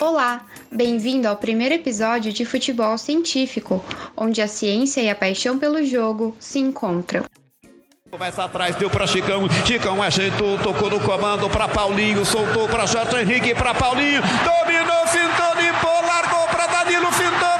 Olá, 0.00 0.42
bem-vindo 0.70 1.26
ao 1.26 1.34
primeiro 1.34 1.74
episódio 1.74 2.32
de 2.32 2.44
Futebol 2.44 2.96
Científico, 2.96 3.84
onde 4.16 4.40
a 4.40 4.46
ciência 4.46 5.00
e 5.00 5.10
a 5.10 5.14
paixão 5.14 5.58
pelo 5.58 5.84
jogo 5.84 6.36
se 6.38 6.60
encontram. 6.60 7.24
Começa 8.08 8.44
atrás, 8.44 8.76
deu 8.76 8.88
para 8.88 9.08
Chicão, 9.08 9.48
Chicão 9.66 10.00
ajeitou, 10.00 10.56
tocou 10.58 10.88
no 10.88 11.00
comando 11.00 11.50
para 11.50 11.66
Paulinho, 11.66 12.24
soltou 12.24 12.68
para 12.68 12.86
Jorge 12.86 13.22
Henrique, 13.22 13.56
para 13.56 13.74
Paulinho, 13.74 14.22
dominou, 14.22 15.06
fintou, 15.08 15.60
limpou, 15.60 16.06
largou 16.06 16.46
para 16.46 16.66
Danilo, 16.68 17.10
fintou, 17.10 17.57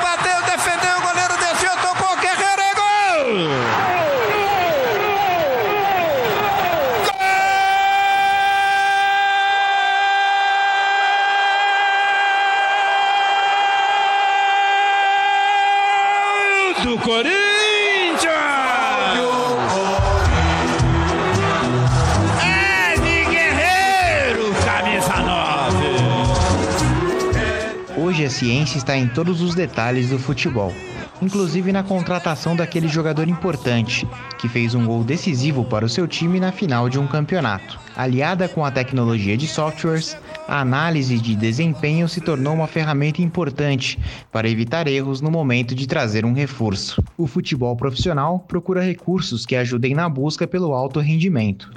ciência 28.38 28.78
está 28.78 28.96
em 28.96 29.08
todos 29.08 29.42
os 29.42 29.52
detalhes 29.52 30.10
do 30.10 30.18
futebol, 30.18 30.72
inclusive 31.20 31.72
na 31.72 31.82
contratação 31.82 32.54
daquele 32.54 32.86
jogador 32.86 33.26
importante 33.28 34.06
que 34.38 34.48
fez 34.48 34.76
um 34.76 34.86
gol 34.86 35.02
decisivo 35.02 35.64
para 35.64 35.84
o 35.84 35.88
seu 35.88 36.06
time 36.06 36.38
na 36.38 36.52
final 36.52 36.88
de 36.88 37.00
um 37.00 37.06
campeonato. 37.08 37.80
Aliada 37.96 38.48
com 38.48 38.64
a 38.64 38.70
tecnologia 38.70 39.36
de 39.36 39.48
softwares, 39.48 40.16
a 40.46 40.60
análise 40.60 41.18
de 41.18 41.34
desempenho 41.34 42.08
se 42.08 42.20
tornou 42.20 42.54
uma 42.54 42.68
ferramenta 42.68 43.20
importante 43.20 43.98
para 44.30 44.48
evitar 44.48 44.86
erros 44.86 45.20
no 45.20 45.32
momento 45.32 45.74
de 45.74 45.88
trazer 45.88 46.24
um 46.24 46.32
reforço. 46.32 47.02
O 47.16 47.26
futebol 47.26 47.76
profissional 47.76 48.38
procura 48.38 48.84
recursos 48.84 49.44
que 49.44 49.56
ajudem 49.56 49.96
na 49.96 50.08
busca 50.08 50.46
pelo 50.46 50.72
alto 50.72 51.00
rendimento. 51.00 51.72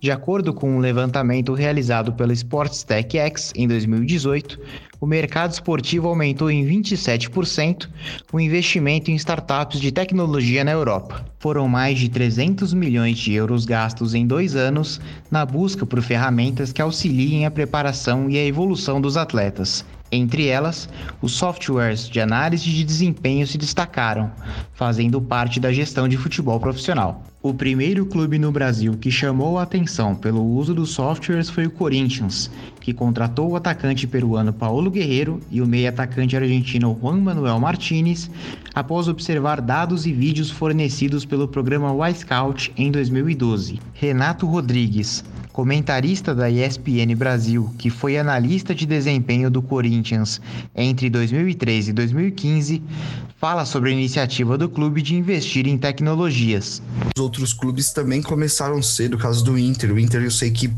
De 0.00 0.10
acordo 0.10 0.52
com 0.52 0.76
um 0.76 0.78
levantamento 0.78 1.54
realizado 1.54 2.12
pela 2.12 2.32
Sports 2.32 2.82
Tech 2.82 3.16
X 3.18 3.52
em 3.56 3.66
2018, 3.66 4.58
o 5.00 5.06
mercado 5.06 5.52
esportivo 5.52 6.08
aumentou 6.08 6.50
em 6.50 6.66
27% 6.66 7.88
o 8.32 8.40
investimento 8.40 9.10
em 9.10 9.14
startups 9.14 9.80
de 9.80 9.92
tecnologia 9.92 10.64
na 10.64 10.72
Europa. 10.72 11.24
Foram 11.38 11.68
mais 11.68 11.98
de 11.98 12.08
300 12.08 12.72
milhões 12.72 13.18
de 13.18 13.32
euros 13.32 13.64
gastos 13.64 14.14
em 14.14 14.26
dois 14.26 14.56
anos 14.56 15.00
na 15.30 15.44
busca 15.44 15.84
por 15.84 16.00
ferramentas 16.00 16.72
que 16.72 16.82
auxiliem 16.82 17.46
a 17.46 17.50
preparação 17.50 18.30
e 18.30 18.38
a 18.38 18.44
evolução 18.44 19.00
dos 19.00 19.16
atletas. 19.16 19.84
Entre 20.10 20.46
elas, 20.46 20.88
os 21.20 21.32
softwares 21.32 22.08
de 22.08 22.20
análise 22.20 22.70
de 22.70 22.84
desempenho 22.84 23.44
se 23.46 23.58
destacaram, 23.58 24.30
fazendo 24.72 25.20
parte 25.20 25.58
da 25.58 25.72
gestão 25.72 26.06
de 26.06 26.16
futebol 26.16 26.60
profissional. 26.60 27.24
O 27.42 27.52
primeiro 27.52 28.06
clube 28.06 28.38
no 28.38 28.52
Brasil 28.52 28.96
que 28.96 29.10
chamou 29.10 29.58
a 29.58 29.62
atenção 29.62 30.14
pelo 30.14 30.42
uso 30.42 30.74
dos 30.74 30.90
softwares 30.90 31.50
foi 31.50 31.66
o 31.66 31.70
Corinthians, 31.70 32.50
que 32.86 32.94
contratou 32.94 33.50
o 33.50 33.56
atacante 33.56 34.06
peruano 34.06 34.52
Paulo 34.52 34.92
Guerreiro 34.92 35.40
e 35.50 35.60
o 35.60 35.66
meio-atacante 35.66 36.36
argentino 36.36 36.96
Juan 37.02 37.16
Manuel 37.16 37.58
Martinez 37.58 38.30
após 38.72 39.08
observar 39.08 39.60
dados 39.60 40.06
e 40.06 40.12
vídeos 40.12 40.52
fornecidos 40.52 41.24
pelo 41.24 41.48
programa 41.48 42.08
Y-Scout 42.08 42.72
em 42.76 42.92
2012. 42.92 43.80
Renato 43.92 44.46
Rodrigues, 44.46 45.24
comentarista 45.52 46.32
da 46.32 46.48
ESPN 46.48 47.12
Brasil, 47.16 47.74
que 47.76 47.90
foi 47.90 48.18
analista 48.18 48.72
de 48.72 48.86
desempenho 48.86 49.50
do 49.50 49.60
Corinthians 49.60 50.40
entre 50.72 51.10
2013 51.10 51.90
e 51.90 51.92
2015, 51.92 52.82
fala 53.36 53.64
sobre 53.64 53.90
a 53.90 53.92
iniciativa 53.94 54.56
do 54.56 54.68
clube 54.68 55.02
de 55.02 55.16
investir 55.16 55.66
em 55.66 55.76
tecnologias. 55.76 56.80
Os 57.16 57.22
outros 57.22 57.52
clubes 57.52 57.90
também 57.90 58.22
começaram 58.22 58.80
cedo, 58.80 59.14
o 59.14 59.18
caso 59.18 59.44
do 59.44 59.58
Inter. 59.58 59.92
O 59.92 59.98
Inter 59.98 60.22
eu 60.22 60.30
sei 60.30 60.50
que 60.50 60.70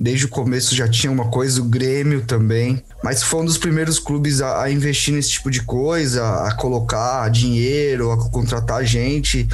desde 0.00 0.24
o 0.24 0.28
começo 0.30 0.74
já 0.74 0.88
tinha 0.88 1.12
uma 1.12 1.28
coisa, 1.28 1.60
o 1.60 1.64
Grêmio 1.66 2.24
também, 2.24 2.82
mas 3.04 3.22
foi 3.22 3.42
um 3.42 3.44
dos 3.44 3.58
primeiros 3.58 3.98
clubes 3.98 4.40
a, 4.40 4.62
a 4.62 4.70
investir 4.70 5.12
nesse 5.12 5.32
tipo 5.32 5.50
de 5.50 5.62
coisa, 5.62 6.46
a 6.46 6.54
colocar 6.54 7.28
dinheiro, 7.30 8.10
a 8.10 8.30
contratar 8.30 8.82
gente. 8.82 9.46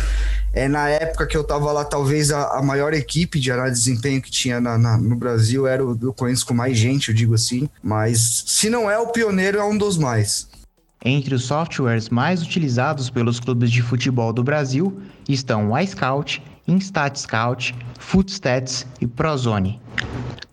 É, 0.53 0.69
na 0.69 0.89
época 0.89 1.27
que 1.27 1.37
eu 1.37 1.43
tava 1.43 1.73
lá, 1.73 1.85
talvez 1.85 2.31
a, 2.31 2.59
a 2.59 2.63
maior 2.63 2.95
equipe 2.95 3.41
de 3.41 3.51
análise 3.51 3.83
de 3.83 3.91
desempenho 3.91 4.23
que 4.23 4.31
tinha 4.31 4.61
na, 4.61 4.79
na, 4.79 4.97
no 4.97 5.17
Brasil 5.17 5.67
era 5.67 5.85
o 5.85 5.97
do 5.97 6.13
Corinthians 6.13 6.45
com 6.45 6.55
mais 6.55 6.79
gente, 6.79 7.09
eu 7.09 7.15
digo 7.15 7.35
assim. 7.35 7.69
Mas 7.83 8.45
se 8.47 8.71
não 8.71 8.89
é 8.89 8.97
o 8.97 9.09
pioneiro, 9.09 9.59
é 9.59 9.65
um 9.65 9.77
dos 9.77 9.99
mais. 9.99 10.49
Entre 11.05 11.35
os 11.35 11.45
softwares 11.45 12.09
mais 12.09 12.41
utilizados 12.41 13.11
pelos 13.11 13.41
clubes 13.41 13.71
de 13.71 13.83
futebol 13.83 14.33
do 14.33 14.45
Brasil 14.45 14.97
estão 15.29 15.73
o 15.73 15.79
iScout, 15.79 16.41
InStatScout, 16.69 17.75
Footstats 17.99 18.87
e 19.01 19.07
Prozone. 19.07 19.81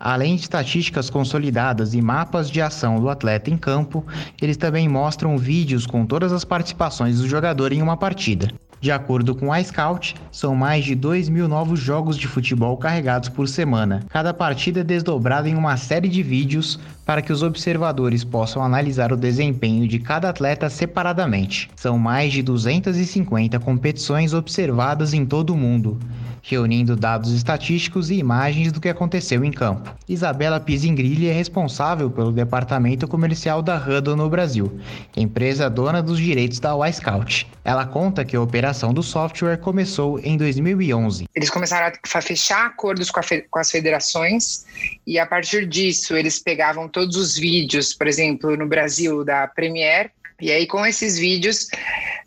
Além 0.04 0.36
de 0.36 0.42
estatísticas 0.42 1.08
consolidadas 1.08 1.94
e 1.94 2.02
mapas 2.02 2.50
de 2.50 2.60
ação 2.60 3.00
do 3.00 3.08
atleta 3.08 3.48
em 3.48 3.56
campo, 3.56 4.04
eles 4.38 4.58
também 4.58 4.86
mostram 4.86 5.38
vídeos 5.38 5.86
com 5.86 6.04
todas 6.04 6.30
as 6.30 6.44
participações 6.44 7.20
do 7.20 7.26
jogador 7.26 7.72
em 7.72 7.80
uma 7.80 7.96
partida. 7.96 8.52
De 8.82 8.92
acordo 8.92 9.34
com 9.34 9.50
a 9.50 9.64
Scout, 9.64 10.14
são 10.30 10.54
mais 10.54 10.84
de 10.84 10.94
2 10.94 11.30
mil 11.30 11.48
novos 11.48 11.80
jogos 11.80 12.18
de 12.18 12.28
futebol 12.28 12.76
carregados 12.76 13.30
por 13.30 13.48
semana. 13.48 14.04
Cada 14.10 14.34
partida 14.34 14.80
é 14.80 14.84
desdobrada 14.84 15.48
em 15.48 15.54
uma 15.54 15.78
série 15.78 16.06
de 16.06 16.22
vídeos 16.22 16.78
para 17.04 17.22
que 17.22 17.32
os 17.32 17.42
observadores 17.42 18.24
possam 18.24 18.62
analisar 18.62 19.12
o 19.12 19.16
desempenho 19.16 19.86
de 19.86 19.98
cada 19.98 20.28
atleta 20.28 20.70
separadamente. 20.70 21.70
São 21.76 21.98
mais 21.98 22.32
de 22.32 22.42
250 22.42 23.58
competições 23.60 24.32
observadas 24.32 25.12
em 25.12 25.24
todo 25.26 25.50
o 25.50 25.56
mundo 25.56 25.98
reunindo 26.44 26.94
dados 26.94 27.32
estatísticos 27.32 28.10
e 28.10 28.16
imagens 28.16 28.70
do 28.70 28.78
que 28.78 28.90
aconteceu 28.90 29.42
em 29.42 29.50
campo. 29.50 29.94
Isabela 30.06 30.60
Pisingrilli 30.60 31.26
é 31.26 31.32
responsável 31.32 32.10
pelo 32.10 32.30
departamento 32.30 33.08
comercial 33.08 33.62
da 33.62 33.76
Hudl 33.76 34.14
no 34.14 34.28
Brasil, 34.28 34.78
empresa 35.16 35.70
dona 35.70 36.02
dos 36.02 36.18
direitos 36.18 36.60
da 36.60 36.74
Y-Scout. 36.86 37.48
Ela 37.64 37.86
conta 37.86 38.26
que 38.26 38.36
a 38.36 38.42
operação 38.42 38.92
do 38.92 39.02
software 39.02 39.56
começou 39.56 40.20
em 40.20 40.36
2011. 40.36 41.24
Eles 41.34 41.48
começaram 41.48 41.90
a 42.14 42.20
fechar 42.20 42.66
acordos 42.66 43.10
com, 43.10 43.22
fe 43.22 43.46
com 43.50 43.58
as 43.58 43.70
federações 43.70 44.66
e 45.06 45.18
a 45.18 45.24
partir 45.24 45.66
disso 45.66 46.14
eles 46.14 46.38
pegavam 46.38 46.88
todos 46.94 47.16
os 47.16 47.36
vídeos, 47.36 47.92
por 47.92 48.06
exemplo, 48.06 48.56
no 48.56 48.68
Brasil 48.68 49.24
da 49.24 49.48
Premier, 49.48 50.12
e 50.40 50.52
aí 50.52 50.64
com 50.66 50.86
esses 50.86 51.18
vídeos 51.18 51.68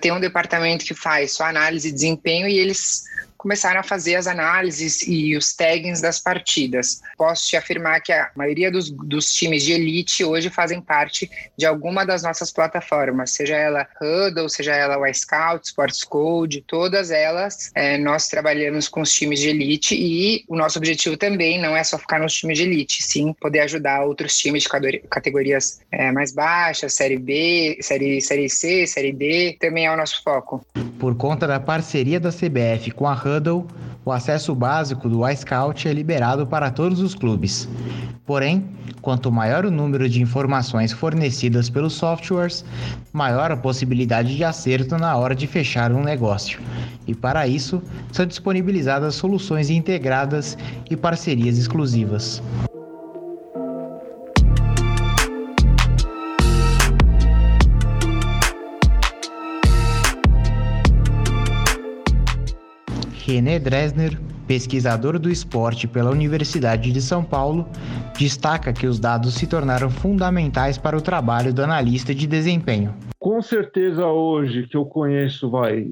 tem 0.02 0.12
um 0.12 0.20
departamento 0.20 0.86
que 0.86 0.94
faz 0.94 1.32
só 1.32 1.46
análise 1.46 1.90
de 1.90 1.96
desempenho 1.96 2.48
e 2.48 2.60
eles 2.60 3.04
começaram 3.48 3.80
a 3.80 3.84
fazer 3.84 4.16
as 4.16 4.28
análises 4.28 5.08
e 5.08 5.38
os 5.38 5.54
taggings 5.54 6.02
das 6.02 6.20
partidas. 6.20 7.02
Posso 7.18 7.48
te 7.48 7.56
afirmar 7.56 8.02
que 8.02 8.12
a 8.12 8.30
maioria 8.36 8.70
dos, 8.70 8.90
dos 8.90 9.32
times 9.34 9.64
de 9.64 9.72
elite 9.72 10.22
hoje 10.22 10.50
fazem 10.50 10.82
parte 10.82 11.32
de 11.56 11.66
alguma 11.66 12.06
das 12.06 12.24
nossas 12.24 12.52
plataformas, 12.52 13.32
seja 13.32 13.56
ela 13.56 13.88
Huddle, 14.02 14.50
seja 14.50 14.76
ela 14.76 14.98
o 14.98 15.14
Scout, 15.14 15.66
Sports 15.66 16.04
Code, 16.04 16.62
todas 16.68 17.10
elas 17.10 17.72
é, 17.74 17.98
nós 17.98 18.28
trabalhamos 18.28 18.90
com 18.90 19.00
os 19.00 19.14
times 19.14 19.40
de 19.40 19.48
elite 19.48 19.96
e 19.96 20.44
o 20.50 20.58
nosso 20.58 20.78
objetivo 20.78 21.16
também 21.16 21.58
não 21.58 21.74
é 21.74 21.86
só 21.86 21.98
ficar 21.98 22.20
nos 22.20 22.34
times 22.34 22.58
de 22.58 22.66
elite, 22.66 23.02
sim 23.02 23.32
poder 23.40 23.62
ajudar 23.62 24.04
outros 24.04 24.38
times 24.38 24.64
de 24.64 25.00
categorias 25.10 25.80
é, 25.90 26.12
mais 26.12 26.34
baixas, 26.34 26.94
Série 26.94 27.18
B, 27.18 27.78
série, 27.80 28.20
série 28.20 28.50
C, 28.50 28.86
Série 28.86 29.14
D, 29.14 29.56
também 29.58 29.86
é 29.86 29.92
o 29.92 29.96
nosso 29.96 30.22
foco. 30.22 30.66
Por 31.00 31.16
conta 31.16 31.48
da 31.48 31.60
parceria 31.60 32.20
da 32.20 32.32
CBF 32.32 32.92
com 32.92 33.08
a 33.08 33.14
Huddle, 33.14 33.37
o 34.06 34.12
acesso 34.12 34.56
básico 34.56 35.10
do 35.10 35.28
iScout 35.28 35.88
é 35.88 35.94
liberado 35.94 36.48
para 36.48 36.72
todos 36.72 37.00
os 37.00 37.14
clubes. 37.14 37.68
Porém, 38.26 38.66
quanto 39.02 39.32
maior 39.32 39.66
o 39.66 39.72
número 39.72 40.08
de 40.10 40.22
informações 40.22 40.92
fornecidas 40.92 41.70
pelos 41.70 41.94
softwares, 41.94 42.64
maior 43.14 43.52
a 43.52 43.58
possibilidade 43.58 44.36
de 44.36 44.44
acerto 44.44 44.98
na 44.98 45.16
hora 45.16 45.36
de 45.36 45.48
fechar 45.48 45.92
um 45.92 46.04
negócio. 46.04 46.60
E 47.06 47.14
para 47.14 47.48
isso, 47.48 47.82
são 48.12 48.26
disponibilizadas 48.26 49.16
soluções 49.16 49.70
integradas 49.70 50.58
e 50.90 50.96
parcerias 50.96 51.58
exclusivas. 51.58 52.42
René 63.28 63.60
Dresner, 63.60 64.18
pesquisador 64.48 65.20
do 65.20 65.30
esporte 65.30 65.86
pela 65.86 66.10
Universidade 66.10 66.94
de 66.94 67.02
São 67.02 67.26
Paulo, 67.26 67.68
destaca 68.18 68.72
que 68.72 68.88
os 68.88 69.00
dados 69.00 69.34
se 69.34 69.46
tornaram 69.46 69.90
fundamentais 69.90 70.78
para 70.78 70.96
o 70.96 71.02
trabalho 71.02 71.54
do 71.54 71.62
analista 71.62 72.16
de 72.16 72.26
desempenho. 72.26 72.96
Com 73.20 73.42
certeza 73.42 74.06
hoje 74.06 74.66
que 74.66 74.78
eu 74.78 74.86
conheço, 74.86 75.50
vai 75.50 75.88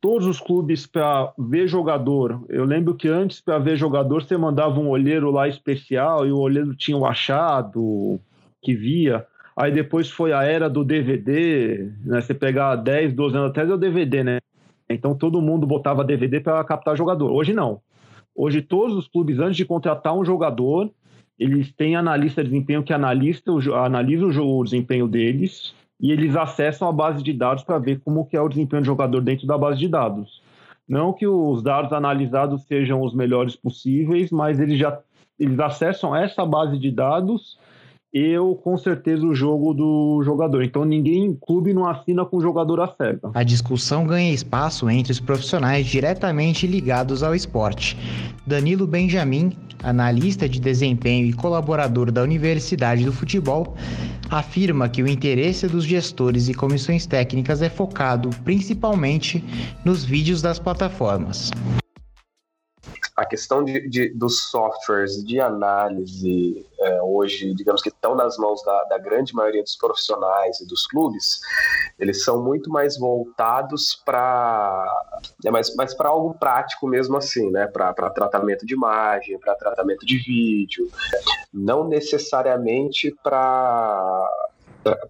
todos 0.00 0.28
os 0.28 0.38
clubes 0.38 0.86
para 0.86 1.32
ver 1.36 1.66
jogador. 1.66 2.40
Eu 2.48 2.64
lembro 2.64 2.94
que 2.94 3.08
antes 3.08 3.40
para 3.40 3.58
ver 3.58 3.76
jogador 3.76 4.22
você 4.22 4.36
mandava 4.36 4.78
um 4.78 4.88
olheiro 4.88 5.32
lá 5.32 5.48
especial 5.48 6.24
e 6.24 6.30
o 6.30 6.38
olheiro 6.38 6.72
tinha 6.72 6.96
o 6.96 7.04
achado 7.04 8.20
que 8.62 8.76
via. 8.76 9.26
Aí 9.56 9.72
depois 9.72 10.08
foi 10.08 10.32
a 10.32 10.44
era 10.44 10.70
do 10.70 10.84
DVD, 10.84 11.90
né? 12.04 12.20
Você 12.20 12.32
pegar 12.32 12.76
10, 12.76 13.12
12 13.12 13.36
anos 13.36 13.50
atrás 13.50 13.68
é 13.68 13.74
o 13.74 13.76
DVD, 13.76 14.22
né? 14.22 14.38
Então 14.88 15.14
todo 15.14 15.42
mundo 15.42 15.66
botava 15.66 16.04
DVD 16.04 16.40
para 16.40 16.62
captar 16.64 16.96
jogador. 16.96 17.30
Hoje 17.32 17.52
não. 17.52 17.80
Hoje 18.34 18.62
todos 18.62 18.96
os 18.96 19.08
clubes, 19.08 19.38
antes 19.38 19.56
de 19.56 19.64
contratar 19.64 20.14
um 20.14 20.24
jogador, 20.24 20.90
eles 21.38 21.72
têm 21.72 21.96
analista 21.96 22.42
de 22.42 22.50
desempenho 22.50 22.82
que 22.82 22.92
analista, 22.92 23.50
analisa 23.74 24.26
o, 24.26 24.58
o 24.58 24.64
desempenho 24.64 25.08
deles 25.08 25.74
e 26.00 26.12
eles 26.12 26.36
acessam 26.36 26.88
a 26.88 26.92
base 26.92 27.22
de 27.22 27.32
dados 27.32 27.64
para 27.64 27.78
ver 27.78 28.00
como 28.00 28.26
que 28.26 28.36
é 28.36 28.40
o 28.40 28.48
desempenho 28.48 28.82
do 28.82 28.86
jogador 28.86 29.20
dentro 29.20 29.46
da 29.46 29.56
base 29.56 29.78
de 29.78 29.88
dados. 29.88 30.42
Não 30.88 31.12
que 31.12 31.26
os 31.26 31.62
dados 31.62 31.92
analisados 31.92 32.62
sejam 32.64 33.02
os 33.02 33.14
melhores 33.14 33.56
possíveis, 33.56 34.30
mas 34.30 34.60
eles 34.60 34.78
já 34.78 35.00
eles 35.38 35.58
acessam 35.58 36.16
essa 36.16 36.46
base 36.46 36.78
de 36.78 36.90
dados 36.90 37.58
eu 38.16 38.54
com 38.54 38.78
certeza 38.78 39.26
o 39.26 39.34
jogo 39.34 39.74
do 39.74 40.22
jogador. 40.24 40.64
Então 40.64 40.84
ninguém, 40.84 41.36
clube 41.46 41.74
não 41.74 41.86
assina 41.86 42.24
com 42.24 42.38
o 42.38 42.40
jogador 42.40 42.80
a 42.80 42.88
cega. 42.88 43.30
A 43.34 43.42
discussão 43.42 44.06
ganha 44.06 44.32
espaço 44.32 44.88
entre 44.88 45.12
os 45.12 45.20
profissionais 45.20 45.86
diretamente 45.86 46.66
ligados 46.66 47.22
ao 47.22 47.34
esporte. 47.34 47.96
Danilo 48.46 48.86
Benjamin, 48.86 49.52
analista 49.82 50.48
de 50.48 50.58
desempenho 50.58 51.26
e 51.26 51.32
colaborador 51.34 52.10
da 52.10 52.22
Universidade 52.22 53.04
do 53.04 53.12
Futebol, 53.12 53.76
afirma 54.30 54.88
que 54.88 55.02
o 55.02 55.08
interesse 55.08 55.68
dos 55.68 55.84
gestores 55.84 56.48
e 56.48 56.54
comissões 56.54 57.04
técnicas 57.04 57.60
é 57.60 57.68
focado 57.68 58.30
principalmente 58.44 59.44
nos 59.84 60.04
vídeos 60.04 60.40
das 60.40 60.58
plataformas 60.58 61.50
a 63.16 63.24
questão 63.24 63.64
de, 63.64 63.88
de, 63.88 64.10
dos 64.10 64.50
softwares 64.50 65.24
de 65.24 65.40
análise 65.40 66.66
é, 66.78 67.02
hoje, 67.02 67.54
digamos 67.54 67.80
que 67.80 67.88
estão 67.88 68.14
nas 68.14 68.36
mãos 68.36 68.62
da, 68.62 68.84
da, 68.84 68.98
grande 68.98 69.34
maioria 69.34 69.62
dos 69.62 69.74
profissionais 69.74 70.60
e 70.60 70.66
dos 70.66 70.86
clubes, 70.86 71.40
eles 71.98 72.22
são 72.22 72.42
muito 72.42 72.68
mais 72.68 72.98
voltados 72.98 74.02
para 74.04 74.86
é, 75.44 75.50
mais, 75.50 75.74
mais 75.74 75.94
para 75.94 76.10
algo 76.10 76.34
prático 76.34 76.86
mesmo 76.86 77.16
assim, 77.16 77.50
né? 77.50 77.66
Para 77.66 78.10
tratamento 78.10 78.66
de 78.66 78.74
imagem, 78.74 79.38
para 79.38 79.54
tratamento 79.54 80.04
de 80.04 80.18
vídeo, 80.18 80.90
não 81.52 81.88
necessariamente 81.88 83.16
para 83.22 84.30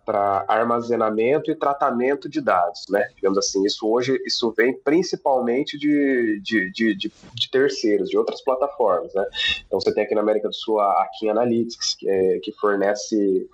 para 0.04 0.44
armazenamento 0.48 1.50
e 1.50 1.54
tratamento 1.54 2.28
de 2.28 2.40
dados, 2.40 2.84
né? 2.88 3.08
Digamos 3.14 3.38
assim, 3.38 3.64
isso 3.64 3.88
hoje 3.88 4.20
isso 4.24 4.52
vem 4.56 4.72
principalmente 4.72 5.78
de, 5.78 6.40
de, 6.42 6.70
de, 6.72 6.94
de, 6.94 7.12
de 7.34 7.50
terceiros, 7.50 8.08
de 8.08 8.16
outras 8.16 8.42
plataformas, 8.42 9.12
né? 9.14 9.24
Então 9.66 9.80
você 9.80 9.92
tem 9.92 10.04
aqui 10.04 10.14
na 10.14 10.20
América 10.20 10.48
do 10.48 10.54
Sul 10.54 10.80
a 10.80 11.02
Akin 11.02 11.28
Analytics, 11.28 11.96
que, 11.96 12.08
é, 12.08 12.38
que 12.40 12.52
fornece 12.52 13.48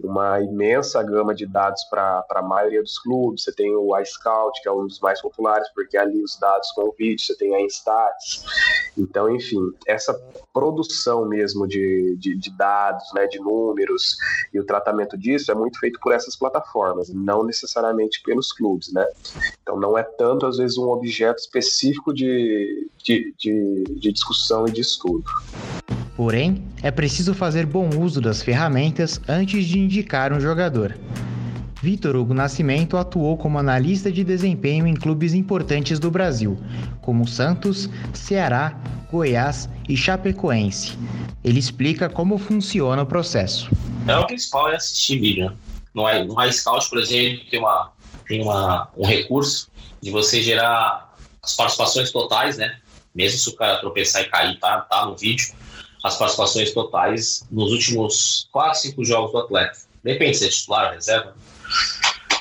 uma 0.00 0.40
imensa 0.40 1.02
gama 1.02 1.34
de 1.34 1.46
dados 1.46 1.82
para 1.84 2.24
a 2.30 2.42
maioria 2.42 2.82
dos 2.82 2.98
clubes. 2.98 3.44
Você 3.44 3.52
tem 3.52 3.74
o 3.74 3.96
iScout, 3.98 4.60
que 4.62 4.68
é 4.68 4.72
um 4.72 4.86
dos 4.86 5.00
mais 5.00 5.20
populares, 5.20 5.68
porque 5.74 5.96
ali 5.96 6.22
os 6.22 6.38
dados 6.38 6.70
com 6.72 6.82
o 6.82 6.94
vídeo, 6.98 7.24
você 7.24 7.36
tem 7.36 7.54
a 7.54 7.60
Instats. 7.60 8.44
Então, 8.96 9.34
enfim, 9.34 9.72
essa 9.86 10.12
produção 10.52 11.26
mesmo 11.26 11.66
de, 11.66 12.16
de, 12.18 12.36
de 12.36 12.50
dados, 12.56 13.04
né, 13.14 13.26
de 13.26 13.38
números 13.38 14.16
e 14.52 14.60
o 14.60 14.66
tratamento 14.66 15.16
disso 15.16 15.50
é 15.50 15.54
muito 15.62 15.78
feito 15.78 15.98
por 16.00 16.12
essas 16.12 16.36
plataformas, 16.36 17.08
não 17.08 17.44
necessariamente 17.44 18.20
pelos 18.22 18.52
clubes, 18.52 18.92
né? 18.92 19.06
Então 19.62 19.78
não 19.78 19.96
é 19.96 20.02
tanto, 20.02 20.46
às 20.46 20.58
vezes, 20.58 20.76
um 20.76 20.88
objeto 20.88 21.38
específico 21.38 22.12
de, 22.12 22.88
de, 23.02 23.34
de, 23.38 23.84
de 23.84 24.12
discussão 24.12 24.66
e 24.66 24.70
de 24.70 24.80
estudo. 24.80 25.24
Porém, 26.16 26.62
é 26.82 26.90
preciso 26.90 27.32
fazer 27.32 27.64
bom 27.64 27.88
uso 27.98 28.20
das 28.20 28.42
ferramentas 28.42 29.20
antes 29.26 29.64
de 29.64 29.78
indicar 29.78 30.32
um 30.32 30.40
jogador. 30.40 30.94
Vitor 31.82 32.14
Hugo 32.14 32.32
Nascimento 32.32 32.96
atuou 32.96 33.36
como 33.36 33.58
analista 33.58 34.12
de 34.12 34.22
desempenho 34.22 34.86
em 34.86 34.94
clubes 34.94 35.34
importantes 35.34 35.98
do 35.98 36.12
Brasil, 36.12 36.56
como 37.00 37.26
Santos, 37.26 37.90
Ceará, 38.14 38.80
Goiás 39.10 39.68
e 39.88 39.96
Chapecoense. 39.96 40.96
Ele 41.42 41.58
explica 41.58 42.08
como 42.08 42.38
funciona 42.38 43.02
o 43.02 43.06
processo. 43.06 43.68
É 44.06 44.16
o 44.16 44.24
principal 44.28 44.70
é 44.70 44.76
assistir 44.76 45.18
vídeo. 45.18 45.50
Né? 45.50 45.56
No, 45.92 46.24
no 46.24 46.44
iScout, 46.44 46.88
por 46.88 47.00
exemplo, 47.00 47.44
tem, 47.50 47.58
uma, 47.58 47.92
tem 48.28 48.42
uma, 48.42 48.88
um 48.96 49.04
recurso 49.04 49.68
de 50.00 50.12
você 50.12 50.40
gerar 50.40 51.12
as 51.42 51.56
participações 51.56 52.12
totais, 52.12 52.58
né? 52.58 52.78
Mesmo 53.12 53.40
se 53.40 53.48
o 53.48 53.56
cara 53.56 53.78
tropeçar 53.78 54.22
e 54.22 54.26
cair, 54.26 54.56
tá, 54.60 54.82
tá 54.82 55.04
no 55.04 55.16
vídeo, 55.16 55.52
as 56.04 56.16
participações 56.16 56.72
totais 56.72 57.44
nos 57.50 57.72
últimos 57.72 58.46
4, 58.52 58.82
5 58.82 59.04
jogos 59.04 59.32
do 59.32 59.38
atleta. 59.38 59.78
Depende 60.04 60.36
se 60.36 60.46
é 60.46 60.48
titular, 60.48 60.94
reserva. 60.94 61.34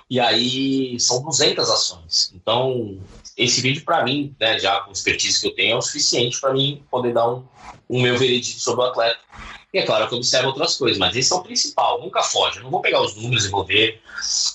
E 0.10 0.20
aí 0.20 1.00
são 1.00 1.24
200 1.24 1.70
ações. 1.70 2.34
Então, 2.36 3.00
esse 3.38 3.62
vídeo, 3.62 3.84
para 3.86 4.04
mim, 4.04 4.36
né, 4.40 4.60
já 4.60 4.82
com 4.82 4.90
a 4.90 4.94
expertise 4.94 5.40
que 5.40 5.48
eu 5.48 5.56
tenho, 5.56 5.76
é 5.76 5.78
o 5.78 5.82
suficiente 5.82 6.40
para 6.40 6.54
mim 6.54 6.84
poder 6.92 7.14
dar 7.14 7.30
um, 7.30 7.46
um 7.90 8.02
meu 8.02 8.18
veredito 8.18 8.60
sobre 8.60 8.84
o 8.84 8.88
atleta. 8.88 9.20
E 9.74 9.80
é 9.80 9.86
claro 9.86 10.06
que 10.08 10.14
eu 10.14 10.18
observo 10.18 10.50
outras 10.50 10.76
coisas, 10.76 10.98
mas 10.98 11.16
esse 11.16 11.32
é 11.32 11.36
o 11.36 11.42
principal, 11.42 12.02
nunca 12.02 12.22
foge. 12.22 12.58
Eu 12.58 12.64
não 12.64 12.70
vou 12.70 12.82
pegar 12.82 13.02
os 13.02 13.16
números 13.16 13.46
e 13.46 13.50
vou 13.50 13.64
ver. 13.64 14.02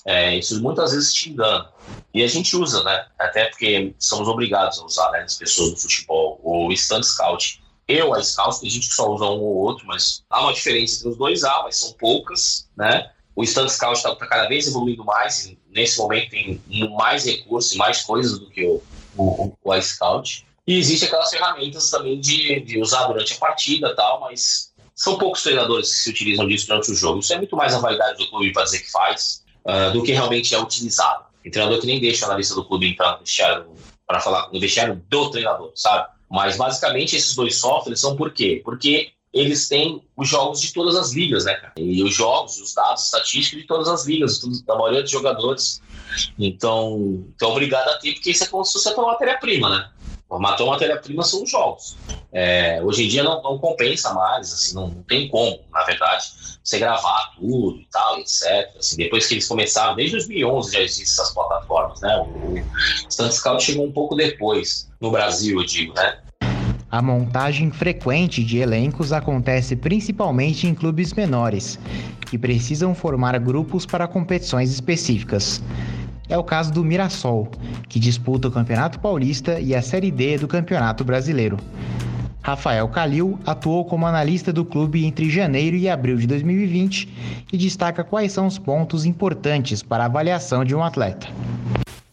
É, 0.05 0.35
isso 0.35 0.61
muitas 0.61 0.91
vezes 0.91 1.11
te 1.11 1.31
engana. 1.31 1.69
E 2.13 2.23
a 2.23 2.27
gente 2.27 2.55
usa, 2.55 2.83
né? 2.83 3.07
Até 3.17 3.45
porque 3.45 3.95
somos 3.97 4.27
obrigados 4.27 4.79
a 4.79 4.85
usar, 4.85 5.09
né? 5.11 5.21
As 5.21 5.35
pessoas 5.35 5.71
do 5.71 5.77
futebol, 5.77 6.39
o 6.43 6.71
Stand 6.71 7.01
Scout. 7.01 7.63
Eu, 7.87 8.13
a 8.13 8.21
Scout, 8.21 8.59
tem 8.59 8.69
gente 8.69 8.89
que 8.89 8.93
só 8.93 9.09
usa 9.11 9.25
um 9.25 9.39
ou 9.39 9.55
outro, 9.55 9.87
mas 9.87 10.23
há 10.29 10.41
uma 10.41 10.53
diferença 10.53 10.97
entre 10.97 11.09
os 11.09 11.17
dois, 11.17 11.43
há, 11.43 11.63
mas 11.63 11.77
são 11.77 11.93
poucas, 11.93 12.69
né? 12.77 13.09
O 13.37 13.43
Stand 13.43 13.69
Scout 13.69 13.97
está 13.97 14.15
tá 14.15 14.25
cada 14.25 14.47
vez 14.47 14.67
evoluindo 14.67 15.05
mais, 15.05 15.55
nesse 15.69 15.99
momento 15.99 16.31
tem 16.31 16.59
mais 16.97 17.23
recursos, 17.23 17.77
mais 17.77 18.01
coisas 18.01 18.39
do 18.39 18.49
que 18.49 18.65
o, 18.65 18.81
o, 19.15 19.55
o 19.63 19.75
iScout. 19.75 20.43
E 20.65 20.79
existem 20.79 21.07
aquelas 21.07 21.29
ferramentas 21.29 21.91
também 21.91 22.19
de, 22.19 22.61
de 22.61 22.81
usar 22.81 23.05
durante 23.05 23.35
a 23.35 23.37
partida 23.37 23.95
tal, 23.95 24.21
mas 24.21 24.73
são 24.95 25.19
poucos 25.19 25.43
treinadores 25.43 25.87
que 25.87 25.99
se 25.99 26.09
utilizam 26.09 26.47
disso 26.47 26.65
durante 26.65 26.89
o 26.89 26.95
jogo. 26.95 27.19
Isso 27.19 27.31
é 27.31 27.37
muito 27.37 27.55
mais 27.55 27.75
a 27.75 27.79
vaidade 27.79 28.17
do 28.17 28.27
clube 28.27 28.51
para 28.51 28.63
dizer 28.63 28.79
que 28.79 28.89
faz 28.89 29.43
uh, 29.65 29.93
do 29.93 30.01
que 30.01 30.13
realmente 30.13 30.55
é 30.55 30.59
utilizado. 30.59 31.25
Tem 31.43 31.51
treinador 31.51 31.79
que 31.79 31.85
nem 31.85 32.01
deixa 32.01 32.25
a 32.25 32.29
analista 32.29 32.55
do 32.55 32.65
clube 32.65 32.89
entrar 32.89 33.11
no 33.11 33.19
vestiário 33.19 33.67
para 34.07 34.19
falar 34.19 34.51
no 34.51 34.59
vestiário 34.59 34.99
do 35.07 35.29
treinador, 35.29 35.71
sabe? 35.75 36.09
Mas 36.27 36.57
basicamente 36.57 37.15
esses 37.15 37.35
dois 37.35 37.55
softwares 37.55 38.01
são 38.01 38.15
por 38.15 38.33
quê? 38.33 38.63
Porque 38.65 39.11
eles 39.39 39.67
têm 39.67 40.01
os 40.15 40.27
jogos 40.27 40.61
de 40.61 40.73
todas 40.73 40.95
as 40.95 41.13
ligas, 41.13 41.45
né, 41.45 41.55
cara? 41.55 41.73
E 41.77 42.03
os 42.03 42.13
jogos, 42.13 42.59
os 42.59 42.73
dados 42.73 43.05
estatísticos 43.05 43.61
de 43.61 43.67
todas 43.67 43.87
as 43.87 44.05
ligas, 44.05 44.39
da 44.65 44.75
maioria 44.75 45.01
dos 45.01 45.11
jogadores. 45.11 45.81
Então, 46.37 47.25
então 47.35 47.51
obrigado 47.51 47.87
a 47.89 47.97
ter, 47.97 48.13
porque 48.13 48.31
isso 48.31 48.43
é 48.43 48.47
como 48.47 48.63
se 48.63 48.73
fosse 48.73 48.93
uma 48.93 49.07
matéria-prima, 49.07 49.69
né? 49.69 49.89
Matou 50.29 50.67
matéria-prima 50.67 51.23
são 51.23 51.43
os 51.43 51.49
jogos. 51.49 51.97
É, 52.33 52.81
hoje 52.83 53.05
em 53.05 53.07
dia 53.07 53.23
não, 53.23 53.41
não 53.41 53.57
compensa 53.57 54.13
mais, 54.13 54.51
assim, 54.51 54.75
não, 54.75 54.87
não, 54.87 55.03
tem 55.03 55.29
como, 55.29 55.57
na 55.71 55.83
verdade, 55.83 56.25
você 56.61 56.77
gravar 56.77 57.33
tudo 57.37 57.79
e 57.79 57.87
tal, 57.89 58.19
etc. 58.19 58.75
Assim, 58.77 58.97
depois 58.97 59.25
que 59.25 59.35
eles 59.35 59.47
começaram, 59.47 59.95
desde 59.95 60.17
2011 60.17 60.73
já 60.73 60.81
existem 60.81 61.05
essas 61.05 61.33
plataformas, 61.33 62.01
né? 62.01 62.17
O, 62.17 62.59
o 63.07 63.11
Stunt 63.11 63.31
Scout 63.31 63.63
chegou 63.63 63.85
um 63.85 63.91
pouco 63.91 64.15
depois, 64.15 64.89
no 64.99 65.11
Brasil, 65.11 65.59
eu 65.59 65.65
digo, 65.65 65.93
né? 65.93 66.19
A 66.89 67.01
montagem 67.01 67.69
frequente 67.69 68.41
de 68.41 68.59
elencos 68.59 69.11
acontece 69.11 69.75
principalmente 69.75 70.67
em 70.67 70.73
clubes 70.73 71.11
menores, 71.13 71.77
que 72.21 72.37
precisam 72.37 72.95
formar 72.95 73.37
grupos 73.39 73.85
para 73.85 74.07
competições 74.07 74.71
específicas. 74.71 75.61
É 76.29 76.37
o 76.37 76.43
caso 76.43 76.71
do 76.71 76.85
Mirassol, 76.85 77.51
que 77.89 77.99
disputa 77.99 78.47
o 78.47 78.51
Campeonato 78.51 78.99
Paulista 78.99 79.59
e 79.59 79.75
a 79.75 79.81
Série 79.81 80.11
D 80.11 80.37
do 80.37 80.47
Campeonato 80.47 81.03
Brasileiro. 81.03 81.57
Rafael 82.41 82.87
Calil 82.87 83.37
atuou 83.45 83.83
como 83.83 84.05
analista 84.05 84.53
do 84.53 84.63
clube 84.63 85.05
entre 85.05 85.29
janeiro 85.29 85.75
e 85.75 85.89
abril 85.89 86.15
de 86.15 86.25
2020 86.25 87.45
e 87.51 87.57
destaca 87.57 88.05
quais 88.05 88.31
são 88.31 88.47
os 88.47 88.57
pontos 88.57 89.05
importantes 89.05 89.83
para 89.83 90.03
a 90.03 90.05
avaliação 90.05 90.63
de 90.63 90.73
um 90.73 90.81
atleta. 90.81 91.27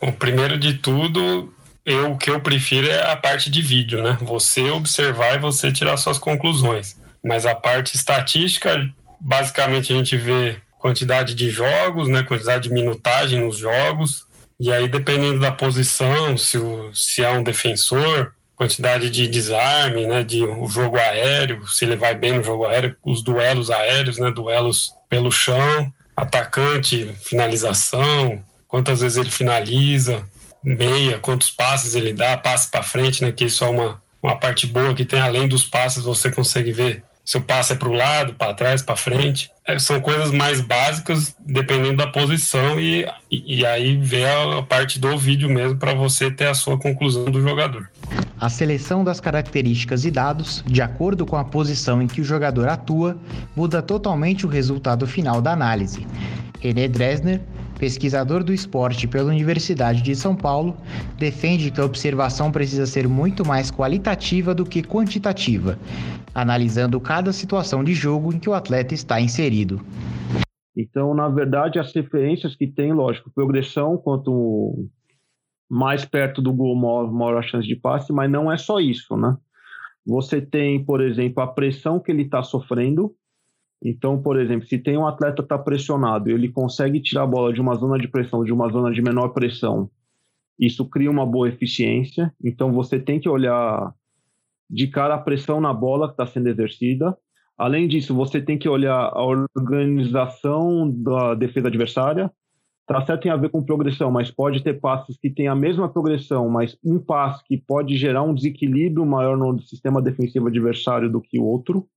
O 0.00 0.10
primeiro 0.10 0.58
de 0.58 0.74
tudo, 0.74 1.52
eu, 1.84 2.12
o 2.12 2.18
que 2.18 2.30
eu 2.30 2.40
prefiro 2.40 2.88
é 2.88 3.12
a 3.12 3.16
parte 3.16 3.50
de 3.50 3.60
vídeo, 3.60 4.02
né? 4.02 4.16
Você 4.22 4.70
observar 4.70 5.34
e 5.34 5.38
você 5.38 5.70
tirar 5.70 5.96
suas 5.96 6.18
conclusões. 6.18 6.96
Mas 7.22 7.44
a 7.44 7.54
parte 7.54 7.94
estatística, 7.94 8.90
basicamente 9.20 9.92
a 9.92 9.96
gente 9.96 10.16
vê 10.16 10.56
quantidade 10.78 11.34
de 11.34 11.50
jogos, 11.50 12.08
né? 12.08 12.22
Quantidade 12.22 12.68
de 12.68 12.74
minutagem 12.74 13.40
nos 13.40 13.58
jogos. 13.58 14.26
E 14.58 14.72
aí, 14.72 14.88
dependendo 14.88 15.40
da 15.40 15.52
posição, 15.52 16.38
se, 16.38 16.56
o, 16.56 16.94
se 16.94 17.22
é 17.22 17.30
um 17.30 17.42
defensor, 17.42 18.32
quantidade 18.56 19.10
de 19.10 19.26
desarme, 19.26 20.06
né? 20.06 20.24
De 20.24 20.42
o 20.42 20.66
jogo 20.66 20.96
aéreo, 20.96 21.66
se 21.66 21.84
ele 21.84 21.96
vai 21.96 22.14
bem 22.14 22.32
no 22.32 22.42
jogo 22.42 22.64
aéreo, 22.64 22.96
os 23.04 23.22
duelos 23.22 23.70
aéreos, 23.70 24.18
né? 24.18 24.30
Duelos 24.30 24.94
pelo 25.08 25.30
chão, 25.30 25.92
atacante, 26.16 27.14
finalização, 27.22 28.42
quantas 28.66 29.00
vezes 29.00 29.18
ele 29.18 29.30
finaliza 29.30 30.24
meia, 30.64 31.18
quantos 31.18 31.50
passes 31.50 31.94
ele 31.94 32.12
dá, 32.12 32.36
passe 32.36 32.70
para 32.70 32.82
frente, 32.82 33.22
né? 33.22 33.30
Que 33.30 33.44
isso 33.44 33.64
é 33.64 33.68
uma, 33.68 34.02
uma 34.22 34.36
parte 34.36 34.66
boa 34.66 34.94
que 34.94 35.04
tem 35.04 35.20
além 35.20 35.46
dos 35.46 35.64
passes, 35.64 36.04
você 36.04 36.30
consegue 36.30 36.72
ver 36.72 37.04
se 37.24 37.38
o 37.38 37.40
passe 37.40 37.72
é 37.72 37.76
para 37.76 37.88
o 37.88 37.92
lado, 37.92 38.34
para 38.34 38.52
trás, 38.52 38.82
para 38.82 38.96
frente. 38.96 39.50
É, 39.66 39.78
são 39.78 39.98
coisas 39.98 40.30
mais 40.30 40.60
básicas, 40.60 41.34
dependendo 41.40 41.96
da 41.96 42.06
posição, 42.06 42.78
e, 42.78 43.06
e 43.30 43.64
aí 43.64 43.96
vê 43.96 44.26
a, 44.26 44.58
a 44.58 44.62
parte 44.62 44.98
do 44.98 45.16
vídeo 45.16 45.48
mesmo 45.48 45.78
para 45.78 45.94
você 45.94 46.30
ter 46.30 46.48
a 46.48 46.54
sua 46.54 46.78
conclusão 46.78 47.24
do 47.24 47.40
jogador. 47.40 47.88
A 48.38 48.50
seleção 48.50 49.02
das 49.02 49.20
características 49.20 50.04
e 50.04 50.10
dados, 50.10 50.62
de 50.66 50.82
acordo 50.82 51.24
com 51.24 51.36
a 51.36 51.44
posição 51.44 52.02
em 52.02 52.06
que 52.06 52.20
o 52.20 52.24
jogador 52.24 52.68
atua, 52.68 53.16
muda 53.56 53.80
totalmente 53.80 54.44
o 54.44 54.48
resultado 54.48 55.06
final 55.06 55.40
da 55.40 55.52
análise. 55.52 56.06
René 56.60 56.88
Dresner, 56.88 57.40
pesquisador 57.84 58.42
do 58.42 58.50
esporte 58.50 59.06
pela 59.06 59.28
Universidade 59.28 60.00
de 60.00 60.16
São 60.16 60.34
Paulo, 60.34 60.74
defende 61.18 61.70
que 61.70 61.78
a 61.78 61.84
observação 61.84 62.50
precisa 62.50 62.86
ser 62.86 63.06
muito 63.06 63.46
mais 63.46 63.70
qualitativa 63.70 64.54
do 64.54 64.64
que 64.64 64.82
quantitativa, 64.82 65.78
analisando 66.34 66.98
cada 66.98 67.30
situação 67.30 67.84
de 67.84 67.92
jogo 67.92 68.32
em 68.32 68.38
que 68.38 68.48
o 68.48 68.54
atleta 68.54 68.94
está 68.94 69.20
inserido. 69.20 69.82
Então, 70.74 71.12
na 71.12 71.28
verdade, 71.28 71.78
as 71.78 71.94
referências 71.94 72.56
que 72.56 72.66
tem, 72.66 72.90
lógico, 72.90 73.30
progressão, 73.34 73.98
quanto 73.98 74.88
mais 75.68 76.06
perto 76.06 76.40
do 76.40 76.54
gol, 76.54 76.74
maior, 76.74 77.12
maior 77.12 77.36
a 77.36 77.42
chance 77.42 77.68
de 77.68 77.76
passe, 77.76 78.14
mas 78.14 78.30
não 78.30 78.50
é 78.50 78.56
só 78.56 78.80
isso, 78.80 79.14
né? 79.14 79.36
Você 80.06 80.40
tem, 80.40 80.82
por 80.82 81.02
exemplo, 81.02 81.42
a 81.42 81.46
pressão 81.46 82.00
que 82.00 82.10
ele 82.10 82.22
está 82.22 82.42
sofrendo, 82.42 83.14
então, 83.84 84.20
por 84.20 84.40
exemplo, 84.40 84.66
se 84.66 84.78
tem 84.78 84.96
um 84.96 85.06
atleta 85.06 85.42
está 85.42 85.58
pressionado 85.58 86.30
ele 86.30 86.48
consegue 86.48 87.00
tirar 87.00 87.24
a 87.24 87.26
bola 87.26 87.52
de 87.52 87.60
uma 87.60 87.74
zona 87.74 87.98
de 87.98 88.08
pressão, 88.08 88.42
de 88.42 88.52
uma 88.52 88.70
zona 88.70 88.90
de 88.90 89.02
menor 89.02 89.28
pressão, 89.28 89.90
isso 90.58 90.88
cria 90.88 91.10
uma 91.10 91.26
boa 91.26 91.48
eficiência. 91.48 92.32
Então, 92.42 92.72
você 92.72 92.98
tem 92.98 93.20
que 93.20 93.28
olhar 93.28 93.92
de 94.70 94.86
cara 94.86 95.14
a 95.14 95.18
pressão 95.18 95.60
na 95.60 95.72
bola 95.72 96.06
que 96.06 96.14
está 96.14 96.26
sendo 96.26 96.48
exercida. 96.48 97.16
Além 97.58 97.86
disso, 97.86 98.14
você 98.14 98.40
tem 98.40 98.58
que 98.58 98.68
olhar 98.68 99.10
a 99.12 99.22
organização 99.22 100.90
da 100.90 101.34
defesa 101.34 101.68
adversária. 101.68 102.30
Tá 102.86 103.04
certo 103.04 103.22
tem 103.22 103.32
a 103.32 103.36
ver 103.36 103.48
com 103.48 103.64
progressão, 103.64 104.10
mas 104.10 104.30
pode 104.30 104.62
ter 104.62 104.74
passes 104.80 105.16
que 105.16 105.30
têm 105.30 105.48
a 105.48 105.54
mesma 105.54 105.88
progressão, 105.88 106.48
mas 106.50 106.76
um 106.84 106.98
passe 106.98 107.42
que 107.44 107.56
pode 107.56 107.96
gerar 107.96 108.22
um 108.22 108.34
desequilíbrio 108.34 109.06
maior 109.06 109.36
no 109.36 109.58
sistema 109.62 110.02
defensivo 110.02 110.48
adversário 110.48 111.10
do 111.10 111.20
que 111.20 111.38
o 111.38 111.44
outro. 111.44 111.88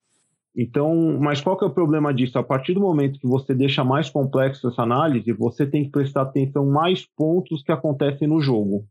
Então, 0.60 1.20
mas 1.20 1.40
qual 1.40 1.56
que 1.56 1.64
é 1.64 1.68
o 1.68 1.74
problema 1.74 2.12
disso? 2.12 2.40
A 2.40 2.44
partir 2.44 2.74
do 2.74 2.80
momento 2.80 3.20
que 3.20 3.28
você 3.28 3.54
deixa 3.54 3.84
mais 3.84 4.10
complexo 4.10 4.68
essa 4.68 4.82
análise, 4.82 5.32
você 5.32 5.68
tem 5.68 5.84
que 5.84 5.92
prestar 5.92 6.24
atenção 6.24 6.66
mais 6.66 7.06
pontos 7.06 7.62
que 7.62 7.72
acontecem 7.72 8.28
no 8.28 8.42
jogo. 8.42 8.84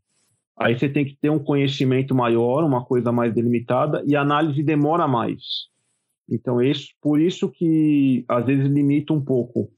Aí 0.57 0.79
você 0.79 0.87
tem 0.87 1.03
que 1.03 1.17
ter 1.17 1.29
um 1.29 1.37
conhecimento 1.37 2.15
maior, 2.15 2.63
uma 2.63 2.85
coisa 2.85 3.11
mais 3.11 3.33
delimitada, 3.33 4.01
e 4.07 4.15
a 4.15 4.21
análise 4.21 4.63
demora 4.63 5.09
mais. 5.09 5.41
Então, 6.29 6.61
isso, 6.61 6.87
por 7.01 7.19
isso 7.19 7.49
que 7.51 8.23
às 8.29 8.45
vezes 8.45 8.65
limita 8.65 9.11
um 9.11 9.21
pouco. 9.21 9.69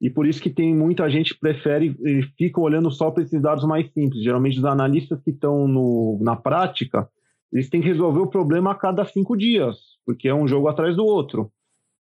E 0.00 0.08
por 0.08 0.26
isso 0.26 0.40
que 0.40 0.48
tem 0.48 0.74
muita 0.74 1.10
gente 1.10 1.34
que 1.34 1.40
prefere 1.40 1.94
e 2.06 2.22
fica 2.38 2.58
olhando 2.58 2.90
só 2.90 3.10
para 3.10 3.22
esses 3.22 3.42
dados 3.42 3.64
mais 3.64 3.92
simples. 3.92 4.24
Geralmente, 4.24 4.58
os 4.58 4.64
analistas 4.64 5.20
que 5.22 5.30
estão 5.30 5.68
na 6.20 6.36
prática, 6.36 7.06
eles 7.52 7.68
têm 7.68 7.82
que 7.82 7.88
resolver 7.88 8.20
o 8.20 8.30
problema 8.30 8.70
a 8.70 8.74
cada 8.74 9.04
cinco 9.04 9.36
dias 9.36 9.97
porque 10.08 10.26
é 10.26 10.34
um 10.34 10.48
jogo 10.48 10.68
atrás 10.68 10.96
do 10.96 11.04
outro. 11.04 11.52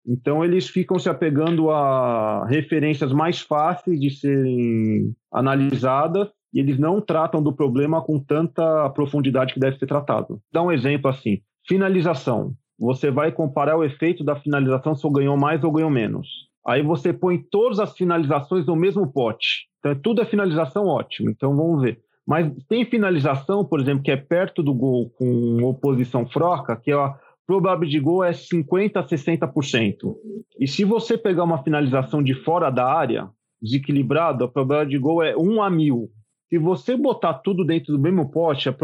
Então 0.06 0.44
eles 0.44 0.68
ficam 0.68 0.98
se 0.98 1.08
apegando 1.08 1.70
a 1.70 2.46
referências 2.46 3.10
mais 3.14 3.40
fáceis 3.40 3.98
de 3.98 4.10
serem 4.10 5.14
analisadas 5.32 6.28
e 6.52 6.60
eles 6.60 6.78
não 6.78 7.00
tratam 7.00 7.42
do 7.42 7.50
problema 7.50 8.02
com 8.02 8.20
tanta 8.20 8.90
profundidade 8.90 9.54
que 9.54 9.58
deve 9.58 9.78
ser 9.78 9.86
tratado. 9.86 10.38
Dá 10.52 10.62
um 10.62 10.70
exemplo 10.70 11.08
assim: 11.08 11.38
finalização. 11.66 12.52
Você 12.78 13.10
vai 13.10 13.32
comparar 13.32 13.78
o 13.78 13.84
efeito 13.84 14.22
da 14.22 14.36
finalização 14.36 14.94
se 14.94 15.06
eu 15.06 15.10
ganhou 15.10 15.38
mais 15.38 15.64
ou 15.64 15.72
ganhou 15.72 15.88
menos. 15.88 16.28
Aí 16.66 16.82
você 16.82 17.10
põe 17.10 17.38
todas 17.38 17.80
as 17.80 17.96
finalizações 17.96 18.66
no 18.66 18.76
mesmo 18.76 19.10
pote. 19.10 19.66
Então 19.78 19.94
tudo 19.94 20.20
é 20.20 20.26
finalização 20.26 20.84
ótimo. 20.84 21.30
Então 21.30 21.56
vamos 21.56 21.80
ver. 21.80 22.00
Mas 22.26 22.52
tem 22.68 22.84
finalização, 22.84 23.64
por 23.64 23.80
exemplo, 23.80 24.02
que 24.02 24.10
é 24.10 24.16
perto 24.16 24.62
do 24.62 24.74
gol 24.74 25.08
com 25.16 25.62
oposição 25.62 26.26
froca, 26.26 26.76
que 26.76 26.90
é 26.90 26.94
a 26.94 27.14
probabilidade 27.46 27.90
de 27.90 28.00
gol 28.00 28.24
é 28.24 28.32
50% 28.32 28.96
a 28.96 29.04
60%. 29.06 30.16
E 30.58 30.66
se 30.66 30.84
você 30.84 31.16
pegar 31.18 31.44
uma 31.44 31.62
finalização 31.62 32.22
de 32.22 32.34
fora 32.34 32.70
da 32.70 32.86
área, 32.86 33.28
desequilibrado, 33.60 34.44
a 34.44 34.48
probabilidade 34.48 34.90
de 34.90 34.98
gol 34.98 35.22
é 35.22 35.36
1 35.36 35.62
a 35.62 35.70
1000. 35.70 36.10
Se 36.48 36.58
você 36.58 36.96
botar 36.96 37.34
tudo 37.34 37.64
dentro 37.64 37.92
do 37.92 37.98
mesmo 37.98 38.30
pote, 38.30 38.68
a, 38.68 38.74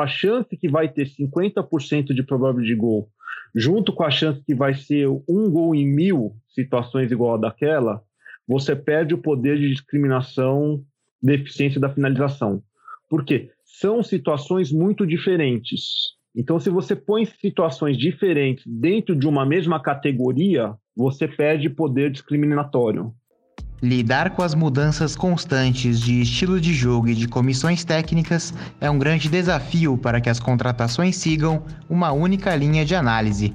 a 0.00 0.06
chance 0.06 0.56
que 0.56 0.68
vai 0.68 0.88
ter 0.88 1.06
50% 1.06 2.14
de 2.14 2.22
probabilidade 2.22 2.74
de 2.74 2.80
gol, 2.80 3.08
junto 3.54 3.92
com 3.92 4.04
a 4.04 4.10
chance 4.10 4.42
que 4.44 4.54
vai 4.54 4.74
ser 4.74 5.08
um 5.08 5.50
gol 5.50 5.74
em 5.74 5.86
mil 5.86 6.36
situações 6.48 7.10
igual 7.10 7.34
a 7.34 7.38
daquela, 7.38 8.02
você 8.46 8.74
perde 8.74 9.14
o 9.14 9.18
poder 9.18 9.58
de 9.58 9.68
discriminação 9.70 10.82
de 11.22 11.34
eficiência 11.34 11.80
da 11.80 11.92
finalização. 11.92 12.62
Por 13.08 13.24
quê? 13.24 13.50
São 13.64 14.02
situações 14.02 14.72
muito 14.72 15.06
diferentes. 15.06 16.17
Então, 16.36 16.60
se 16.60 16.70
você 16.70 16.94
põe 16.94 17.24
situações 17.24 17.96
diferentes 17.96 18.64
dentro 18.66 19.16
de 19.16 19.26
uma 19.26 19.44
mesma 19.44 19.80
categoria, 19.80 20.74
você 20.96 21.26
perde 21.26 21.68
poder 21.70 22.10
discriminatório. 22.10 23.12
Lidar 23.80 24.30
com 24.30 24.42
as 24.42 24.56
mudanças 24.56 25.14
constantes 25.14 26.00
de 26.00 26.20
estilo 26.20 26.60
de 26.60 26.74
jogo 26.74 27.08
e 27.08 27.14
de 27.14 27.28
comissões 27.28 27.84
técnicas 27.84 28.52
é 28.80 28.90
um 28.90 28.98
grande 28.98 29.28
desafio 29.28 29.96
para 29.96 30.20
que 30.20 30.28
as 30.28 30.40
contratações 30.40 31.16
sigam 31.16 31.62
uma 31.88 32.10
única 32.10 32.54
linha 32.56 32.84
de 32.84 32.96
análise. 32.96 33.54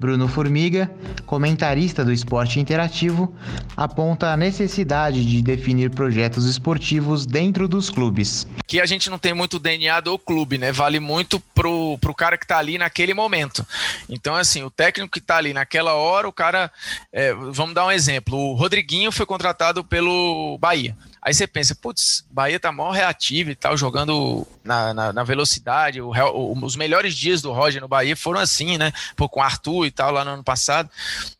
Bruno 0.00 0.26
Formiga, 0.26 0.90
comentarista 1.26 2.02
do 2.02 2.10
esporte 2.10 2.58
interativo, 2.58 3.36
aponta 3.76 4.32
a 4.32 4.36
necessidade 4.36 5.22
de 5.26 5.42
definir 5.42 5.90
projetos 5.90 6.46
esportivos 6.46 7.26
dentro 7.26 7.68
dos 7.68 7.90
clubes. 7.90 8.46
Que 8.66 8.80
a 8.80 8.86
gente 8.86 9.10
não 9.10 9.18
tem 9.18 9.34
muito 9.34 9.58
DNA 9.58 10.00
do 10.00 10.18
clube, 10.18 10.56
né? 10.56 10.72
Vale 10.72 10.98
muito 10.98 11.38
pro, 11.54 11.98
pro 11.98 12.14
cara 12.14 12.38
que 12.38 12.46
tá 12.46 12.56
ali 12.56 12.78
naquele 12.78 13.12
momento. 13.12 13.66
Então, 14.08 14.34
assim, 14.34 14.62
o 14.62 14.70
técnico 14.70 15.12
que 15.12 15.20
tá 15.20 15.36
ali 15.36 15.52
naquela 15.52 15.92
hora, 15.92 16.26
o 16.26 16.32
cara. 16.32 16.72
É, 17.12 17.34
vamos 17.34 17.74
dar 17.74 17.84
um 17.84 17.92
exemplo. 17.92 18.38
O 18.38 18.54
Rodriguinho 18.54 19.12
foi 19.12 19.26
contratado 19.26 19.84
pelo 19.84 20.56
Bahia. 20.58 20.96
Aí 21.22 21.34
você 21.34 21.46
pensa, 21.46 21.74
putz, 21.74 22.24
Bahia 22.30 22.58
tá 22.58 22.72
mó 22.72 22.90
reativo 22.90 23.50
e 23.50 23.54
tal, 23.54 23.76
jogando 23.76 24.46
na, 24.64 24.94
na, 24.94 25.12
na 25.12 25.22
velocidade. 25.22 26.00
O, 26.00 26.10
o, 26.10 26.64
os 26.64 26.76
melhores 26.76 27.14
dias 27.14 27.42
do 27.42 27.52
Roger 27.52 27.80
no 27.80 27.88
Bahia 27.88 28.16
foram 28.16 28.40
assim, 28.40 28.78
né? 28.78 28.92
Pô, 29.16 29.28
com 29.28 29.40
o 29.40 29.42
Arthur 29.42 29.86
e 29.86 29.90
tal, 29.90 30.12
lá 30.12 30.24
no 30.24 30.30
ano 30.32 30.44
passado. 30.44 30.90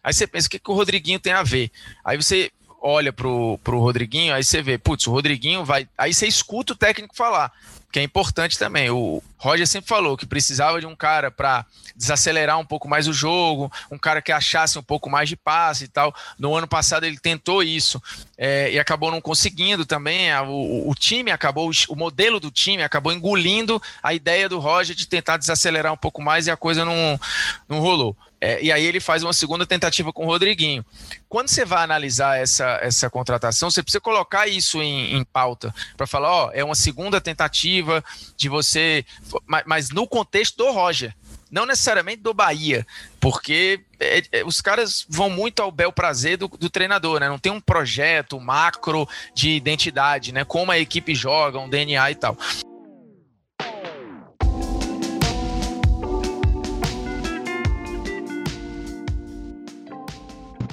Aí 0.04 0.12
você 0.12 0.26
pensa, 0.26 0.48
o 0.48 0.50
que, 0.50 0.58
que 0.58 0.70
o 0.70 0.74
Rodriguinho 0.74 1.18
tem 1.18 1.32
a 1.32 1.42
ver? 1.42 1.70
Aí 2.04 2.16
você 2.16 2.50
olha 2.82 3.12
pro, 3.12 3.58
pro 3.64 3.80
Rodriguinho, 3.80 4.34
aí 4.34 4.44
você 4.44 4.62
vê, 4.62 4.76
putz, 4.76 5.06
o 5.06 5.10
Rodriguinho 5.12 5.64
vai. 5.64 5.88
Aí 5.96 6.12
você 6.12 6.26
escuta 6.26 6.72
o 6.72 6.76
técnico 6.76 7.16
falar 7.16 7.52
que 7.90 7.98
é 7.98 8.02
importante 8.02 8.58
também. 8.58 8.90
O 8.90 9.22
Roger 9.36 9.66
sempre 9.66 9.88
falou 9.88 10.16
que 10.16 10.26
precisava 10.26 10.80
de 10.80 10.86
um 10.86 10.94
cara 10.94 11.30
para 11.30 11.64
desacelerar 11.96 12.58
um 12.58 12.64
pouco 12.64 12.88
mais 12.88 13.08
o 13.08 13.12
jogo, 13.12 13.70
um 13.90 13.98
cara 13.98 14.22
que 14.22 14.30
achasse 14.32 14.78
um 14.78 14.82
pouco 14.82 15.10
mais 15.10 15.28
de 15.28 15.36
passe 15.36 15.84
e 15.84 15.88
tal. 15.88 16.14
No 16.38 16.54
ano 16.54 16.68
passado 16.68 17.04
ele 17.04 17.18
tentou 17.18 17.62
isso 17.62 18.00
é, 18.38 18.70
e 18.72 18.78
acabou 18.78 19.10
não 19.10 19.20
conseguindo 19.20 19.84
também. 19.84 20.32
O, 20.46 20.88
o, 20.88 20.94
time 20.94 21.30
acabou, 21.30 21.70
o 21.88 21.96
modelo 21.96 22.38
do 22.38 22.50
time 22.50 22.82
acabou 22.82 23.12
engolindo 23.12 23.82
a 24.02 24.14
ideia 24.14 24.48
do 24.48 24.58
Roger 24.58 24.94
de 24.94 25.06
tentar 25.06 25.36
desacelerar 25.36 25.92
um 25.92 25.96
pouco 25.96 26.22
mais 26.22 26.46
e 26.46 26.50
a 26.50 26.56
coisa 26.56 26.84
não, 26.84 27.18
não 27.68 27.80
rolou. 27.80 28.16
É, 28.40 28.62
e 28.62 28.72
aí 28.72 28.84
ele 28.84 29.00
faz 29.00 29.22
uma 29.22 29.34
segunda 29.34 29.66
tentativa 29.66 30.12
com 30.12 30.24
o 30.24 30.26
Rodriguinho. 30.26 30.84
Quando 31.28 31.48
você 31.48 31.64
vai 31.64 31.84
analisar 31.84 32.38
essa, 32.38 32.78
essa 32.80 33.10
contratação, 33.10 33.70
você 33.70 33.82
precisa 33.82 34.00
colocar 34.00 34.46
isso 34.48 34.80
em, 34.80 35.14
em 35.14 35.24
pauta 35.24 35.74
para 35.96 36.06
falar, 36.06 36.32
ó, 36.32 36.50
é 36.54 36.64
uma 36.64 36.74
segunda 36.74 37.20
tentativa 37.20 38.02
de 38.36 38.48
você, 38.48 39.04
mas, 39.46 39.64
mas, 39.66 39.90
no 39.90 40.06
contexto 40.06 40.56
do 40.56 40.70
Roger, 40.70 41.14
não 41.50 41.66
necessariamente 41.66 42.22
do 42.22 42.32
Bahia, 42.32 42.86
porque 43.18 43.80
é, 43.98 44.22
é, 44.32 44.44
os 44.44 44.60
caras 44.60 45.04
vão 45.08 45.28
muito 45.28 45.60
ao 45.60 45.70
bel 45.70 45.92
prazer 45.92 46.38
do, 46.38 46.48
do, 46.48 46.70
treinador, 46.70 47.20
né? 47.20 47.28
Não 47.28 47.38
tem 47.38 47.52
um 47.52 47.60
projeto 47.60 48.40
macro 48.40 49.06
de 49.34 49.50
identidade, 49.50 50.32
né? 50.32 50.44
Como 50.44 50.70
a 50.70 50.78
equipe 50.78 51.14
joga, 51.14 51.58
um 51.58 51.68
DNA 51.68 52.12
e 52.12 52.14
tal. 52.14 52.38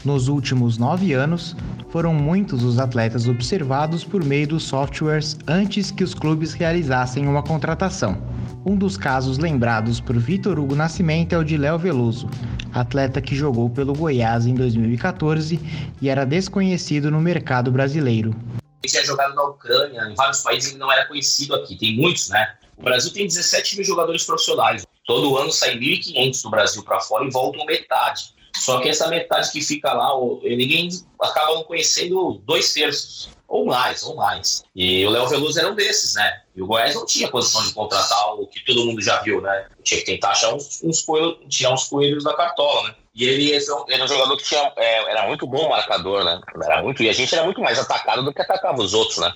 Nos 0.08 0.30
últimos 0.30 0.78
nove 0.78 1.12
anos, 1.12 1.54
foram 1.90 2.14
muitos 2.14 2.64
os 2.64 2.80
atletas 2.80 3.28
observados 3.28 4.06
por 4.06 4.24
meio 4.24 4.48
dos 4.48 4.64
softwares 4.64 5.38
antes 5.46 5.92
que 5.92 6.02
os 6.02 6.14
clubes 6.14 6.54
realizassem 6.54 7.28
uma 7.28 7.44
contratação. 7.44 8.18
Um 8.66 8.78
dos 8.78 8.96
casos 8.96 9.38
lembrados 9.38 10.00
por 10.00 10.18
Vitor 10.18 10.60
Hugo 10.60 10.76
Nascimento 10.76 11.34
é 11.34 11.38
o 11.38 11.44
de 11.44 11.58
Léo 11.58 11.78
Veloso, 11.78 12.30
atleta 12.74 13.22
que 13.22 13.36
jogou 13.36 13.70
pelo 13.70 13.94
Goiás 13.94 14.46
em 14.46 14.54
2014 14.54 15.60
e 16.02 16.08
era 16.08 16.26
desconhecido 16.26 17.12
no 17.12 17.20
mercado 17.20 17.70
brasileiro. 17.70 18.34
Ele 18.82 18.90
tinha 18.90 19.04
jogado 19.04 19.36
na 19.36 19.44
Ucrânia, 19.44 20.10
em 20.10 20.16
vários 20.16 20.40
países 20.40 20.70
ele 20.70 20.80
não 20.80 20.90
era 20.90 21.06
conhecido 21.06 21.54
aqui, 21.54 21.76
tem 21.76 21.98
muitos, 21.98 22.30
né? 22.30 22.56
O 22.78 22.84
Brasil 22.84 23.12
tem 23.12 23.28
17 23.28 23.76
mil 23.76 23.84
jogadores 23.84 24.24
profissionais 24.24 24.88
Todo 25.08 25.38
ano 25.38 25.54
sai 25.54 25.80
1.500 25.80 26.44
do 26.44 26.50
Brasil 26.50 26.84
para 26.84 27.00
fora 27.00 27.26
e 27.26 27.32
voltam 27.32 27.66
metade. 27.66 28.36
Só 28.60 28.80
que 28.80 28.90
essa 28.90 29.08
metade 29.08 29.52
que 29.52 29.62
fica 29.62 29.94
lá, 29.94 30.10
ninguém 30.44 30.90
acaba 31.20 31.56
não 31.56 31.64
conhecendo 31.64 32.42
dois 32.46 32.74
terços, 32.74 33.30
ou 33.48 33.66
mais, 33.66 34.04
ou 34.04 34.16
mais. 34.16 34.64
E 34.76 35.06
o 35.06 35.10
Léo 35.10 35.28
Veloso 35.28 35.58
era 35.58 35.72
um 35.72 35.76
desses, 35.76 36.16
né? 36.16 36.42
E 36.56 36.62
o 36.62 36.68
Goiás 36.68 36.96
não 36.96 37.06
tinha 37.06 37.30
condição 37.30 37.64
de 37.64 37.74
contratar 37.74 38.34
o 38.34 38.46
que 38.46 38.64
todo 38.66 38.86
mundo 38.86 39.02
já 39.02 39.22
viu, 39.22 39.42
né? 39.42 39.68
Tinha 39.84 40.00
que 40.02 40.06
tentar 40.06 40.32
achar 40.32 40.54
uns, 40.54 40.82
uns 40.84 41.02
coelhos, 41.02 41.38
tirar 41.48 41.74
uns 41.74 41.86
coelhos 41.86 42.24
da 42.24 42.36
cartola, 42.36 42.90
né? 42.90 42.96
E 43.18 43.28
ele 43.28 43.52
era 43.90 44.04
um 44.04 44.08
jogador 44.08 44.38
que 44.38 44.44
tinha, 44.44 44.72
é, 44.76 45.10
era 45.10 45.26
muito 45.26 45.48
bom 45.48 45.68
marcador, 45.68 46.24
né? 46.24 46.40
Era 46.64 46.84
muito, 46.84 47.02
e 47.02 47.10
a 47.10 47.14
gente 47.14 47.34
era 47.34 47.44
muito 47.44 47.60
mais 47.60 47.80
atacado 47.80 48.22
do 48.22 48.32
que 48.32 48.44
atacava 48.44 48.80
os 48.80 48.94
outros, 48.94 49.18
né? 49.18 49.34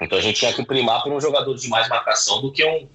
Então 0.00 0.18
a 0.18 0.20
gente 0.20 0.40
tinha 0.40 0.52
que 0.52 0.66
primar 0.66 1.04
por 1.04 1.12
um 1.12 1.20
jogador 1.20 1.54
de 1.54 1.68
mais 1.68 1.88
marcação 1.88 2.42
do 2.42 2.50
que 2.50 2.64
um, 2.64 2.88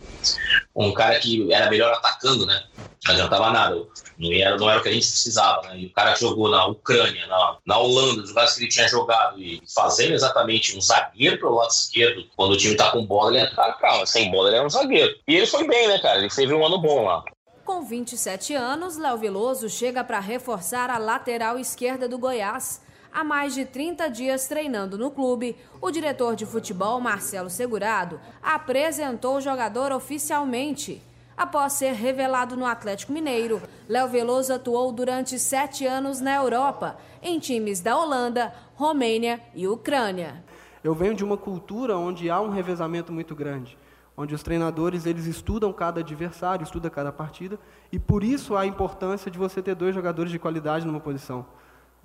um 0.75 0.93
cara 0.93 1.17
que 1.17 1.49
era 1.53 1.69
melhor 1.69 1.93
atacando, 1.93 2.45
né? 2.45 2.61
Não 3.05 3.13
adiantava 3.13 3.51
nada. 3.51 3.75
Não 4.17 4.33
era, 4.33 4.57
não 4.57 4.69
era 4.69 4.79
o 4.79 4.83
que 4.83 4.89
a 4.89 4.91
gente 4.91 5.07
precisava, 5.07 5.61
né? 5.69 5.79
E 5.79 5.85
o 5.85 5.93
cara 5.93 6.11
que 6.11 6.19
jogou 6.19 6.49
na 6.49 6.65
Ucrânia, 6.65 7.25
na, 7.27 7.57
na 7.65 7.77
Holanda, 7.77 8.23
os 8.23 8.27
jogadores 8.27 8.55
que 8.55 8.63
ele 8.63 8.69
tinha 8.69 8.87
jogado 8.89 9.41
e 9.41 9.63
fazendo 9.73 10.13
exatamente 10.13 10.77
um 10.77 10.81
zagueiro 10.81 11.39
pro 11.39 11.55
lado 11.55 11.69
esquerdo, 11.69 12.25
quando 12.35 12.51
o 12.51 12.57
time 12.57 12.75
tá 12.75 12.91
com 12.91 13.05
bola, 13.05 13.29
ele 13.29 13.45
entra, 13.45 13.71
calma, 13.79 14.05
sem 14.05 14.29
bola 14.29 14.49
ele 14.49 14.57
é 14.57 14.61
um 14.61 14.69
zagueiro. 14.69 15.15
E 15.25 15.37
ele 15.37 15.47
foi 15.47 15.65
bem, 15.65 15.87
né, 15.87 15.99
cara? 15.99 16.19
Ele 16.19 16.27
teve 16.27 16.53
um 16.53 16.65
ano 16.65 16.81
bom 16.81 17.05
lá. 17.05 17.23
Com 17.67 17.83
27 17.83 18.53
anos, 18.53 18.95
Léo 18.95 19.17
Veloso 19.17 19.67
chega 19.67 20.01
para 20.01 20.21
reforçar 20.21 20.89
a 20.89 20.97
lateral 20.97 21.59
esquerda 21.59 22.07
do 22.07 22.17
Goiás. 22.17 22.81
Há 23.11 23.25
mais 23.25 23.53
de 23.53 23.65
30 23.65 24.09
dias 24.09 24.47
treinando 24.47 24.97
no 24.97 25.11
clube, 25.11 25.53
o 25.81 25.91
diretor 25.91 26.33
de 26.33 26.45
futebol, 26.45 27.01
Marcelo 27.01 27.49
Segurado, 27.49 28.21
apresentou 28.41 29.35
o 29.35 29.41
jogador 29.41 29.91
oficialmente. 29.91 31.03
Após 31.35 31.73
ser 31.73 31.91
revelado 31.91 32.55
no 32.55 32.65
Atlético 32.65 33.11
Mineiro, 33.11 33.61
Léo 33.89 34.07
Veloso 34.07 34.53
atuou 34.53 34.93
durante 34.93 35.37
sete 35.37 35.85
anos 35.85 36.21
na 36.21 36.35
Europa, 36.35 36.97
em 37.21 37.37
times 37.37 37.81
da 37.81 37.97
Holanda, 37.97 38.53
Romênia 38.75 39.41
e 39.53 39.67
Ucrânia. 39.67 40.41
Eu 40.81 40.95
venho 40.95 41.13
de 41.13 41.25
uma 41.25 41.35
cultura 41.35 41.97
onde 41.97 42.29
há 42.29 42.39
um 42.39 42.49
revezamento 42.49 43.11
muito 43.11 43.35
grande 43.35 43.77
onde 44.17 44.33
os 44.33 44.41
treinadores 44.41 45.05
eles 45.05 45.27
estudam 45.27 45.71
cada 45.71 46.01
adversário, 46.01 46.63
estudam 46.63 46.89
cada 46.89 47.11
partida, 47.11 47.59
e 47.91 47.99
por 47.99 48.23
isso 48.23 48.55
a 48.55 48.65
importância 48.65 49.29
de 49.29 49.37
você 49.37 49.61
ter 49.61 49.75
dois 49.75 49.93
jogadores 49.93 50.31
de 50.31 50.39
qualidade 50.39 50.87
numa 50.87 50.99
posição, 50.99 51.45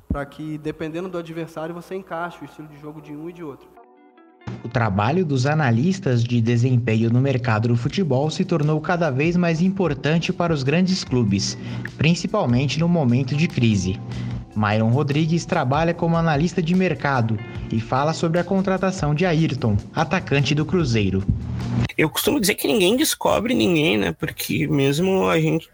para 0.07 0.27
que 0.27 0.59
dependendo 0.59 1.09
do 1.09 1.17
adversário 1.17 1.75
você 1.75 1.95
encaixe 1.95 2.43
o 2.43 2.45
estilo 2.45 2.69
de 2.69 2.79
jogo 2.79 3.01
de 3.01 3.17
um 3.17 3.31
e 3.31 3.33
de 3.33 3.43
outro. 3.43 3.67
O 4.63 4.69
trabalho 4.69 5.25
dos 5.25 5.47
analistas 5.47 6.23
de 6.23 6.41
desempenho 6.41 7.11
no 7.11 7.21
mercado 7.21 7.69
do 7.69 7.77
futebol 7.77 8.31
se 8.31 8.45
tornou 8.45 8.81
cada 8.81 9.09
vez 9.09 9.37
mais 9.37 9.63
importante 9.63 10.33
para 10.33 10.53
os 10.53 10.63
grandes 10.63 11.05
clubes, 11.05 11.57
principalmente 11.97 12.79
no 12.79 12.89
momento 12.89 13.35
de 13.35 13.49
crise. 13.49 13.99
Myron 14.55 14.91
Rodrigues 14.91 15.47
trabalha 15.47 15.95
como 15.95 16.17
analista 16.17 16.63
de 16.63 16.75
mercado 16.75 17.39
e 17.73 17.81
fala 17.81 18.13
sobre 18.13 18.39
a 18.39 18.45
contratação 18.45 19.15
de 19.15 19.25
Ayrton, 19.25 19.77
atacante 19.95 20.55
do 20.55 20.67
Cruzeiro. 20.67 21.25
Eu 21.97 22.11
costumo 22.11 22.39
dizer 22.39 22.55
que 22.55 22.69
ninguém 22.69 22.97
descobre 22.97 23.55
ninguém, 23.55 23.97
né? 23.97 24.13
Porque 24.13 24.67
mesmo 24.69 25.27
a 25.29 25.41
gente 25.41 25.69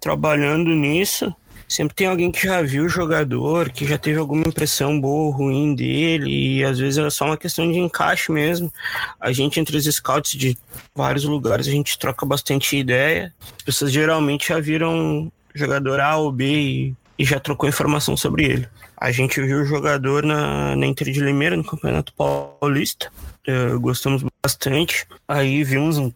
trabalhando 0.00 0.70
nisso, 0.70 1.34
sempre 1.68 1.94
tem 1.94 2.06
alguém 2.06 2.30
que 2.30 2.46
já 2.46 2.62
viu 2.62 2.84
o 2.84 2.88
jogador, 2.88 3.70
que 3.70 3.84
já 3.84 3.98
teve 3.98 4.18
alguma 4.18 4.44
impressão 4.46 5.00
boa 5.00 5.24
ou 5.24 5.30
ruim 5.30 5.74
dele, 5.74 6.58
e 6.58 6.64
às 6.64 6.78
vezes 6.78 6.98
é 6.98 7.10
só 7.10 7.26
uma 7.26 7.36
questão 7.36 7.70
de 7.70 7.78
encaixe 7.78 8.30
mesmo. 8.30 8.72
A 9.20 9.32
gente, 9.32 9.58
entre 9.58 9.76
os 9.76 9.84
scouts 9.84 10.32
de 10.32 10.56
vários 10.94 11.24
lugares, 11.24 11.66
a 11.66 11.70
gente 11.70 11.98
troca 11.98 12.24
bastante 12.24 12.76
ideia. 12.76 13.34
As 13.56 13.62
pessoas 13.62 13.90
geralmente 13.90 14.48
já 14.48 14.60
viram 14.60 15.32
jogador 15.54 16.00
A 16.00 16.16
ou 16.16 16.30
B 16.30 16.44
e 16.46 16.94
e 17.18 17.24
já 17.24 17.38
trocou 17.38 17.68
informação 17.68 18.16
sobre 18.16 18.44
ele. 18.44 18.68
A 19.04 19.12
gente 19.12 19.38
viu 19.38 19.60
o 19.60 19.64
jogador 19.66 20.24
na, 20.24 20.74
na 20.74 20.86
Inter 20.86 21.12
de 21.12 21.20
Limeira, 21.20 21.54
no 21.54 21.62
Campeonato 21.62 22.10
Paulista. 22.14 23.12
Uh, 23.46 23.78
gostamos 23.78 24.24
bastante. 24.42 25.06
Aí 25.28 25.62
vimos 25.62 25.98
um, 25.98 26.10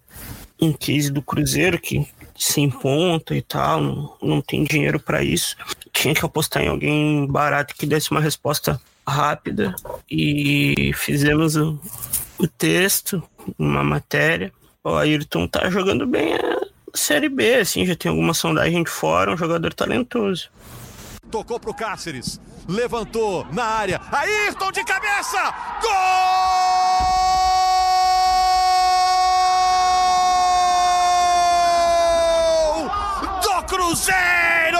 um 0.58 0.72
case 0.72 1.12
do 1.12 1.20
Cruzeiro 1.20 1.78
que 1.78 2.08
sem 2.34 2.70
ponta 2.70 3.36
e 3.36 3.42
tal, 3.42 3.82
não, 3.82 4.16
não 4.22 4.40
tem 4.40 4.64
dinheiro 4.64 4.98
para 4.98 5.22
isso. 5.22 5.54
Tinha 5.92 6.14
que 6.14 6.24
apostar 6.24 6.62
em 6.62 6.68
alguém 6.68 7.26
barato 7.26 7.74
que 7.74 7.84
desse 7.84 8.10
uma 8.10 8.22
resposta 8.22 8.80
rápida. 9.06 9.76
E 10.10 10.90
fizemos 10.94 11.56
o, 11.56 11.78
o 12.38 12.48
texto, 12.48 13.22
uma 13.58 13.84
matéria. 13.84 14.50
O 14.82 14.94
Ayrton 14.94 15.46
tá 15.46 15.68
jogando 15.68 16.06
bem 16.06 16.32
a 16.36 16.58
Série 16.94 17.28
B, 17.28 17.56
assim, 17.56 17.84
já 17.84 17.94
tem 17.94 18.08
alguma 18.08 18.32
sondagem 18.32 18.82
de 18.82 18.88
fora, 18.88 19.30
um 19.30 19.36
jogador 19.36 19.74
talentoso. 19.74 20.48
Tocou 21.28 21.60
pro 21.60 21.74
Cáceres. 21.74 22.40
Levantou 22.66 23.46
na 23.52 23.64
área. 23.64 24.00
Ayrton 24.10 24.72
de 24.72 24.84
cabeça! 24.84 25.54
Gol! 25.82 25.88
Do 33.42 33.62
Cruzeiro! 33.66 34.78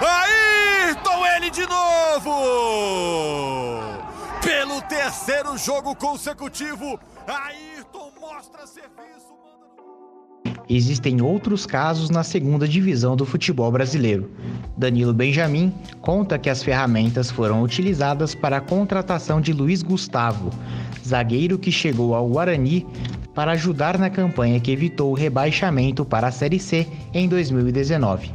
Ayrton, 0.00 1.26
ele 1.36 1.50
de 1.50 1.66
novo! 1.66 2.30
Pelo 4.42 4.82
terceiro 4.82 5.56
jogo 5.56 5.96
consecutivo, 5.96 7.00
Ayrton 7.26 8.12
mostra 8.20 8.66
serviço. 8.66 9.33
Existem 10.68 11.20
outros 11.20 11.66
casos 11.66 12.10
na 12.10 12.22
segunda 12.22 12.66
divisão 12.66 13.14
do 13.14 13.26
futebol 13.26 13.70
brasileiro. 13.70 14.30
Danilo 14.76 15.12
Benjamin 15.12 15.74
conta 16.00 16.38
que 16.38 16.48
as 16.48 16.62
ferramentas 16.62 17.30
foram 17.30 17.62
utilizadas 17.62 18.34
para 18.34 18.56
a 18.56 18.60
contratação 18.60 19.40
de 19.40 19.52
Luiz 19.52 19.82
Gustavo, 19.82 20.50
zagueiro 21.06 21.58
que 21.58 21.70
chegou 21.70 22.14
ao 22.14 22.28
Guarani 22.28 22.86
para 23.34 23.52
ajudar 23.52 23.98
na 23.98 24.08
campanha 24.08 24.60
que 24.60 24.70
evitou 24.70 25.10
o 25.10 25.14
rebaixamento 25.14 26.04
para 26.04 26.28
a 26.28 26.32
Série 26.32 26.58
C 26.58 26.86
em 27.12 27.28
2019 27.28 28.32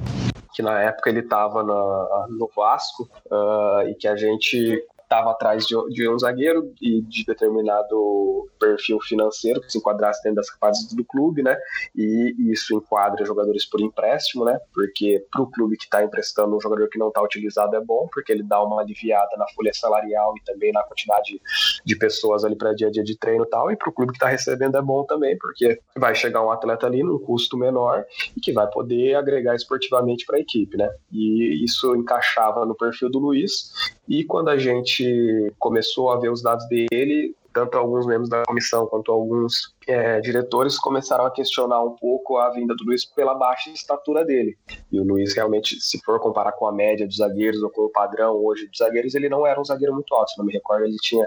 que 0.60 0.64
na 0.64 0.82
época 0.82 1.10
ele 1.10 1.22
estava 1.22 1.64
no 1.64 2.52
Vasco 2.54 3.10
uh, 3.32 3.88
e 3.88 3.96
que 3.96 4.06
a 4.06 4.18
gente 4.18 4.84
estava 5.10 5.32
atrás 5.32 5.66
de, 5.66 5.76
de, 5.90 6.08
um 6.08 6.20
zagueiro 6.20 6.72
e 6.80 7.02
de 7.02 7.26
determinado 7.26 8.48
perfil 8.60 9.00
financeiro 9.02 9.60
que 9.60 9.72
se 9.72 9.80
enquadrasse 9.80 10.22
dentro 10.22 10.36
das 10.36 10.52
capacidades 10.52 10.96
do 10.96 11.04
clube, 11.04 11.42
né? 11.42 11.58
E 11.96 12.36
isso 12.52 12.76
enquadra 12.76 13.26
jogadores 13.26 13.66
por 13.66 13.82
empréstimo, 13.82 14.46
né? 14.46 14.60
Porque 14.72 15.26
para 15.32 15.42
o 15.42 15.50
clube 15.50 15.78
que 15.78 15.86
está 15.86 16.04
emprestando 16.04 16.56
um 16.56 16.62
jogador 16.62 16.88
que 16.90 17.00
não 17.00 17.08
está 17.08 17.24
utilizado 17.24 17.76
é 17.76 17.82
bom, 17.82 18.08
porque 18.14 18.32
ele 18.32 18.44
dá 18.44 18.62
uma 18.64 18.82
aliviada 18.82 19.36
na 19.36 19.48
folha 19.56 19.72
salarial 19.74 20.36
e 20.38 20.44
também 20.44 20.72
na 20.72 20.84
quantidade 20.84 21.42
de 21.84 21.96
pessoas 21.96 22.46
ali 22.46 22.56
para 22.56 22.74
dia 22.74 22.88
a 22.88 22.92
dia 22.92 23.04
de 23.04 23.18
treino 23.18 23.46
e 23.46 23.50
tal. 23.50 23.72
E 23.72 23.76
para 23.76 23.90
o 23.90 23.94
clube 23.94 24.12
que 24.12 24.18
está 24.18 24.28
recebendo 24.28 24.78
é 24.78 24.82
bom 24.82 25.04
também, 25.06 25.36
porque 25.40 25.80
vai 25.98 26.14
chegar 26.14 26.46
um 26.46 26.52
atleta 26.52 26.86
ali 26.86 27.04
num 27.04 27.18
custo 27.18 27.58
menor 27.58 28.06
e 28.38 28.40
que 28.40 28.54
vai 28.54 28.70
poder 28.70 29.16
agregar 29.16 29.56
esportivamente 29.56 30.24
para 30.26 30.38
a 30.38 30.40
equipe, 30.40 30.78
né? 30.78 30.88
E 31.12 31.64
isso 31.64 31.96
encaixava 31.96 32.64
no 32.64 32.76
perfil 32.76 33.10
do 33.10 33.18
Luiz. 33.18 33.72
E 34.08 34.24
quando 34.24 34.50
a 34.50 34.58
gente 34.58 34.99
gente 35.04 35.54
começou 35.58 36.12
a 36.12 36.20
ver 36.20 36.32
os 36.32 36.42
dados 36.42 36.66
dele, 36.68 37.36
tanto 37.54 37.78
alguns 37.78 38.06
membros 38.06 38.30
da 38.30 38.44
comissão 38.44 38.86
quanto 38.88 39.12
alguns 39.12 39.74
é, 39.88 40.20
diretores 40.22 40.78
começaram 40.78 41.26
a 41.26 41.32
questionar 41.32 41.84
um 41.84 41.96
pouco 41.96 42.38
a 42.38 42.50
vinda 42.52 42.76
do 42.76 42.84
Luiz 42.84 43.06
pela 43.06 43.34
baixa 43.34 43.70
estatura 43.70 44.24
dele. 44.26 44.58
E 44.92 45.00
o 45.00 45.04
Luiz 45.04 45.34
realmente, 45.34 45.80
se 45.80 46.00
for 46.04 46.20
comparar 46.20 46.52
com 46.54 46.68
a 46.68 46.72
média 46.72 47.08
dos 47.08 47.18
zagueiros 47.18 47.62
ou 47.64 47.70
com 47.70 47.84
o 47.84 47.90
padrão 47.90 48.36
hoje 48.36 48.68
dos 48.68 48.78
zagueiros, 48.78 49.16
ele 49.16 49.30
não 49.30 49.46
era 49.46 49.60
um 49.60 49.66
zagueiro 49.66 49.94
muito 49.94 50.14
alto. 50.14 50.32
Se 50.32 50.38
não 50.38 50.46
me 50.46 50.54
recordo, 50.54 50.86
ele 50.86 50.98
tinha 51.02 51.26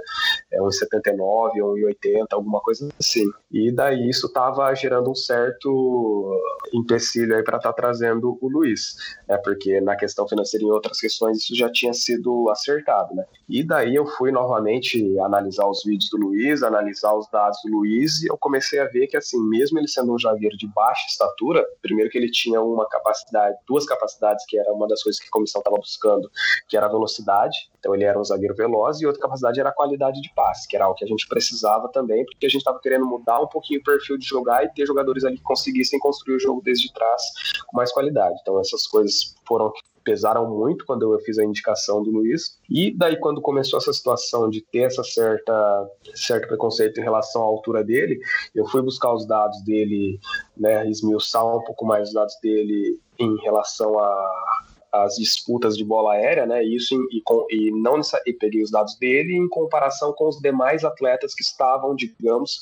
é, 0.52 0.62
uns 0.62 0.78
79, 0.78 1.60
1,80, 1.60 2.26
alguma 2.32 2.60
coisa 2.60 2.88
assim. 2.98 3.24
E 3.50 3.72
daí 3.72 4.08
isso 4.08 4.26
estava 4.26 4.72
gerando 4.74 5.10
um 5.10 5.14
certo 5.14 6.40
empecilho 6.72 7.36
aí 7.36 7.42
para 7.42 7.56
estar 7.56 7.72
tá 7.72 7.82
trazendo 7.82 8.38
o 8.40 8.48
Luiz, 8.48 8.96
né? 9.28 9.36
Porque 9.38 9.80
na 9.80 9.96
questão 9.96 10.26
financeira 10.28 10.64
e 10.64 10.68
em 10.68 10.70
outras 10.70 10.98
questões 10.98 11.38
isso 11.38 11.56
já 11.56 11.70
tinha 11.70 11.92
sido 11.92 12.48
acertado, 12.50 13.14
né? 13.14 13.24
E 13.48 13.64
daí 13.64 13.94
eu 13.94 14.06
fui 14.06 14.30
novamente 14.30 15.18
analisar 15.20 15.66
os 15.66 15.82
vídeos 15.84 16.10
do 16.10 16.18
Luiz, 16.18 16.62
analisar 16.62 17.14
os 17.14 17.28
dados 17.30 17.58
do 17.64 17.70
Luiz 17.70 18.22
e 18.22 18.28
eu 18.28 18.38
comecei 18.42 18.80
a 18.80 18.84
ver 18.86 19.06
que, 19.06 19.16
assim, 19.16 19.40
mesmo 19.48 19.78
ele 19.78 19.86
sendo 19.86 20.12
um 20.12 20.18
zagueiro 20.18 20.56
de 20.56 20.66
baixa 20.66 21.06
estatura, 21.06 21.64
primeiro 21.80 22.10
que 22.10 22.18
ele 22.18 22.30
tinha 22.30 22.60
uma 22.60 22.86
capacidade, 22.88 23.56
duas 23.66 23.86
capacidades, 23.86 24.44
que 24.46 24.58
era 24.58 24.70
uma 24.72 24.88
das 24.88 25.02
coisas 25.02 25.20
que 25.20 25.28
a 25.28 25.30
comissão 25.30 25.60
estava 25.60 25.76
buscando, 25.76 26.28
que 26.68 26.76
era 26.76 26.86
a 26.86 26.88
velocidade, 26.88 27.56
então 27.78 27.94
ele 27.94 28.04
era 28.04 28.18
um 28.18 28.24
zagueiro 28.24 28.54
veloz, 28.54 29.00
e 29.00 29.06
outra 29.06 29.22
capacidade 29.22 29.60
era 29.60 29.68
a 29.68 29.72
qualidade 29.72 30.20
de 30.20 30.32
passe, 30.34 30.68
que 30.68 30.76
era 30.76 30.88
o 30.88 30.94
que 30.94 31.04
a 31.04 31.08
gente 31.08 31.26
precisava 31.28 31.88
também, 31.88 32.24
porque 32.26 32.46
a 32.46 32.48
gente 32.48 32.58
estava 32.58 32.80
querendo 32.80 33.06
mudar 33.06 33.40
um 33.40 33.46
pouquinho 33.46 33.80
o 33.80 33.84
perfil 33.84 34.18
de 34.18 34.26
jogar 34.26 34.64
e 34.64 34.68
ter 34.72 34.86
jogadores 34.86 35.24
ali 35.24 35.36
que 35.36 35.42
conseguissem 35.44 35.98
construir 36.00 36.36
o 36.36 36.40
jogo 36.40 36.60
desde 36.62 36.92
trás 36.92 37.22
com 37.66 37.76
mais 37.76 37.92
qualidade. 37.92 38.36
Então 38.42 38.58
essas 38.60 38.86
coisas 38.86 39.36
foram 39.46 39.72
pesaram 40.04 40.48
muito 40.48 40.84
quando 40.84 41.12
eu 41.12 41.18
fiz 41.20 41.38
a 41.38 41.44
indicação 41.44 42.02
do 42.02 42.10
Luiz. 42.10 42.58
E 42.68 42.96
daí, 42.96 43.16
quando 43.18 43.40
começou 43.40 43.78
essa 43.78 43.92
situação 43.92 44.48
de 44.48 44.60
ter 44.60 44.80
essa 44.80 45.02
certa 45.02 45.88
certo 46.14 46.48
preconceito 46.48 47.00
em 47.00 47.02
relação 47.02 47.42
à 47.42 47.44
altura 47.44 47.82
dele, 47.82 48.20
eu 48.54 48.66
fui 48.66 48.82
buscar 48.82 49.14
os 49.14 49.26
dados 49.26 49.62
dele, 49.64 50.18
né, 50.56 50.88
esmiuçar 50.88 51.46
um 51.46 51.62
pouco 51.64 51.84
mais 51.84 52.08
os 52.08 52.14
dados 52.14 52.34
dele 52.42 52.98
em 53.18 53.36
relação 53.42 53.98
a 53.98 54.62
as 54.92 55.14
disputas 55.14 55.76
de 55.76 55.84
bola 55.84 56.12
aérea, 56.12 56.44
né? 56.44 56.62
Isso 56.62 56.94
e, 57.10 57.22
com, 57.22 57.46
e 57.50 57.70
não 57.70 58.00
e 58.26 58.32
peguei 58.32 58.62
os 58.62 58.70
dados 58.70 58.94
dele 58.98 59.34
em 59.34 59.48
comparação 59.48 60.12
com 60.12 60.28
os 60.28 60.38
demais 60.38 60.84
atletas 60.84 61.34
que 61.34 61.42
estavam, 61.42 61.96
digamos, 61.96 62.60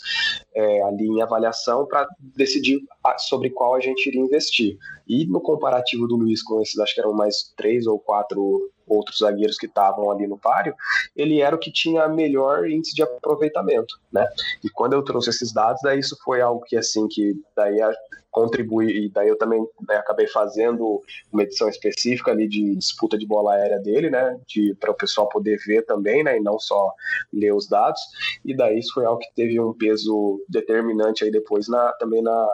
é, 0.54 0.82
ali 0.82 1.06
em 1.06 1.20
avaliação 1.20 1.86
para 1.86 2.06
decidir 2.36 2.80
sobre 3.18 3.50
qual 3.50 3.74
a 3.74 3.80
gente 3.80 4.06
iria 4.06 4.20
investir. 4.20 4.78
E 5.08 5.26
no 5.26 5.40
comparativo 5.40 6.06
do 6.06 6.16
Luiz 6.16 6.40
com 6.42 6.62
esses, 6.62 6.78
acho 6.78 6.94
que 6.94 7.00
eram 7.00 7.12
mais 7.12 7.52
três 7.56 7.86
ou 7.86 7.98
quatro 7.98 8.70
outros 8.86 9.18
zagueiros 9.18 9.56
que 9.56 9.66
estavam 9.66 10.10
ali 10.10 10.26
no 10.26 10.36
páreo, 10.36 10.74
ele 11.14 11.40
era 11.40 11.54
o 11.54 11.58
que 11.58 11.70
tinha 11.72 12.08
melhor 12.08 12.68
índice 12.68 12.94
de 12.94 13.02
aproveitamento, 13.02 13.94
né? 14.12 14.26
E 14.64 14.68
quando 14.68 14.94
eu 14.94 15.02
trouxe 15.02 15.30
esses 15.30 15.52
dados, 15.52 15.80
daí 15.82 16.00
isso 16.00 16.16
foi 16.24 16.40
algo 16.40 16.64
que 16.64 16.76
assim 16.76 17.06
que 17.08 17.34
daí 17.56 17.80
contribuir, 18.30 18.90
e 18.90 19.08
daí 19.08 19.28
eu 19.28 19.36
também 19.36 19.60
né, 19.88 19.96
acabei 19.96 20.26
fazendo 20.28 21.02
uma 21.32 21.42
edição 21.42 21.68
específica 21.68 22.30
ali 22.30 22.48
de 22.48 22.76
disputa 22.76 23.18
de 23.18 23.26
bola 23.26 23.54
aérea 23.54 23.78
dele, 23.78 24.10
né, 24.10 24.38
de 24.46 24.74
para 24.78 24.90
o 24.90 24.94
pessoal 24.94 25.28
poder 25.28 25.58
ver 25.66 25.82
também, 25.84 26.22
né, 26.22 26.36
e 26.36 26.40
não 26.40 26.58
só 26.58 26.92
ler 27.32 27.52
os 27.52 27.68
dados, 27.68 28.00
e 28.44 28.56
daí 28.56 28.78
isso 28.78 28.94
foi 28.94 29.04
algo 29.04 29.20
que 29.20 29.34
teve 29.34 29.60
um 29.60 29.72
peso 29.72 30.42
determinante 30.48 31.24
aí 31.24 31.30
depois 31.30 31.68
na, 31.68 31.92
também 31.94 32.22
na 32.22 32.48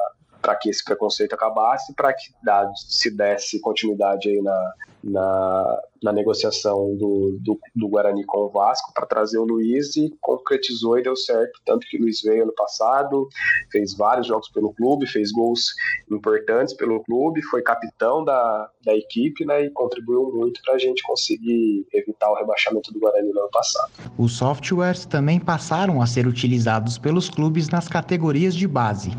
para 0.46 0.54
que 0.54 0.70
esse 0.70 0.84
preconceito 0.84 1.32
acabasse, 1.32 1.92
para 1.92 2.12
que 2.12 2.30
se 2.76 3.10
desse 3.10 3.60
continuidade 3.60 4.28
aí 4.28 4.40
na, 4.40 4.72
na, 5.02 5.82
na 6.04 6.12
negociação 6.12 6.94
do, 6.94 7.36
do, 7.42 7.58
do, 7.74 7.88
Guarani 7.88 8.24
com 8.24 8.42
o 8.42 8.48
Vasco 8.48 8.92
para 8.94 9.06
trazer 9.06 9.38
o 9.38 9.44
Luiz 9.44 9.96
e 9.96 10.08
concretizou 10.20 10.96
e 10.96 11.02
deu 11.02 11.16
certo. 11.16 11.60
Tanto 11.66 11.84
que 11.88 11.96
o 11.96 12.02
Luiz 12.02 12.22
veio 12.22 12.44
ano 12.44 12.54
passado, 12.54 13.28
fez 13.72 13.96
vários 13.96 14.28
jogos 14.28 14.48
pelo 14.50 14.72
clube, 14.72 15.08
fez 15.08 15.32
gols 15.32 15.74
importantes 16.08 16.74
pelo 16.74 17.02
clube, 17.02 17.42
foi 17.42 17.60
capitão 17.60 18.24
da, 18.24 18.70
da 18.84 18.94
equipe 18.94 19.44
né, 19.44 19.64
e 19.64 19.70
contribuiu 19.70 20.30
muito 20.32 20.60
para 20.64 20.74
a 20.74 20.78
gente 20.78 21.02
conseguir 21.02 21.84
evitar 21.92 22.30
o 22.30 22.36
rebaixamento 22.36 22.92
do 22.92 23.00
Guarani 23.00 23.32
no 23.32 23.40
ano 23.40 23.50
passado. 23.50 23.90
Os 24.16 24.36
softwares 24.36 25.06
também 25.06 25.40
passaram 25.40 26.00
a 26.00 26.06
ser 26.06 26.24
utilizados 26.24 26.98
pelos 26.98 27.28
clubes 27.28 27.68
nas 27.68 27.88
categorias 27.88 28.54
de 28.54 28.68
base. 28.68 29.10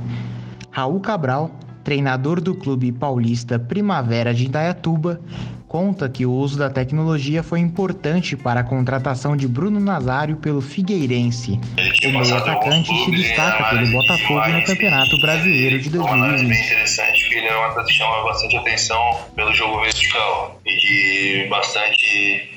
Raul 0.78 1.00
Cabral, 1.00 1.50
treinador 1.84 2.40
do 2.40 2.54
clube 2.54 2.92
paulista 2.92 3.58
Primavera 3.58 4.32
de 4.32 4.46
Indaiatuba, 4.46 5.20
conta 5.68 6.08
que 6.08 6.24
o 6.24 6.32
uso 6.32 6.56
da 6.56 6.70
tecnologia 6.70 7.42
foi 7.42 7.62
importante 7.62 8.38
para 8.38 8.60
a 8.60 8.64
contratação 8.64 9.36
de 9.36 9.48
Bruno 9.48 9.80
Nazário 9.80 10.38
pelo 10.38 10.62
Figueirense. 10.62 11.60
O 12.06 12.12
meio 12.12 12.36
atacante 12.36 12.96
se 13.06 13.10
destaca 13.10 13.72
pelo 13.72 13.88
Botafogo 13.88 14.48
no 14.50 14.64
Campeonato 14.66 15.20
Brasileiro 15.20 15.80
de 15.80 15.90
2020. 15.90 16.48
bem 16.48 16.64
interessante 16.64 17.22
porque 17.24 17.36
ele 17.40 17.48
é 17.48 17.58
um 17.58 17.64
atleta 17.64 17.88
que 17.88 17.94
chama 17.94 18.24
bastante 18.24 18.58
atenção 18.58 19.20
pelo 19.36 19.52
jogo 19.56 19.82
vertical 19.82 20.62
e 20.64 20.78
de 20.78 21.50
bastante 21.50 22.52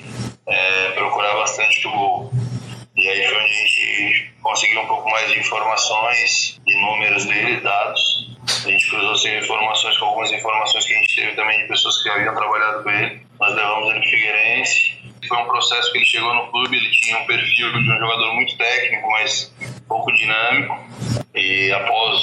é, 0.47 0.91
procurar 0.91 1.37
bastante 1.37 1.89
o 1.89 1.91
gol. 1.91 2.33
E 2.95 3.09
aí 3.09 3.27
foi 3.27 3.39
onde 3.39 3.51
a 3.51 3.67
gente 3.67 4.30
conseguiu 4.43 4.81
um 4.81 4.87
pouco 4.87 5.09
mais 5.11 5.31
de 5.33 5.39
informações 5.39 6.61
e 6.67 6.81
números 6.81 7.27
dele, 7.27 7.61
dados. 7.61 8.37
A 8.65 8.71
gente 8.71 8.91
cruzou 8.91 9.13
essas 9.13 9.45
informações 9.45 9.99
com 9.99 10.07
algumas 10.07 10.33
informações 10.33 10.85
que 10.85 10.95
a 10.95 10.99
gente 10.99 11.17
teve 11.17 11.33
também 11.35 11.61
de 11.61 11.69
pessoas 11.69 12.03
que 12.03 12.09
haviam 12.09 12.35
trabalhado 12.35 12.83
com 12.83 12.91
ele. 12.91 13.21
Nós 13.39 13.55
levamos 13.55 13.91
ele 13.91 13.99
no 13.99 14.05
Figueirense. 14.05 15.01
Foi 15.29 15.39
um 15.39 15.47
processo 15.47 15.93
que 15.93 15.99
ele 15.99 16.07
chegou 16.07 16.35
no 16.35 16.51
clube, 16.51 16.77
ele 16.77 16.91
tinha 16.91 17.19
um 17.19 17.27
perfil 17.27 17.73
de 17.73 17.79
um 17.79 17.99
jogador 17.99 18.35
muito 18.35 18.57
técnico, 18.57 19.11
mas 19.11 19.55
pouco 19.87 20.11
dinâmico. 20.13 20.79
E 21.35 21.73
após 21.73 22.21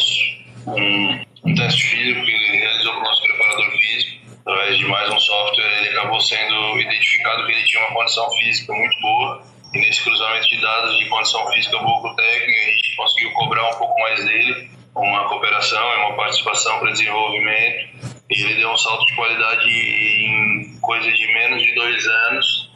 um, 0.65 1.25
um 1.45 1.55
teste 1.55 1.83
físico 1.83 2.25
que 2.25 2.31
ele 2.31 2.57
realizou 2.57 2.93
para 2.93 3.01
o 3.01 3.03
nosso 3.03 3.21
preparador 3.21 3.71
físico, 3.71 4.17
através 4.45 4.77
de 4.77 4.85
mais 4.85 5.09
um 5.13 5.19
software, 5.19 5.77
ele 5.79 5.89
acabou 5.89 6.19
sendo 6.19 6.79
identificado 6.79 7.45
que 7.45 7.51
ele 7.51 7.63
tinha 7.65 7.83
uma 7.83 7.93
condição 7.93 8.29
física 8.31 8.73
muito 8.73 8.99
boa 8.99 9.43
e 9.73 9.79
nesse 9.79 10.01
cruzamento 10.03 10.47
de 10.47 10.61
dados 10.61 10.97
de 10.97 11.05
condição 11.05 11.45
física 11.51 11.77
boa 11.79 12.01
com 12.01 12.15
técnica, 12.15 12.59
a 12.59 12.71
gente 12.71 12.95
conseguiu 12.95 13.31
cobrar 13.33 13.69
um 13.69 13.77
pouco 13.77 13.99
mais 13.99 14.23
dele, 14.25 14.69
uma 14.95 15.27
cooperação 15.27 15.81
e 15.81 16.05
uma 16.05 16.15
participação 16.15 16.79
para 16.79 16.91
desenvolvimento. 16.91 17.87
E 18.29 18.41
ele 18.41 18.55
deu 18.55 18.69
um 18.69 18.77
salto 18.77 19.05
de 19.05 19.15
qualidade 19.15 19.69
em 19.69 20.77
coisa 20.81 21.11
de 21.11 21.27
menos 21.33 21.61
de 21.61 21.75
dois 21.75 22.05
anos. 22.07 22.71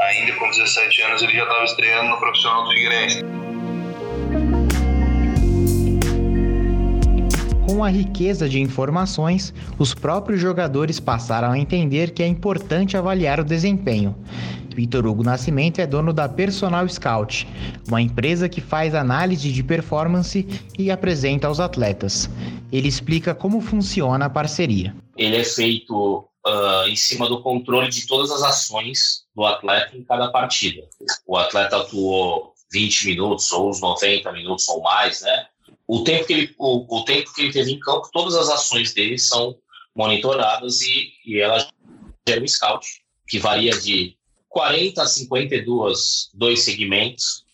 Ainda 0.00 0.32
com 0.34 0.50
17 0.50 1.02
anos, 1.02 1.22
ele 1.22 1.32
já 1.32 1.42
estava 1.42 1.64
estreando 1.64 2.10
no 2.10 2.18
profissional 2.18 2.64
do 2.64 2.70
Figueirense. 2.72 3.22
Com 7.66 7.82
a 7.82 7.88
riqueza 7.88 8.48
de 8.48 8.60
informações, 8.60 9.54
os 9.78 9.94
próprios 9.94 10.40
jogadores 10.40 11.00
passaram 11.00 11.52
a 11.52 11.58
entender 11.58 12.10
que 12.10 12.22
é 12.22 12.26
importante 12.26 12.96
avaliar 12.96 13.40
o 13.40 13.44
desempenho. 13.44 14.14
Vitor 14.74 15.06
Hugo 15.06 15.22
Nascimento 15.22 15.80
é 15.80 15.86
dono 15.86 16.12
da 16.12 16.28
Personal 16.28 16.88
Scout, 16.88 17.46
uma 17.88 18.00
empresa 18.00 18.48
que 18.48 18.60
faz 18.60 18.94
análise 18.94 19.52
de 19.52 19.62
performance 19.62 20.46
e 20.78 20.90
apresenta 20.90 21.46
aos 21.46 21.60
atletas. 21.60 22.28
Ele 22.70 22.88
explica 22.88 23.34
como 23.34 23.60
funciona 23.60 24.26
a 24.26 24.30
parceria. 24.30 24.94
Ele 25.16 25.36
é 25.36 25.44
feito 25.44 26.28
uh, 26.46 26.88
em 26.88 26.96
cima 26.96 27.28
do 27.28 27.42
controle 27.42 27.88
de 27.88 28.06
todas 28.06 28.30
as 28.30 28.42
ações 28.42 29.24
do 29.34 29.44
atleta 29.44 29.96
em 29.96 30.04
cada 30.04 30.30
partida. 30.30 30.82
O 31.26 31.36
atleta 31.36 31.76
atuou 31.76 32.52
20 32.72 33.06
minutos, 33.06 33.52
ou 33.52 33.70
uns 33.70 33.80
90 33.80 34.32
minutos 34.32 34.68
ou 34.68 34.82
mais, 34.82 35.20
né? 35.22 35.46
O 35.86 36.04
tempo 36.04 36.26
que 36.26 36.32
ele, 36.32 36.54
o, 36.58 36.98
o 36.98 37.04
tempo 37.04 37.32
que 37.34 37.42
ele 37.42 37.52
teve 37.52 37.72
em 37.72 37.78
campo, 37.78 38.08
todas 38.12 38.34
as 38.34 38.48
ações 38.48 38.94
dele 38.94 39.18
são 39.18 39.56
monitoradas 39.94 40.80
e, 40.80 41.12
e 41.26 41.38
ela 41.38 41.66
gera 42.26 42.42
um 42.42 42.48
scout, 42.48 42.86
que 43.28 43.38
varia 43.38 43.78
de 43.78 44.16
40 44.52 45.02
a 45.02 45.06
52 45.06 46.30
dois 46.34 46.62
segmentos, 46.62 47.44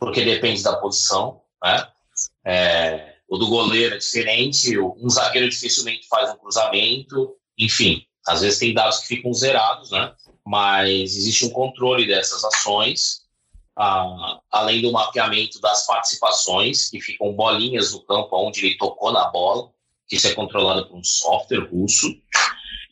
porque 0.00 0.24
depende 0.24 0.62
da 0.62 0.76
posição, 0.76 1.42
né? 1.62 1.86
É, 2.44 3.16
o 3.28 3.36
do 3.36 3.46
goleiro 3.46 3.94
é 3.94 3.98
diferente, 3.98 4.78
um 4.78 5.10
zagueiro 5.10 5.50
dificilmente 5.50 6.08
faz 6.08 6.30
um 6.32 6.36
cruzamento, 6.36 7.36
enfim, 7.58 8.06
às 8.26 8.40
vezes 8.40 8.58
tem 8.58 8.72
dados 8.72 9.00
que 9.00 9.08
ficam 9.08 9.32
zerados, 9.34 9.90
né? 9.90 10.14
Mas 10.44 11.14
existe 11.14 11.44
um 11.44 11.50
controle 11.50 12.06
dessas 12.06 12.42
ações, 12.42 13.22
ah, 13.76 14.40
além 14.50 14.80
do 14.80 14.92
mapeamento 14.92 15.60
das 15.60 15.84
participações, 15.86 16.88
que 16.88 17.00
ficam 17.00 17.34
bolinhas 17.34 17.92
no 17.92 18.00
campo 18.00 18.34
onde 18.36 18.64
ele 18.64 18.78
tocou 18.78 19.12
na 19.12 19.28
bola, 19.28 19.70
que 20.08 20.16
isso 20.16 20.28
é 20.28 20.34
controlado 20.34 20.88
por 20.88 20.96
um 20.96 21.04
software 21.04 21.68
russo, 21.68 22.06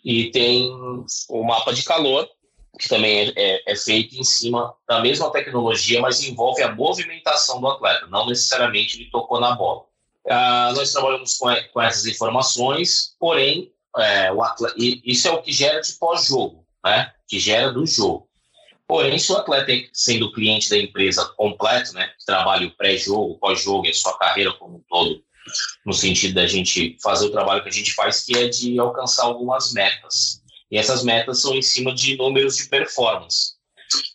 e 0.04 0.30
tem 0.30 0.68
o 1.30 1.42
mapa 1.44 1.72
de 1.72 1.82
calor, 1.82 2.28
que 2.78 2.88
também 2.88 3.20
é, 3.20 3.32
é, 3.36 3.72
é, 3.72 3.76
feito 3.76 4.16
em 4.16 4.24
cima 4.24 4.74
da 4.88 5.00
mesma 5.00 5.30
tecnologia, 5.30 6.00
mas 6.00 6.22
envolve 6.22 6.62
a 6.62 6.74
movimentação 6.74 7.60
do 7.60 7.68
atleta, 7.68 8.06
não 8.08 8.26
necessariamente 8.26 9.00
ele 9.00 9.10
tocou 9.10 9.40
na 9.40 9.54
bola. 9.54 9.84
Ah, 10.28 10.72
nós 10.74 10.92
trabalhamos 10.92 11.36
com, 11.36 11.48
com, 11.72 11.82
essas 11.82 12.06
informações, 12.06 13.14
porém, 13.18 13.72
é, 13.96 14.28
atleta, 14.28 14.74
isso 14.76 15.28
é 15.28 15.30
o 15.30 15.42
que 15.42 15.52
gera 15.52 15.80
de 15.80 15.92
pós-jogo, 15.92 16.66
né? 16.84 17.12
que 17.28 17.38
gera 17.38 17.72
do 17.72 17.86
jogo. 17.86 18.28
Porém, 18.86 19.18
se 19.18 19.32
o 19.32 19.36
atleta, 19.36 19.72
sendo 19.92 20.32
cliente 20.32 20.68
da 20.68 20.76
empresa 20.76 21.24
completo, 21.36 21.94
né, 21.94 22.06
que 22.18 22.26
trabalha 22.26 22.66
o 22.66 22.76
pré-jogo, 22.76 23.38
pós-jogo 23.38 23.86
e 23.86 23.90
a 23.90 23.94
sua 23.94 24.16
carreira 24.18 24.52
como 24.52 24.76
um 24.76 24.82
todo, 24.86 25.22
no 25.86 25.92
sentido 25.94 26.34
da 26.34 26.46
gente 26.46 26.98
fazer 27.02 27.26
o 27.26 27.32
trabalho 27.32 27.62
que 27.62 27.68
a 27.70 27.72
gente 27.72 27.94
faz, 27.94 28.24
que 28.24 28.36
é 28.36 28.46
de 28.48 28.78
alcançar 28.78 29.24
algumas 29.24 29.72
metas 29.72 30.43
e 30.74 30.76
essas 30.76 31.04
metas 31.04 31.40
são 31.40 31.54
em 31.54 31.62
cima 31.62 31.94
de 31.94 32.16
números 32.16 32.56
de 32.56 32.68
performance. 32.68 33.52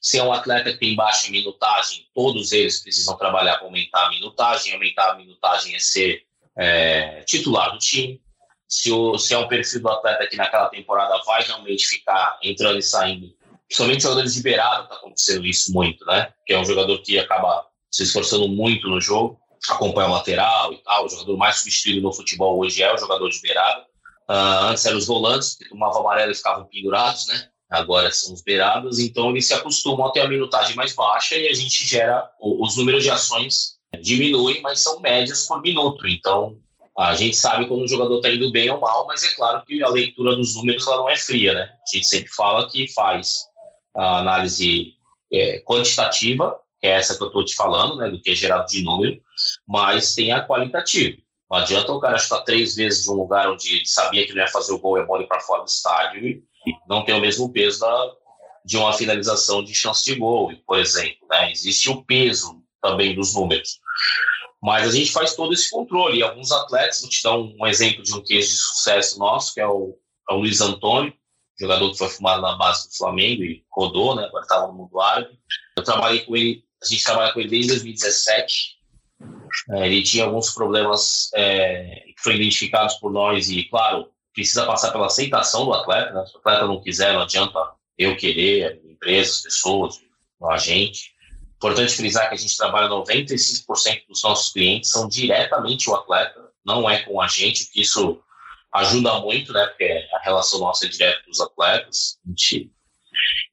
Se 0.02 0.20
é 0.20 0.24
um 0.24 0.34
atleta 0.34 0.74
que 0.74 0.78
tem 0.78 0.94
baixa 0.94 1.32
minutagem, 1.32 2.06
todos 2.14 2.52
eles 2.52 2.84
precisam 2.84 3.16
trabalhar 3.16 3.56
para 3.56 3.66
aumentar 3.66 4.08
a 4.08 4.10
minutagem. 4.10 4.74
Aumentar 4.74 5.12
a 5.12 5.16
minutagem 5.16 5.74
é 5.74 5.80
ser 5.80 6.24
é, 6.58 7.22
titular 7.22 7.72
do 7.72 7.78
time. 7.78 8.22
Se, 8.68 8.92
o, 8.92 9.18
se 9.18 9.34
é 9.34 9.38
um 9.38 9.48
perfil 9.48 9.82
do 9.82 9.88
atleta 9.88 10.28
que 10.28 10.36
naquela 10.36 10.68
temporada 10.68 11.18
vai 11.26 11.42
realmente 11.44 11.88
ficar 11.88 12.38
entrando 12.44 12.78
e 12.78 12.84
saindo, 12.84 13.34
principalmente 13.66 14.04
jogadores 14.04 14.42
beirada, 14.42 14.84
está 14.84 14.96
acontecendo 14.96 15.46
isso 15.46 15.72
muito, 15.72 16.04
né? 16.08 16.34
Que 16.46 16.52
é 16.52 16.60
um 16.60 16.66
jogador 16.66 17.02
que 17.02 17.18
acaba 17.18 17.66
se 17.90 18.04
esforçando 18.04 18.50
muito 18.50 18.90
no 18.90 19.00
jogo, 19.00 19.40
acompanha 19.70 20.10
o 20.10 20.12
lateral 20.12 20.74
e 20.74 20.78
tal. 20.84 21.06
O 21.06 21.10
jogador 21.10 21.38
mais 21.38 21.56
substituído 21.56 22.02
no 22.02 22.12
futebol 22.12 22.60
hoje 22.60 22.84
é 22.84 22.94
o 22.94 22.98
jogador 22.98 23.30
de. 23.30 23.40
Uh, 24.30 24.66
antes 24.70 24.86
eram 24.86 24.98
os 24.98 25.08
volantes, 25.08 25.58
amarelo 25.74 26.32
e 26.32 26.36
ficavam 26.36 26.66
pendurados, 26.66 27.26
né? 27.28 27.50
Agora 27.70 28.12
são 28.12 28.34
os 28.34 28.42
beirados, 28.44 29.00
então 29.00 29.30
eles 29.32 29.48
se 29.48 29.54
acostumam 29.54 30.08
a 30.08 30.12
ter 30.12 30.22
a 30.22 30.28
minutagem 30.28 30.76
mais 30.76 30.94
baixa 30.94 31.36
e 31.36 31.48
a 31.48 31.54
gente 31.54 31.86
gera, 31.86 32.30
os 32.40 32.78
números 32.78 33.04
de 33.04 33.10
ações 33.10 33.80
diminuem, 34.02 34.62
mas 34.62 34.82
são 34.82 35.00
médias 35.00 35.48
por 35.48 35.62
minuto. 35.62 36.08
Então, 36.08 36.58
A 37.00 37.16
gente 37.16 37.38
sabe 37.38 37.66
quando 37.66 37.84
o 37.84 37.88
jogador 37.88 38.18
está 38.18 38.30
indo 38.30 38.52
bem 38.52 38.70
ou 38.70 38.78
mal, 38.78 39.08
mas 39.08 39.24
é 39.24 39.34
claro 39.34 39.64
que 39.66 39.82
a 39.82 39.88
leitura 39.88 40.36
dos 40.36 40.54
números 40.56 40.86
ela 40.86 40.98
não 40.98 41.10
é 41.10 41.16
fria, 41.16 41.54
né? 41.54 41.62
A 41.62 41.96
gente 41.96 42.06
sempre 42.06 42.28
fala 42.28 42.70
que 42.70 42.92
faz 42.92 43.46
a 43.96 44.18
análise 44.18 44.96
é, 45.32 45.60
quantitativa, 45.62 46.60
que 46.82 46.88
é 46.88 46.92
essa 46.92 47.16
que 47.16 47.24
eu 47.24 47.28
estou 47.28 47.46
te 47.46 47.56
falando, 47.56 47.96
né, 47.96 48.10
do 48.10 48.22
que 48.22 48.32
é 48.32 48.36
gerado 48.36 48.68
de 48.68 48.84
número, 48.84 49.18
mas 49.66 50.14
tem 50.14 50.34
a 50.34 50.46
qualitativa. 50.46 51.18
Não 51.50 51.58
adianta 51.58 51.92
o 51.92 52.00
cara 52.00 52.18
chutar 52.18 52.44
três 52.44 52.76
vezes 52.76 53.04
de 53.04 53.10
um 53.10 53.16
lugar 53.16 53.50
onde 53.50 53.78
ele 53.78 53.86
sabia 53.86 54.26
que 54.26 54.34
não 54.34 54.42
ia 54.42 54.48
fazer 54.48 54.72
o 54.72 54.80
gol 54.80 54.98
e 54.98 55.02
a 55.02 55.06
bola 55.06 55.28
para 55.28 55.40
fora 55.40 55.64
do 55.64 55.68
estádio 55.68 56.28
e 56.28 56.44
não 56.88 57.04
tem 57.04 57.16
o 57.16 57.22
mesmo 57.22 57.52
peso 57.52 57.80
da, 57.80 58.12
de 58.64 58.78
uma 58.78 58.94
finalização 58.94 59.64
de 59.64 59.74
chance 59.74 60.06
de 60.06 60.16
gol, 60.16 60.52
por 60.68 60.78
exemplo. 60.78 61.28
Né? 61.30 61.52
Existe 61.52 61.90
o 61.90 62.04
peso 62.04 62.62
também 62.82 63.16
dos 63.16 63.34
números. 63.34 63.80
Mas 64.62 64.88
a 64.88 64.92
gente 64.92 65.12
faz 65.12 65.36
todo 65.36 65.54
esse 65.54 65.70
controle. 65.70 66.20
E 66.20 66.24
alguns 66.24 66.52
atletas, 66.52 67.02
vou 67.02 67.10
te 67.10 67.24
dar 67.24 67.38
um, 67.38 67.66
exemplo 67.66 68.04
de 68.04 68.14
um 68.14 68.22
case 68.22 68.50
de 68.50 68.58
sucesso 68.58 69.18
nosso, 69.18 69.54
que 69.54 69.62
é 69.62 69.68
o, 69.68 69.98
é 70.30 70.34
o 70.34 70.38
Luiz 70.38 70.62
Antônio, 70.62 71.14
jogador 71.60 71.92
que 71.92 71.98
foi 71.98 72.10
formado 72.10 72.42
na 72.42 72.56
base 72.58 72.90
do 72.90 72.96
Flamengo 72.96 73.44
e 73.44 73.64
rodou, 73.72 74.16
né? 74.16 74.26
agora 74.26 74.44
estava 74.44 74.68
no 74.68 74.74
mundo 74.74 75.00
árabe. 75.00 75.38
Eu 75.78 75.84
trabalhei 75.84 76.20
com 76.20 76.36
ele, 76.36 76.64
a 76.82 76.86
gente 76.86 77.04
trabalha 77.04 77.34
com 77.34 77.40
ele 77.40 77.50
desde 77.50 77.70
2017. 77.70 78.79
É, 79.72 79.86
ele 79.88 80.04
tinha 80.04 80.26
alguns 80.26 80.52
problemas 80.52 81.30
é, 81.36 82.04
que 82.08 82.22
foram 82.22 82.38
identificados 82.38 82.96
por 82.96 83.12
nós 83.12 83.50
e, 83.50 83.64
claro, 83.66 84.10
precisa 84.34 84.66
passar 84.66 84.92
pela 84.92 85.08
aceitação 85.08 85.66
do 85.66 85.74
atleta. 85.74 86.12
Né? 86.14 86.26
Se 86.26 86.36
o 86.36 86.40
atleta 86.40 86.66
não 86.66 86.82
quiser, 86.82 87.14
não 87.14 87.22
adianta 87.22 87.60
eu 87.98 88.16
querer, 88.16 88.66
a 88.66 88.92
empresa, 88.92 89.32
as 89.32 89.42
pessoas, 89.42 90.00
a 90.50 90.58
gente. 90.58 91.14
Importante 91.58 91.94
frisar 91.94 92.30
que 92.30 92.36
a 92.36 92.38
gente 92.38 92.56
trabalha 92.56 92.88
95% 92.88 94.08
dos 94.08 94.24
nossos 94.24 94.54
clientes 94.54 94.92
são 94.92 95.10
diretamente 95.10 95.90
o 95.90 95.96
atleta, 95.96 96.50
não 96.66 96.90
é 96.90 97.00
com 97.00 97.22
a 97.22 97.28
gente, 97.28 97.70
que 97.70 97.82
isso 97.82 98.22
ajuda 98.74 99.20
muito, 99.20 99.52
né? 99.52 99.66
Porque 99.66 100.08
a 100.14 100.20
relação 100.20 100.60
nossa 100.60 100.86
é 100.86 100.90
direta 100.90 101.22
com 101.26 101.32
os 101.32 101.42
atletas. 101.42 102.18
A 102.26 102.30
gente 102.30 102.72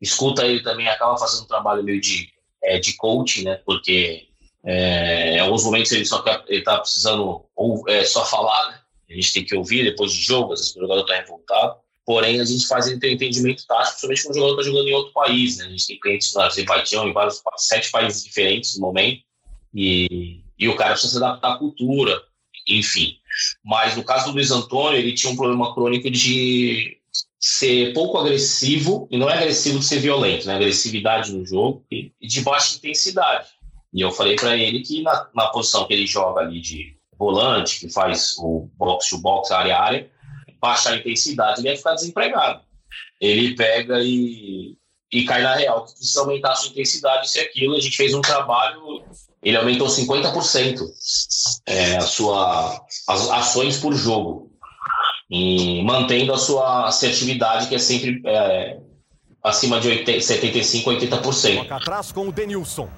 escuta 0.01 0.47
ele 0.47 0.63
também, 0.63 0.87
acaba 0.87 1.19
fazendo 1.19 1.45
um 1.45 1.49
trabalho 1.49 1.83
meio 1.83 2.01
de, 2.01 2.31
é, 2.63 2.79
de 2.79 2.95
coaching, 2.95 3.43
né? 3.43 3.57
Porque 3.65 4.26
é, 4.67 5.37
em 5.37 5.39
alguns 5.39 5.63
momentos 5.63 5.93
ele 5.93 6.05
só 6.05 6.25
ele 6.49 6.63
tá 6.63 6.79
precisando 6.81 7.45
ou 7.55 7.89
é, 7.89 8.05
só 8.05 8.25
falar, 8.25 8.71
né? 8.71 8.81
A 9.09 9.15
gente 9.15 9.33
tem 9.33 9.45
que 9.45 9.55
ouvir 9.55 9.85
depois 9.85 10.13
de 10.13 10.21
jogo, 10.21 10.53
às 10.53 10.59
vezes 10.59 10.75
o 10.75 10.81
jogador 10.81 11.03
está 11.03 11.15
revoltado. 11.15 11.77
Porém, 12.05 12.41
a 12.41 12.45
gente 12.45 12.67
faz 12.67 12.89
entendimento 12.89 13.67
tático, 13.67 14.07
principalmente 14.09 14.23
quando 14.23 14.35
o 14.35 14.39
jogador 14.39 14.61
está 14.61 14.71
jogando 14.71 14.89
em 14.89 14.95
outro 14.95 15.13
país. 15.13 15.59
Né? 15.59 15.67
A 15.67 15.69
gente 15.69 15.87
tem 15.87 16.01
clientes 16.01 16.35
no 16.35 16.41
Azerbaijão, 16.41 17.09
em 17.09 17.13
vários 17.13 17.41
sete 17.57 17.91
países 17.91 18.25
diferentes 18.25 18.77
no 18.77 18.87
momento, 18.87 19.23
e, 19.73 20.41
e 20.59 20.69
o 20.69 20.77
cara 20.77 20.93
precisa 20.93 21.19
se 21.19 21.25
adaptar 21.25 21.55
à 21.55 21.59
cultura, 21.59 22.21
enfim. 22.67 23.17
Mas 23.65 23.97
no 23.97 24.05
caso 24.05 24.27
do 24.27 24.33
Luiz 24.33 24.51
Antônio, 24.51 24.99
ele 24.99 25.15
tinha 25.15 25.33
um 25.33 25.37
problema 25.37 25.73
crônico 25.73 26.11
de 26.11 26.97
ser 27.39 27.93
pouco 27.93 28.19
agressivo, 28.19 29.07
e 29.11 29.19
não 29.19 29.31
é 29.31 29.35
agressivo 29.35 29.79
de 29.79 29.85
ser 29.85 29.99
violento, 29.99 30.47
né? 30.47 30.57
Agressividade 30.57 31.33
no 31.33 31.47
jogo 31.47 31.85
e 31.91 32.13
de 32.21 32.41
baixa 32.41 32.77
intensidade. 32.77 33.49
E 33.93 34.01
eu 34.01 34.11
falei 34.11 34.37
para 34.37 34.57
ele 34.57 34.81
que 34.81 35.03
na, 35.03 35.29
na, 35.35 35.47
posição 35.49 35.87
que 35.87 35.95
ele 35.95 36.07
joga 36.07 36.41
ali 36.41 36.61
de 36.61 36.97
volante, 37.19 37.81
que 37.81 37.93
faz 37.93 38.35
o 38.39 38.69
box 38.77 39.09
to 39.09 39.19
box, 39.19 39.51
área 39.51 39.77
a 39.77 39.83
área, 39.83 40.11
baixar 40.61 40.93
a 40.93 40.97
intensidade, 40.97 41.61
ele 41.61 41.71
ia 41.71 41.77
ficar 41.77 41.95
desempregado. 41.95 42.61
Ele 43.21 43.55
pega 43.55 44.01
e, 44.03 44.77
e 45.13 45.25
cai 45.25 45.43
na 45.43 45.55
real, 45.55 45.85
que 45.87 45.95
precisa 45.95 46.21
aumentar 46.21 46.53
a 46.53 46.57
sua 46.57 46.71
intensidade, 46.71 47.27
isso 47.27 47.39
e 47.39 47.41
aquilo. 47.41 47.77
A 47.77 47.81
gente 47.81 47.97
fez 47.97 48.15
um 48.15 48.21
trabalho, 48.21 49.05
ele 49.43 49.57
aumentou 49.57 49.87
50% 49.87 50.81
é, 51.67 51.97
a 51.97 52.01
sua, 52.03 52.85
as 53.09 53.31
ações 53.31 53.79
por 53.79 53.95
jogo, 53.95 54.53
e 55.31 55.83
mantendo 55.83 56.33
a 56.33 56.39
sua 56.39 56.87
assertividade, 56.87 57.69
que 57.69 57.75
é 57.75 57.79
sempre 57.79 58.21
é, 58.27 58.79
acima 59.43 59.81
de 59.81 59.89
80, 59.89 60.19
75%, 60.19 60.85
80%. 60.85 61.57
Toca 61.63 61.77
atrás 61.77 62.13
com 62.13 62.29
o 62.29 62.33
Denilson. 62.33 62.89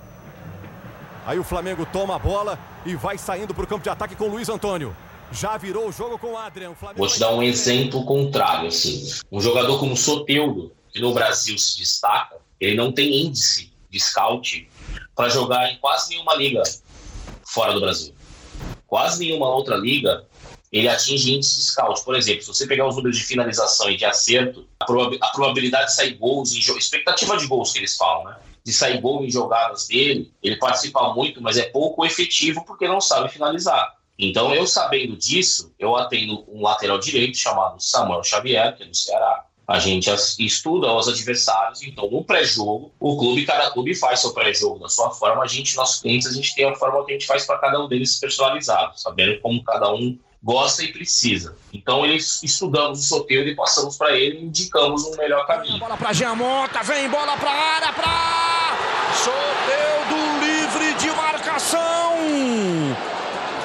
Aí 1.29 1.39
o 1.39 1.45
Flamengo 1.45 1.85
toma 1.93 2.17
a 2.17 2.19
bola 2.19 2.59
e 2.87 2.95
vai 2.95 3.19
saindo 3.19 3.55
para 3.55 3.63
o 3.63 3.67
campo 3.67 3.83
de 3.83 3.91
ataque 3.91 4.17
com 4.17 4.25
o 4.25 4.31
Luiz 4.31 4.49
Antônio. 4.49 4.97
Já 5.31 5.59
virou 5.59 5.87
o 5.87 5.93
jogo 5.93 6.19
com 6.19 6.33
o 6.33 6.39
Adrian. 6.39 6.71
O 6.71 6.75
Vou 6.97 7.07
te 7.07 7.21
dar 7.21 7.35
um 7.35 7.43
exemplo 7.43 8.03
contrário. 8.07 8.69
Assim. 8.69 9.07
Um 9.31 9.39
jogador 9.39 9.79
como 9.79 9.93
o 9.93 9.97
Soteudo, 9.97 10.73
que 10.91 10.99
no 11.03 11.13
Brasil 11.13 11.59
se 11.59 11.77
destaca, 11.77 12.39
ele 12.59 12.77
não 12.77 12.91
tem 12.91 13.27
índice 13.27 13.71
de 13.91 14.01
scout 14.01 14.67
para 15.15 15.29
jogar 15.29 15.71
em 15.71 15.77
quase 15.77 16.09
nenhuma 16.09 16.35
liga 16.35 16.63
fora 17.45 17.75
do 17.75 17.81
Brasil. 17.83 18.15
Quase 18.87 19.19
nenhuma 19.19 19.51
outra 19.51 19.77
liga 19.77 20.25
ele 20.73 20.89
atinge 20.89 21.35
índice 21.35 21.57
de 21.57 21.63
scout. 21.63 22.05
Por 22.05 22.15
exemplo, 22.15 22.43
se 22.43 22.49
você 22.49 22.67
pegar 22.67 22.87
os 22.87 22.97
números 22.97 23.17
de 23.17 23.25
finalização 23.25 23.91
e 23.91 23.97
de 23.97 24.05
acerto, 24.05 24.67
a, 24.81 24.85
probabilidade 24.85 25.87
de 25.87 25.95
sair 25.95 26.15
gols, 26.15 26.53
em 26.55 26.59
expectativa 26.59 27.37
de 27.37 27.47
gols 27.47 27.73
que 27.73 27.79
eles 27.79 27.97
falam, 27.97 28.25
né? 28.25 28.37
De 28.65 28.73
sair 28.73 29.01
gol 29.01 29.25
em 29.25 29.31
jogadas 29.31 29.87
dele, 29.87 30.33
ele 30.43 30.57
participa 30.57 31.15
muito, 31.15 31.41
mas 31.41 31.57
é 31.57 31.65
pouco 31.65 32.05
efetivo 32.05 32.65
porque 32.67 32.87
não 32.87 33.01
sabe 33.01 33.31
finalizar. 33.31 33.95
Então, 34.19 34.53
eu 34.53 34.67
sabendo 34.67 35.17
disso, 35.17 35.73
eu 35.79 35.97
atendo 35.97 36.45
um 36.49 36.61
lateral 36.61 36.99
direito 36.99 37.39
chamado 37.39 37.81
Samuel 37.81 38.25
Xavier, 38.25 38.77
que 38.77 38.83
é 38.83 38.87
do 38.87 38.97
Ceará. 38.97 39.45
A 39.67 39.79
gente 39.79 40.11
estuda 40.39 40.93
os 40.93 41.09
adversários, 41.09 41.83
então 41.83 42.11
no 42.11 42.25
pré-jogo, 42.25 42.91
o 42.99 43.19
clube, 43.19 43.45
cada 43.45 43.71
clube 43.71 43.95
faz 43.95 44.21
seu 44.21 44.33
pré-jogo 44.33 44.81
da 44.81 44.89
sua 44.89 45.11
forma. 45.11 45.43
A 45.43 45.47
gente, 45.47 45.77
nossos 45.77 46.01
clientes, 46.01 46.27
a 46.27 46.33
gente 46.33 46.55
tem 46.55 46.65
a 46.65 46.75
forma 46.75 47.05
que 47.05 47.13
a 47.13 47.15
gente 47.15 47.27
faz 47.27 47.47
para 47.47 47.59
cada 47.59 47.79
um 47.79 47.87
deles 47.87 48.19
personalizado, 48.19 48.99
sabendo 48.99 49.39
como 49.41 49.63
cada 49.63 49.93
um 49.93 50.19
gosta 50.43 50.83
e 50.83 50.93
precisa. 50.93 51.57
Então, 51.73 52.05
eles 52.05 52.43
estudamos 52.43 53.01
o 53.01 53.03
sorteio 53.03 53.47
e 53.49 53.55
passamos 53.55 53.97
para 53.97 54.17
ele 54.17 54.39
e 54.39 54.45
indicamos 54.45 55.05
um 55.05 55.17
melhor 55.17 55.47
caminho. 55.47 55.79
Bola 55.79 55.97
para 55.97 56.13
Giamota, 56.13 56.83
vem 56.83 57.09
bola 57.09 57.37
para 57.37 57.51
a 57.51 57.75
área, 57.75 57.93
para 57.93 58.77
sorteio 59.15 60.09
do 60.09 60.47
livre 60.47 60.95
de 60.95 61.09
marcação 61.17 62.09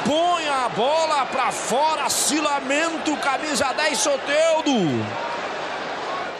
põe 0.06 0.48
a 0.48 0.70
bola 0.70 1.26
para 1.26 1.52
fora, 1.52 2.10
Silamento, 2.10 3.16
camisa 3.18 3.74
10, 3.74 3.98
Soteudo. 3.98 5.06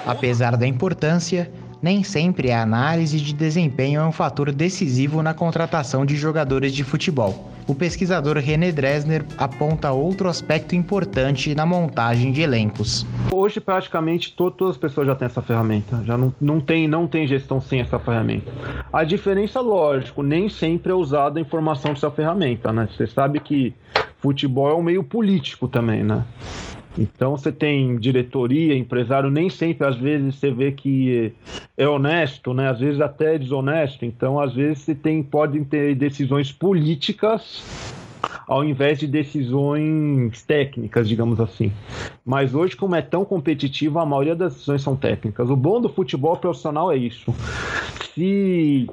Apesar 0.06 0.58
da 0.58 0.68
importância, 0.68 1.52
nem 1.82 2.04
sempre 2.04 2.52
a 2.52 2.62
análise 2.62 3.20
de 3.20 3.34
desempenho 3.34 4.02
é 4.02 4.06
um 4.06 4.12
fator 4.12 4.52
decisivo 4.52 5.22
na 5.22 5.34
contratação 5.34 6.06
de 6.06 6.16
jogadores 6.16 6.74
de 6.74 6.84
futebol. 6.84 7.53
O 7.66 7.74
pesquisador 7.74 8.38
René 8.38 8.72
Dresner 8.72 9.26
aponta 9.38 9.92
outro 9.92 10.28
aspecto 10.28 10.76
importante 10.76 11.56
na 11.56 11.66
montagem 11.66 12.32
de 12.32 12.42
elencos. 12.42 13.06
Hoje, 13.32 13.62
praticamente, 13.62 14.34
todas 14.34 14.72
as 14.72 14.78
pessoas 14.78 15.08
já 15.08 15.16
têm 15.16 15.26
essa 15.28 15.42
ferramenta. 15.42 16.04
Já 16.04 16.18
não, 16.18 16.34
não, 16.42 16.60
tem, 16.60 16.88
não 16.88 17.08
tem 17.08 17.26
gestão 17.26 17.62
sem 17.62 17.80
essa 17.80 17.98
ferramenta. 17.98 18.52
A 18.92 19.04
diferença, 19.04 19.62
lógico, 19.62 20.22
nem 20.22 20.50
sempre 20.50 20.92
é 20.92 20.96
usada 20.96 21.40
a 21.40 21.42
informação 21.42 21.94
dessa 21.94 22.12
ferramenta, 22.12 22.74
né? 22.74 22.90
Você 22.96 23.08
sabe 23.08 23.40
que 23.40 23.74
futebol 24.18 24.70
é 24.70 24.76
um 24.76 24.84
meio 24.84 25.04
político 25.04 25.68
também, 25.68 26.04
né? 26.04 26.24
Então 26.98 27.36
você 27.36 27.52
tem 27.52 27.98
diretoria, 27.98 28.76
empresário, 28.76 29.30
nem 29.30 29.50
sempre 29.50 29.88
às 29.88 29.96
vezes 29.96 30.36
você 30.36 30.52
vê 30.52 30.72
que 30.72 31.34
é 31.78 31.88
honesto, 31.88 32.54
né? 32.54 32.70
Às 32.70 32.80
vezes 32.80 33.02
até 33.02 33.36
é 33.36 33.40
desonesto. 33.40 34.06
Então 34.06 34.40
às 34.40 34.54
vezes 34.54 34.80
você 34.80 34.96
tem 34.96 35.24
podem 35.24 35.64
ter 35.64 35.96
decisões 35.96 36.52
políticas 36.52 37.64
ao 38.48 38.64
invés 38.64 39.00
de 39.00 39.08
decisões 39.08 40.42
técnicas, 40.44 41.08
digamos 41.08 41.40
assim. 41.40 41.72
Mas 42.26 42.54
hoje, 42.54 42.76
como 42.76 42.96
é 42.96 43.02
tão 43.02 43.26
competitivo, 43.26 44.00
a 44.00 44.06
maioria 44.06 44.36
das 44.36 44.54
decisões 44.54 44.82
são 44.82 44.96
técnicas. 44.96 45.50
O 45.50 45.56
bom 45.56 45.82
do 45.82 45.90
futebol 45.90 46.36
profissional 46.38 46.92
é 46.92 46.98
isso. 46.98 47.34
Se 48.14 48.90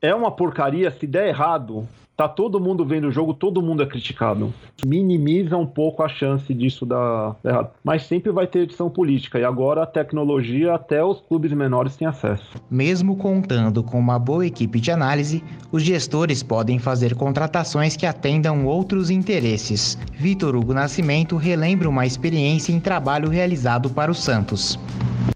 é 0.00 0.14
uma 0.14 0.30
porcaria, 0.30 0.90
se 0.90 1.06
der 1.06 1.28
errado, 1.28 1.86
tá 2.16 2.28
todo 2.28 2.60
mundo 2.60 2.84
vendo 2.84 3.08
o 3.08 3.12
jogo, 3.12 3.34
todo 3.34 3.62
mundo 3.62 3.82
é 3.82 3.86
criticado. 3.86 4.52
Minimiza 4.84 5.56
um 5.56 5.66
pouco 5.66 6.02
a 6.02 6.08
chance 6.08 6.52
disso 6.54 6.84
dar 6.84 7.36
errado. 7.44 7.70
Mas 7.82 8.04
sempre 8.04 8.30
vai 8.30 8.46
ter 8.46 8.60
edição 8.60 8.90
política 8.90 9.38
e 9.38 9.44
agora 9.44 9.82
a 9.82 9.86
tecnologia 9.86 10.74
até 10.74 11.02
os 11.04 11.20
clubes 11.20 11.52
menores 11.52 11.96
têm 11.96 12.06
acesso. 12.06 12.50
Mesmo 12.70 13.16
contando 13.16 13.82
com 13.82 13.98
uma 13.98 14.18
boa 14.18 14.46
equipe 14.46 14.80
de 14.80 14.90
análise, 14.90 15.42
os 15.70 15.82
gestores 15.82 16.42
podem 16.42 16.78
fazer 16.78 17.14
contratações 17.14 17.96
que 17.96 18.06
atendam 18.06 18.66
outros 18.66 19.10
interesses. 19.10 19.98
Vitor 20.14 20.54
Hugo 20.54 20.74
Nascimento 20.74 21.36
relembra 21.36 21.88
uma 21.88 22.06
experiência 22.06 22.72
em 22.72 22.80
trabalho 22.80 23.28
realizado 23.28 23.90
para 23.90 24.10
o 24.10 24.14
Santos. 24.14 24.78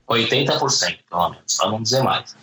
80%, 0.08 0.98
pelo 1.10 1.30
menos, 1.30 1.56
para 1.56 1.70
não 1.70 1.82
dizer 1.82 2.02
mais. 2.02 2.36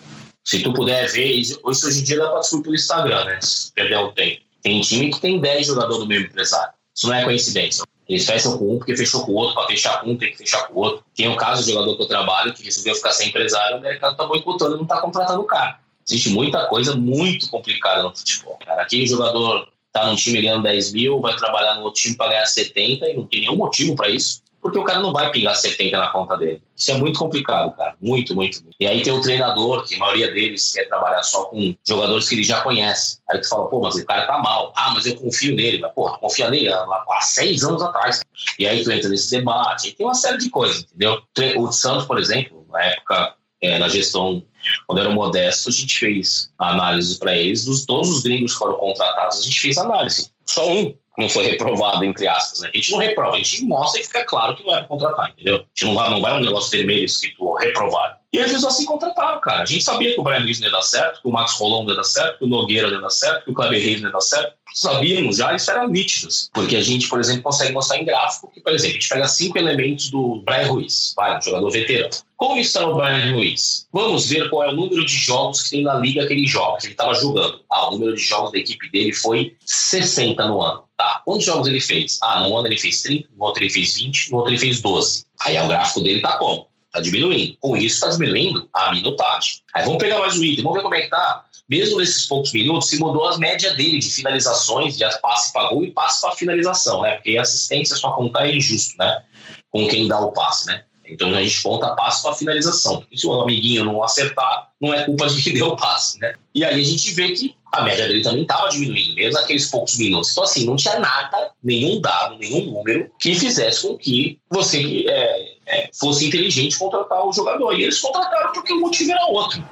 Se 0.43 0.61
tu 0.61 0.73
puder 0.73 1.09
ver, 1.09 1.39
hoje, 1.39 1.57
hoje 1.63 1.99
em 1.99 2.03
dia 2.03 2.17
dá 2.17 2.29
para 2.29 2.39
descobrir 2.39 2.63
pelo 2.63 2.75
Instagram, 2.75 3.25
né? 3.25 3.39
Se 3.41 3.71
perder 3.71 3.97
o 3.97 4.11
tempo. 4.11 4.41
Tem 4.61 4.81
time 4.81 5.11
que 5.11 5.19
tem 5.19 5.39
10 5.39 5.67
jogadores 5.67 5.99
do 5.99 6.07
mesmo 6.07 6.25
empresário. 6.25 6.73
Isso 6.95 7.07
não 7.07 7.15
é 7.15 7.23
coincidência. 7.23 7.83
Eles 8.07 8.25
fecham 8.25 8.57
com 8.57 8.75
um 8.75 8.77
porque 8.77 8.95
fechou 8.95 9.25
com 9.25 9.31
o 9.31 9.35
outro, 9.35 9.55
para 9.55 9.67
fechar 9.67 10.01
com 10.01 10.11
um 10.11 10.17
tem 10.17 10.31
que 10.31 10.37
fechar 10.37 10.67
com 10.67 10.73
o 10.73 10.77
outro. 10.83 11.05
Tem 11.15 11.29
um 11.29 11.37
caso 11.37 11.63
de 11.63 11.71
jogador 11.71 11.95
que 11.95 12.03
eu 12.03 12.07
trabalho 12.07 12.53
que 12.53 12.63
resolveu 12.63 12.95
ficar 12.95 13.11
sem 13.11 13.29
empresário, 13.29 13.77
o 13.77 13.81
mercado 13.81 14.17
tá 14.17 14.25
boicotando 14.25 14.75
e 14.75 14.77
não 14.77 14.85
tá 14.85 14.99
contratando 14.99 15.41
o 15.41 15.45
cara. 15.45 15.79
Existe 16.07 16.29
muita 16.29 16.65
coisa 16.67 16.95
muito 16.95 17.49
complicada 17.49 18.03
no 18.03 18.13
futebol. 18.13 18.59
Cara. 18.65 18.81
Aquele 18.81 19.07
jogador 19.07 19.69
tá 19.93 20.05
num 20.07 20.15
time 20.15 20.41
ganhando 20.41 20.63
10 20.63 20.91
mil, 20.91 21.21
vai 21.21 21.35
trabalhar 21.37 21.75
no 21.75 21.83
outro 21.83 22.01
time 22.01 22.17
para 22.17 22.29
ganhar 22.29 22.45
70 22.45 23.09
e 23.09 23.15
não 23.15 23.25
tem 23.25 23.41
nenhum 23.41 23.55
motivo 23.55 23.95
para 23.95 24.09
isso 24.09 24.42
porque 24.63 24.79
o 24.79 24.83
cara 24.85 25.01
não 25.01 25.11
vai 25.11 25.29
pingar 25.29 25.57
70 25.57 25.97
na 25.97 26.07
conta 26.07 26.37
dele. 26.37 26.63
Isso 26.73 26.89
é 26.89 26.93
muito 26.97 27.19
complicado, 27.19 27.75
cara. 27.75 27.97
Muito, 28.01 28.33
muito. 28.33 28.63
E 28.79 28.87
aí 28.87 29.03
tem 29.03 29.11
o 29.11 29.21
treinador, 29.21 29.83
que 29.83 29.95
a 29.95 29.97
maioria 29.97 30.31
deles 30.31 30.71
quer 30.71 30.87
trabalhar 30.87 31.21
só 31.21 31.43
com 31.45 31.75
jogadores 31.85 32.29
que 32.29 32.35
ele 32.35 32.43
já 32.43 32.61
conhece. 32.61 33.19
Aí 33.29 33.41
tu 33.41 33.49
fala, 33.49 33.67
pô, 33.67 33.81
mas 33.81 33.95
o 33.95 34.05
cara 34.05 34.25
tá 34.25 34.37
mal. 34.37 34.71
Ah, 34.73 34.91
mas 34.95 35.05
eu 35.05 35.17
confio 35.17 35.53
nele. 35.53 35.79
Mas, 35.79 35.91
porra, 35.91 36.17
confia 36.17 36.49
nele 36.49 36.69
há, 36.69 36.79
há 36.79 37.21
seis 37.21 37.61
anos 37.61 37.81
atrás. 37.83 38.21
E 38.57 38.65
aí 38.65 38.81
tu 38.85 38.89
entra 38.89 39.09
nesse 39.09 39.29
debate. 39.31 39.89
E 39.89 39.91
tem 39.91 40.05
uma 40.05 40.15
série 40.15 40.37
de 40.37 40.49
coisas, 40.49 40.83
entendeu? 40.83 41.21
O 41.57 41.69
Santos, 41.73 42.05
por 42.05 42.17
exemplo, 42.17 42.65
na 42.71 42.81
época, 42.85 43.35
é, 43.61 43.77
na 43.77 43.89
gestão, 43.89 44.41
quando 44.87 44.99
era 44.99 45.09
modesto, 45.09 45.67
a 45.67 45.73
gente 45.73 45.99
fez 45.99 46.53
análise 46.57 47.19
para 47.19 47.35
eles. 47.35 47.65
Dos 47.65 47.85
todos 47.85 48.09
os 48.09 48.23
gringos 48.23 48.53
que 48.53 48.59
foram 48.59 48.75
contratados, 48.75 49.39
a 49.39 49.41
gente 49.41 49.59
fez 49.59 49.77
análise. 49.77 50.31
Só 50.45 50.71
um 50.71 50.95
não 51.17 51.29
foi 51.29 51.45
reprovado, 51.45 52.03
entre 52.03 52.27
aspas. 52.27 52.61
Né? 52.61 52.71
A 52.73 52.77
gente 52.77 52.91
não 52.91 52.99
reprova, 52.99 53.35
a 53.35 53.39
gente 53.39 53.63
mostra 53.65 54.01
e 54.01 54.03
fica 54.03 54.23
claro 54.25 54.55
que 54.55 54.63
não 54.63 54.73
é 54.73 54.79
para 54.79 54.87
contratar, 54.87 55.29
entendeu? 55.31 55.55
A 55.55 55.59
gente 55.59 55.85
não 55.85 55.95
vai, 55.95 56.09
não 56.09 56.21
vai 56.21 56.33
um 56.33 56.43
negócio 56.43 56.71
vermelho 56.71 57.05
escrito 57.05 57.53
reprovado. 57.55 58.15
E 58.33 58.37
eles 58.39 58.63
assim 58.63 58.83
contrataram, 58.83 59.39
cara. 59.39 59.61
A 59.61 59.65
gente 59.65 59.83
sabia 59.83 60.11
que 60.11 60.19
o 60.19 60.23
Brian 60.23 60.39
Luiz 60.39 60.59
não 60.59 60.65
ia 60.65 60.71
dar 60.71 60.81
certo, 60.81 61.21
que 61.21 61.27
o 61.27 61.31
Max 61.31 61.53
Rolon 61.53 61.83
não 61.83 61.91
ia 61.91 61.97
dar 61.97 62.03
certo, 62.03 62.39
que 62.39 62.45
o 62.45 62.47
Nogueira 62.47 62.87
não 62.87 62.95
ia 62.95 63.01
dar 63.01 63.11
certo, 63.11 63.45
que 63.45 63.51
o 63.51 63.53
Kleber 63.53 63.79
Reis 63.79 64.01
não 64.01 64.09
ia 64.09 64.13
dar 64.13 64.21
certo. 64.21 64.55
Sabíamos 64.73 65.37
já, 65.37 65.55
isso 65.55 65.69
era 65.69 65.87
nítido. 65.87 66.29
Assim. 66.29 66.49
Porque 66.51 66.75
a 66.75 66.81
gente, 66.81 67.07
por 67.07 67.19
exemplo, 67.19 67.43
consegue 67.43 67.71
mostrar 67.71 67.99
em 67.99 68.05
gráfico 68.05 68.51
que, 68.51 68.59
por 68.59 68.73
exemplo, 68.73 68.97
a 68.97 68.99
gente 68.99 69.09
pega 69.09 69.27
cinco 69.27 69.59
elementos 69.59 70.09
do 70.09 70.41
Brian 70.43 70.65
Ruiz, 70.65 71.13
vai, 71.15 71.37
um 71.37 71.41
jogador 71.43 71.69
veterano. 71.69 72.09
Como 72.35 72.59
está 72.59 72.87
o 72.87 72.95
Brian 72.95 73.35
Ruiz? 73.35 73.87
Vamos 73.93 74.27
ver 74.27 74.49
qual 74.49 74.63
é 74.63 74.69
o 74.69 74.75
número 74.75 75.05
de 75.05 75.15
jogos 75.15 75.61
que 75.61 75.69
tem 75.69 75.83
na 75.83 75.93
liga 75.93 76.25
que 76.25 76.33
ele 76.33 76.47
joga, 76.47 76.79
que 76.79 76.87
ele 76.87 76.93
estava 76.93 77.13
jogando. 77.13 77.61
Ah, 77.69 77.89
o 77.89 77.91
número 77.91 78.15
de 78.15 78.21
jogos 78.21 78.51
da 78.51 78.57
equipe 78.57 78.89
dele 78.89 79.13
foi 79.13 79.55
60 79.63 80.47
no 80.47 80.59
ano. 80.59 80.83
Tá, 81.03 81.21
quantos 81.25 81.45
jogos 81.45 81.67
ele 81.67 81.81
fez? 81.81 82.17
Ah, 82.23 82.47
no 82.47 82.57
ano 82.57 82.69
ele 82.69 82.77
fez 82.77 83.01
30, 83.01 83.27
no 83.35 83.43
outro 83.43 83.61
ele 83.61 83.69
fez 83.69 83.95
20, 83.95 84.31
no 84.31 84.37
outro 84.37 84.51
ele 84.51 84.57
fez 84.57 84.79
12. 84.79 85.25
Aí 85.41 85.59
o 85.59 85.67
gráfico 85.67 85.99
dele 85.99 86.21
tá 86.21 86.37
como? 86.37 86.69
Tá 86.93 87.01
diminuindo. 87.01 87.57
Com 87.59 87.75
isso, 87.75 87.99
tá 87.99 88.07
diminuindo 88.07 88.69
a 88.73 88.89
minutagem. 88.93 89.55
Aí 89.75 89.83
vamos 89.83 89.97
pegar 89.97 90.19
mais 90.19 90.37
o 90.37 90.45
item, 90.45 90.63
vamos 90.63 90.77
ver 90.77 90.83
como 90.83 90.95
é 90.95 91.01
que 91.01 91.09
tá. 91.09 91.43
Mesmo 91.67 91.99
nesses 91.99 92.25
poucos 92.25 92.53
minutos, 92.53 92.87
se 92.87 92.97
mudou 92.99 93.27
as 93.27 93.37
médias 93.37 93.75
dele 93.75 93.99
de 93.99 94.09
finalizações, 94.09 94.97
de 94.97 95.03
passe 95.19 95.51
para 95.51 95.71
gol 95.71 95.83
e 95.83 95.91
passe 95.91 96.21
para 96.21 96.31
finalização, 96.37 97.01
né? 97.01 97.15
Porque 97.15 97.37
assistência 97.37 97.97
só 97.97 98.13
contar 98.13 98.47
é 98.47 98.55
injusto, 98.55 98.95
né? 98.97 99.23
Com 99.71 99.85
quem 99.89 100.07
dá 100.07 100.21
o 100.21 100.31
passe, 100.31 100.67
né? 100.67 100.85
Então 101.05 101.35
a 101.35 101.43
gente 101.43 101.61
conta 101.61 101.93
passe 101.95 102.23
para 102.23 102.33
finalização. 102.33 103.01
Porque 103.01 103.17
se 103.17 103.27
o 103.27 103.41
amiguinho 103.41 103.83
não 103.83 104.01
acertar, 104.01 104.69
não 104.79 104.93
é 104.93 105.03
culpa 105.03 105.27
de 105.27 105.41
quem 105.41 105.53
deu 105.53 105.67
o 105.67 105.75
passe, 105.75 106.17
né? 106.21 106.35
E 106.55 106.63
aí 106.63 106.79
a 106.79 106.83
gente 106.85 107.11
vê 107.11 107.33
que 107.33 107.57
a 107.73 107.81
média 107.81 108.07
dele 108.07 108.21
também 108.21 108.43
estava 108.43 108.69
diminuindo, 108.69 109.15
mesmo 109.15 109.39
naqueles 109.39 109.69
poucos 109.69 109.97
minutos. 109.97 110.31
Então, 110.31 110.43
assim, 110.43 110.65
não 110.65 110.75
tinha 110.75 110.99
nada, 110.99 111.51
nenhum 111.63 111.99
dado, 111.99 112.37
nenhum 112.37 112.71
número 112.71 113.09
que 113.19 113.33
fizesse 113.33 113.87
com 113.87 113.97
que 113.97 114.39
você 114.49 115.05
é, 115.07 115.55
é, 115.65 115.89
fosse 115.91 116.27
inteligente 116.27 116.77
contratar 116.77 117.25
o 117.25 117.33
jogador. 117.33 117.73
E 117.73 117.83
eles 117.83 117.99
contrataram 117.99 118.53
porque 118.53 118.71
o 118.73 118.79
motivo 118.79 119.11
era 119.11 119.25
outro. 119.25 119.63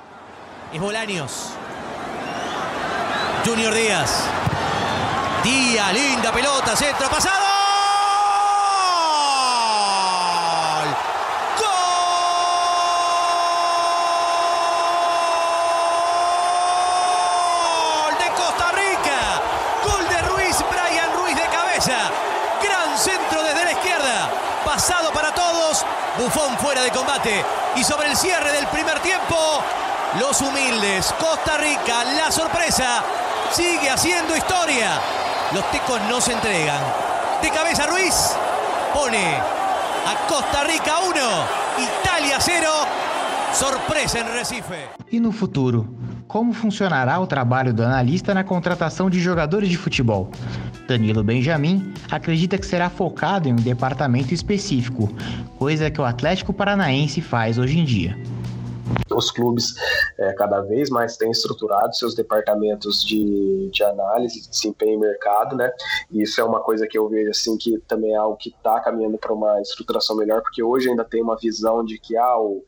E 0.73 0.79
Bolaños. 0.79 1.51
Junior 3.45 3.73
Díaz. 3.73 4.23
Díaz, 5.43 5.93
linda 5.93 6.31
pelota, 6.31 6.75
centro, 6.75 7.07
pasado. 7.07 7.50
Bufón 26.17 26.57
fuera 26.57 26.81
de 26.81 26.91
combate. 26.91 27.43
Y 27.75 27.83
sobre 27.83 28.09
el 28.09 28.17
cierre 28.17 28.51
del 28.51 28.67
primer 28.67 28.99
tiempo, 28.99 29.35
los 30.19 30.41
humildes. 30.41 31.13
Costa 31.19 31.57
Rica, 31.57 32.03
la 32.03 32.31
sorpresa. 32.31 33.03
Sigue 33.51 33.89
haciendo 33.89 34.35
historia. 34.35 34.99
Los 35.53 35.69
tecos 35.71 36.01
no 36.09 36.19
se 36.19 36.33
entregan. 36.33 36.81
De 37.41 37.49
cabeza 37.49 37.85
Ruiz 37.87 38.31
pone 38.93 39.35
a 39.35 40.27
Costa 40.27 40.63
Rica 40.63 40.99
1, 40.99 41.15
Italia 42.01 42.37
0. 42.39 42.69
Surpresa 43.53 44.19
em 44.19 44.23
Recife. 44.23 44.89
E 45.11 45.19
no 45.19 45.31
futuro, 45.31 45.87
como 46.31 46.53
funcionará 46.53 47.19
o 47.19 47.27
trabalho 47.27 47.73
do 47.73 47.83
analista 47.83 48.33
na 48.33 48.41
contratação 48.41 49.09
de 49.09 49.19
jogadores 49.19 49.67
de 49.67 49.75
futebol? 49.75 50.31
Danilo 50.87 51.25
Benjamin 51.25 51.91
acredita 52.09 52.57
que 52.57 52.65
será 52.65 52.89
focado 52.89 53.49
em 53.49 53.51
um 53.51 53.57
departamento 53.57 54.33
específico, 54.33 55.13
coisa 55.59 55.91
que 55.91 55.99
o 55.99 56.05
Atlético 56.05 56.53
Paranaense 56.53 57.19
faz 57.19 57.57
hoje 57.57 57.79
em 57.79 57.83
dia 57.83 58.17
os 59.13 59.31
clubes 59.31 59.73
é, 60.17 60.33
cada 60.33 60.61
vez 60.61 60.89
mais 60.89 61.17
têm 61.17 61.31
estruturado 61.31 61.95
seus 61.95 62.15
departamentos 62.15 63.03
de, 63.03 63.69
de 63.71 63.83
análise, 63.83 64.41
de 64.41 64.49
desempenho 64.49 64.95
e 64.95 64.99
mercado, 64.99 65.55
né? 65.55 65.71
E 66.11 66.21
isso 66.21 66.39
é 66.39 66.43
uma 66.43 66.61
coisa 66.61 66.87
que 66.87 66.97
eu 66.97 67.07
vejo 67.09 67.29
assim 67.29 67.57
que 67.57 67.77
também 67.87 68.13
é 68.13 68.17
algo 68.17 68.37
que 68.37 68.49
está 68.49 68.79
caminhando 68.79 69.17
para 69.17 69.33
uma 69.33 69.61
estruturação 69.61 70.15
melhor, 70.15 70.41
porque 70.41 70.63
hoje 70.63 70.89
ainda 70.89 71.03
tem 71.03 71.21
uma 71.21 71.37
visão 71.37 71.83
de 71.83 71.97
que 71.99 72.15
ah, 72.17 72.37
o 72.39 72.63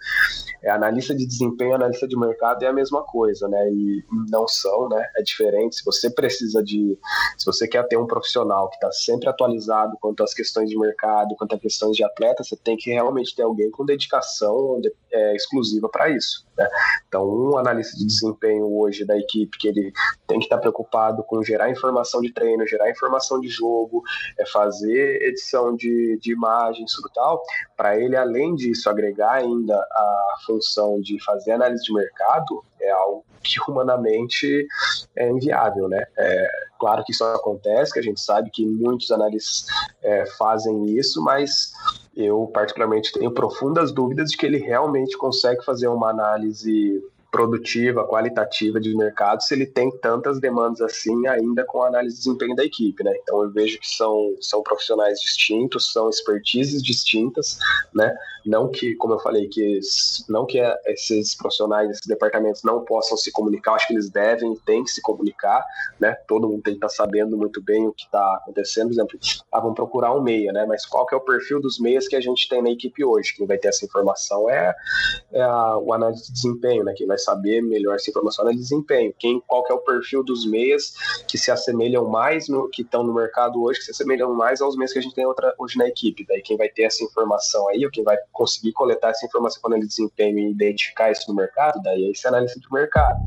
é, 0.64 0.72
analista 0.72 1.14
de 1.14 1.26
desempenho, 1.26 1.76
analista 1.76 2.08
de 2.08 2.18
mercado 2.18 2.64
é 2.64 2.68
a 2.68 2.74
mesma 2.74 3.04
coisa, 3.04 3.48
né? 3.48 3.70
E 3.70 4.04
não 4.30 4.48
são, 4.48 4.88
né? 4.88 5.06
É 5.18 5.22
diferente. 5.22 5.76
Se 5.76 5.86
você 5.86 6.10
precisa 6.10 6.64
de, 6.64 6.98
se 7.38 7.46
você 7.46 7.68
quer 7.68 7.86
ter 7.88 7.98
um 7.98 8.08
profissional 8.08 8.70
que 8.70 8.76
está 8.76 8.92
sempre 8.92 9.28
atualizado 9.30 9.98
quanto 10.00 10.24
às 10.24 10.34
questões 10.34 10.70
de 10.70 10.80
mercado, 10.80 11.36
quanto 11.36 11.56
às 11.56 11.62
questões 11.62 11.96
de 11.98 12.04
atleta, 12.04 12.44
você 12.44 12.56
tem 12.56 12.78
que 12.78 12.92
realmente 12.92 13.36
ter 13.36 13.44
alguém 13.44 13.70
com 13.72 13.86
dedicação 13.86 14.80
é, 15.12 15.36
exclusiva 15.36 15.90
para 15.90 16.10
isso. 16.10 16.33
Né? 16.58 16.68
Então, 17.08 17.28
um 17.28 17.58
analista 17.58 17.98
de 17.98 18.06
desempenho 18.06 18.72
hoje 18.78 19.06
da 19.06 19.18
equipe 19.18 19.58
que 19.58 19.68
ele 19.68 19.92
tem 20.28 20.40
que 20.40 20.46
estar 20.46 20.58
preocupado 20.58 21.24
com 21.24 21.44
gerar 21.44 21.70
informação 21.70 22.22
de 22.22 22.32
treino, 22.32 22.68
gerar 22.68 22.90
informação 22.90 23.40
de 23.40 23.48
jogo, 23.48 24.04
é 24.40 24.46
fazer 24.46 25.22
edição 25.22 25.76
de, 25.76 26.18
de 26.22 26.32
imagens, 26.32 26.94
tudo 26.94 27.10
tal, 27.14 27.42
para 27.76 27.98
ele, 28.00 28.16
além 28.16 28.56
disso, 28.56 28.90
agregar 28.90 29.34
ainda 29.34 29.76
a 29.76 30.36
função 30.46 31.00
de 31.02 31.22
fazer 31.24 31.52
análise 31.52 31.84
de 31.84 31.94
mercado, 31.94 32.64
é 32.80 32.92
algo 32.92 33.26
que 33.44 33.60
humanamente 33.68 34.66
é 35.16 35.30
inviável, 35.30 35.88
né? 35.90 36.04
É, 36.18 36.48
claro 36.80 37.04
que 37.04 37.12
isso 37.12 37.24
acontece, 37.26 37.94
que 37.94 38.00
a 38.00 38.04
gente 38.04 38.22
sabe 38.22 38.50
que 38.50 38.66
muitos 38.66 39.12
analistas 39.12 39.66
é, 40.02 40.26
fazem 40.38 40.86
isso, 40.98 41.22
mas 41.22 41.74
eu 42.16 42.50
particularmente 42.54 43.12
tenho 43.12 43.32
profundas 43.32 43.92
dúvidas 43.92 44.32
de 44.32 44.38
que 44.38 44.46
ele 44.46 44.58
realmente 44.58 45.18
consegue 45.18 45.64
fazer 45.64 45.88
uma 45.88 46.10
análise 46.10 47.04
produtiva, 47.34 48.08
qualitativa 48.08 48.80
de 48.80 48.96
mercado, 48.96 49.42
se 49.42 49.56
ele 49.56 49.66
tem 49.66 49.90
tantas 49.98 50.40
demandas 50.40 50.82
assim 50.82 51.26
ainda 51.26 51.66
com 51.66 51.82
a 51.82 51.88
análise 51.88 52.16
de 52.18 52.24
desempenho 52.24 52.56
da 52.56 52.64
equipe, 52.64 53.04
né? 53.04 53.12
Então 53.24 53.42
eu 53.42 53.50
vejo 53.50 53.80
que 53.80 53.90
são, 53.90 54.36
são 54.40 54.62
profissionais 54.62 55.20
distintos, 55.20 55.92
são 55.92 56.12
expertises 56.12 56.84
distintas, 56.84 57.58
né? 57.92 58.16
Não 58.46 58.70
que, 58.70 58.94
como 58.96 59.16
eu 59.16 59.20
falei, 59.20 59.48
que 59.48 59.80
não 60.30 60.46
que 60.46 60.60
esses 60.86 61.36
profissionais, 61.36 61.90
esses 61.90 62.06
departamentos 62.06 62.62
não 62.62 62.86
possam 62.86 63.18
se 63.18 63.32
comunicar, 63.32 63.74
acho 63.74 63.88
que 63.88 63.94
eles 63.94 64.12
devem 64.12 64.54
e 64.54 64.60
têm 64.60 64.84
que 64.84 64.92
se 64.92 65.02
comunicar, 65.02 65.66
né? 66.00 66.14
Todo 66.28 66.48
mundo 66.48 66.62
tem 66.62 66.74
que 66.74 66.86
estar 66.86 66.90
sabendo 66.90 67.36
muito 67.36 67.60
bem 67.64 67.88
o 67.88 67.94
que 67.94 68.04
está 68.04 68.36
acontecendo. 68.36 68.90
Por 68.90 68.94
exemplo, 68.94 69.20
ah, 69.52 69.60
vamos 69.60 69.76
procurar 69.76 70.14
um 70.14 70.22
meia, 70.22 70.52
né? 70.52 70.68
Mas 70.68 70.86
qual 70.86 71.08
que 71.08 71.16
é 71.16 71.18
o 71.18 71.22
perfil 71.22 71.60
dos 71.60 71.80
meias 71.80 72.08
que 72.08 72.16
a 72.16 72.22
gente 72.22 72.48
tem 72.48 72.62
na 72.62 72.70
equipe 72.70 73.04
hoje? 73.04 73.34
Quem 73.36 73.48
vai 73.48 73.58
ter 73.58 73.70
essa 73.70 73.86
informação 73.86 74.48
é, 74.48 74.76
é 75.32 75.42
a, 75.42 75.78
o 75.80 75.94
análise 75.94 76.28
de 76.28 76.34
desempenho, 76.34 76.84
né? 76.84 76.94
Quem 76.96 77.08
vai 77.08 77.18
saber 77.24 77.62
melhor 77.62 77.96
essa 77.96 78.10
informação 78.10 78.48
é 78.48 78.52
de 78.52 78.60
desempenho. 78.60 79.14
Quem, 79.18 79.42
qual 79.48 79.64
que 79.64 79.72
é 79.72 79.76
o 79.76 79.80
perfil 79.80 80.24
dos 80.24 80.46
meias 80.46 80.94
que 81.28 81.38
se 81.38 81.52
assemelham 81.52 82.08
mais 82.08 82.48
no 82.48 82.70
que 82.70 82.82
estão 82.82 83.04
no 83.04 83.14
mercado 83.14 83.62
hoje, 83.62 83.80
que 83.80 83.86
se 83.86 83.92
assemelham 83.92 84.34
mais 84.34 84.62
aos 84.62 84.76
meias 84.76 84.92
que 84.92 85.00
a 85.00 85.02
gente 85.02 85.16
tem 85.16 85.26
outra, 85.26 85.54
hoje 85.58 85.78
na 85.78 85.88
equipe. 85.88 86.26
Daí 86.28 86.42
quem 86.42 86.58
vai 86.58 86.70
ter 86.70 86.84
essa 86.84 87.04
informação 87.04 87.68
aí, 87.70 87.86
ou 87.86 87.92
quem 87.92 88.04
vai 88.04 88.18
conseguir 88.32 88.74
coletar 88.74 89.10
essa 89.10 89.26
informação 89.26 89.62
quando 89.62 89.76
ele 89.76 89.88
desempenho 89.88 90.38
e 90.38 90.52
identificar 90.52 91.12
isso 91.12 91.26
no 91.28 91.36
mercado, 91.36 91.82
daí 91.82 92.06
é 92.06 92.12
esse 92.12 92.28
análise 92.28 92.60
de 92.60 92.68
mercado. 92.72 93.20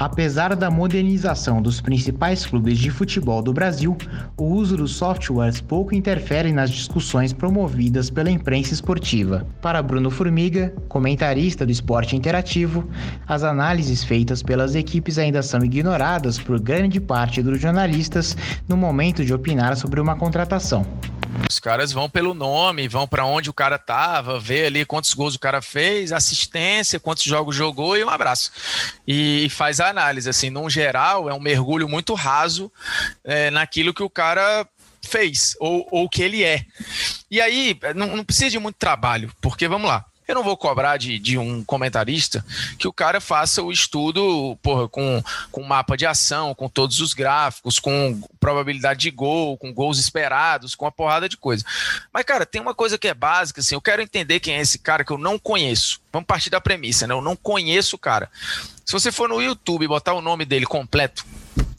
Apesar 0.00 0.56
da 0.56 0.70
modernização 0.70 1.60
dos 1.60 1.78
principais 1.78 2.46
clubes 2.46 2.78
de 2.78 2.90
futebol 2.90 3.42
do 3.42 3.52
Brasil, 3.52 3.98
o 4.34 4.44
uso 4.44 4.74
dos 4.74 4.92
softwares 4.92 5.60
pouco 5.60 5.94
interfere 5.94 6.50
nas 6.54 6.70
discussões 6.70 7.34
promovidas 7.34 8.08
pela 8.08 8.30
imprensa 8.30 8.72
esportiva. 8.72 9.46
Para 9.60 9.82
Bruno 9.82 10.10
Formiga, 10.10 10.72
comentarista 10.88 11.66
do 11.66 11.72
esporte 11.72 12.16
interativo, 12.16 12.88
as 13.28 13.44
análises 13.44 14.02
feitas 14.02 14.42
pelas 14.42 14.74
equipes 14.74 15.18
ainda 15.18 15.42
são 15.42 15.62
ignoradas 15.62 16.38
por 16.38 16.58
grande 16.58 16.98
parte 16.98 17.42
dos 17.42 17.60
jornalistas 17.60 18.34
no 18.66 18.78
momento 18.78 19.22
de 19.22 19.34
opinar 19.34 19.76
sobre 19.76 20.00
uma 20.00 20.16
contratação. 20.16 20.86
Os 21.48 21.58
caras 21.58 21.92
vão 21.92 22.08
pelo 22.08 22.34
nome, 22.34 22.88
vão 22.88 23.06
para 23.06 23.24
onde 23.24 23.50
o 23.50 23.52
cara 23.52 23.78
tava, 23.78 24.38
vê 24.38 24.66
ali 24.66 24.84
quantos 24.84 25.14
gols 25.14 25.34
o 25.34 25.40
cara 25.40 25.60
fez, 25.60 26.12
assistência, 26.12 27.00
quantos 27.00 27.24
jogos 27.24 27.56
jogou 27.56 27.96
e 27.96 28.04
um 28.04 28.08
abraço. 28.08 28.52
E 29.06 29.48
faz 29.50 29.80
a 29.80 29.88
análise, 29.88 30.28
assim, 30.28 30.50
num 30.50 30.70
geral, 30.70 31.28
é 31.28 31.34
um 31.34 31.40
mergulho 31.40 31.88
muito 31.88 32.14
raso 32.14 32.70
é, 33.24 33.50
naquilo 33.50 33.94
que 33.94 34.02
o 34.02 34.10
cara 34.10 34.66
fez 35.02 35.56
ou 35.58 35.86
o 35.90 36.08
que 36.08 36.22
ele 36.22 36.44
é. 36.44 36.64
E 37.30 37.40
aí, 37.40 37.78
não, 37.94 38.16
não 38.16 38.24
precisa 38.24 38.50
de 38.50 38.58
muito 38.58 38.76
trabalho, 38.76 39.32
porque 39.40 39.66
vamos 39.66 39.88
lá. 39.88 40.04
Eu 40.30 40.34
não 40.36 40.44
vou 40.44 40.56
cobrar 40.56 40.96
de, 40.96 41.18
de 41.18 41.36
um 41.36 41.64
comentarista 41.64 42.44
que 42.78 42.86
o 42.86 42.92
cara 42.92 43.20
faça 43.20 43.62
o 43.62 43.72
estudo 43.72 44.56
porra, 44.62 44.88
com, 44.88 45.20
com 45.50 45.62
mapa 45.64 45.96
de 45.96 46.06
ação, 46.06 46.54
com 46.54 46.68
todos 46.68 47.00
os 47.00 47.12
gráficos, 47.12 47.80
com 47.80 48.20
probabilidade 48.38 49.00
de 49.00 49.10
gol, 49.10 49.58
com 49.58 49.74
gols 49.74 49.98
esperados, 49.98 50.76
com 50.76 50.84
uma 50.84 50.92
porrada 50.92 51.28
de 51.28 51.36
coisa. 51.36 51.64
Mas, 52.12 52.24
cara, 52.24 52.46
tem 52.46 52.60
uma 52.60 52.74
coisa 52.74 52.96
que 52.96 53.08
é 53.08 53.14
básica, 53.14 53.60
assim, 53.60 53.74
eu 53.74 53.80
quero 53.80 54.02
entender 54.02 54.38
quem 54.38 54.54
é 54.54 54.60
esse 54.60 54.78
cara 54.78 55.04
que 55.04 55.10
eu 55.10 55.18
não 55.18 55.36
conheço. 55.36 56.00
Vamos 56.12 56.28
partir 56.28 56.48
da 56.48 56.60
premissa, 56.60 57.08
né? 57.08 57.14
Eu 57.14 57.20
não 57.20 57.34
conheço 57.34 57.96
o 57.96 57.98
cara. 57.98 58.30
Se 58.84 58.92
você 58.92 59.10
for 59.10 59.28
no 59.28 59.42
YouTube 59.42 59.84
e 59.84 59.88
botar 59.88 60.14
o 60.14 60.20
nome 60.20 60.44
dele 60.44 60.66
completo, 60.66 61.24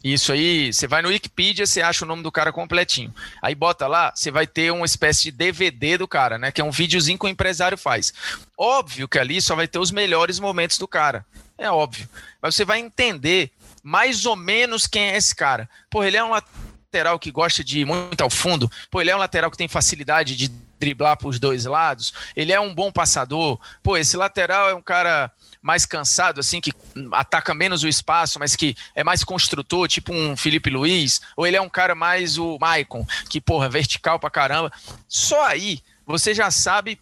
isso 0.03 0.31
aí, 0.31 0.73
você 0.73 0.87
vai 0.87 1.01
no 1.01 1.09
Wikipedia, 1.09 1.65
você 1.65 1.81
acha 1.81 2.03
o 2.03 2.07
nome 2.07 2.23
do 2.23 2.31
cara 2.31 2.51
completinho. 2.51 3.13
Aí 3.41 3.53
bota 3.53 3.87
lá, 3.87 4.11
você 4.15 4.31
vai 4.31 4.47
ter 4.47 4.71
uma 4.71 4.85
espécie 4.85 5.23
de 5.23 5.31
DVD 5.31 5.97
do 5.97 6.07
cara, 6.07 6.37
né? 6.37 6.51
Que 6.51 6.61
é 6.61 6.63
um 6.63 6.71
videozinho 6.71 7.19
que 7.19 7.25
o 7.25 7.29
empresário 7.29 7.77
faz. 7.77 8.13
Óbvio 8.57 9.07
que 9.07 9.19
ali 9.19 9.41
só 9.41 9.55
vai 9.55 9.67
ter 9.67 9.79
os 9.79 9.91
melhores 9.91 10.39
momentos 10.39 10.77
do 10.77 10.87
cara. 10.87 11.25
É 11.57 11.69
óbvio. 11.69 12.09
Mas 12.41 12.55
você 12.55 12.65
vai 12.65 12.79
entender 12.79 13.51
mais 13.83 14.25
ou 14.25 14.35
menos 14.35 14.87
quem 14.87 15.09
é 15.09 15.17
esse 15.17 15.35
cara. 15.35 15.69
Pô, 15.89 16.03
ele 16.03 16.17
é 16.17 16.23
um 16.23 16.31
lateral 16.31 17.19
que 17.19 17.31
gosta 17.31 17.63
de 17.63 17.81
ir 17.81 17.85
muito 17.85 18.21
ao 18.21 18.29
fundo. 18.29 18.71
Pô, 18.89 19.01
ele 19.01 19.11
é 19.11 19.15
um 19.15 19.19
lateral 19.19 19.51
que 19.51 19.57
tem 19.57 19.67
facilidade 19.67 20.35
de 20.35 20.47
driblar 20.79 21.15
para 21.15 21.27
os 21.27 21.39
dois 21.39 21.65
lados. 21.65 22.11
Ele 22.35 22.51
é 22.51 22.59
um 22.59 22.73
bom 22.73 22.91
passador. 22.91 23.59
Pô, 23.83 23.95
esse 23.95 24.17
lateral 24.17 24.69
é 24.69 24.73
um 24.73 24.81
cara 24.81 25.31
mais 25.61 25.85
cansado, 25.85 26.39
assim, 26.39 26.59
que 26.59 26.73
ataca 27.11 27.53
menos 27.53 27.83
o 27.83 27.87
espaço, 27.87 28.39
mas 28.39 28.55
que 28.55 28.75
é 28.95 29.03
mais 29.03 29.23
construtor, 29.23 29.87
tipo 29.87 30.13
um 30.13 30.35
Felipe 30.35 30.69
Luiz, 30.69 31.21
ou 31.35 31.45
ele 31.45 31.55
é 31.55 31.61
um 31.61 31.69
cara 31.69 31.93
mais 31.93 32.37
o 32.37 32.57
Maicon, 32.59 33.05
que, 33.29 33.39
porra, 33.39 33.69
vertical 33.69 34.19
pra 34.19 34.29
caramba. 34.29 34.71
Só 35.07 35.45
aí 35.45 35.81
você 36.05 36.33
já 36.33 36.49
sabe 36.51 36.99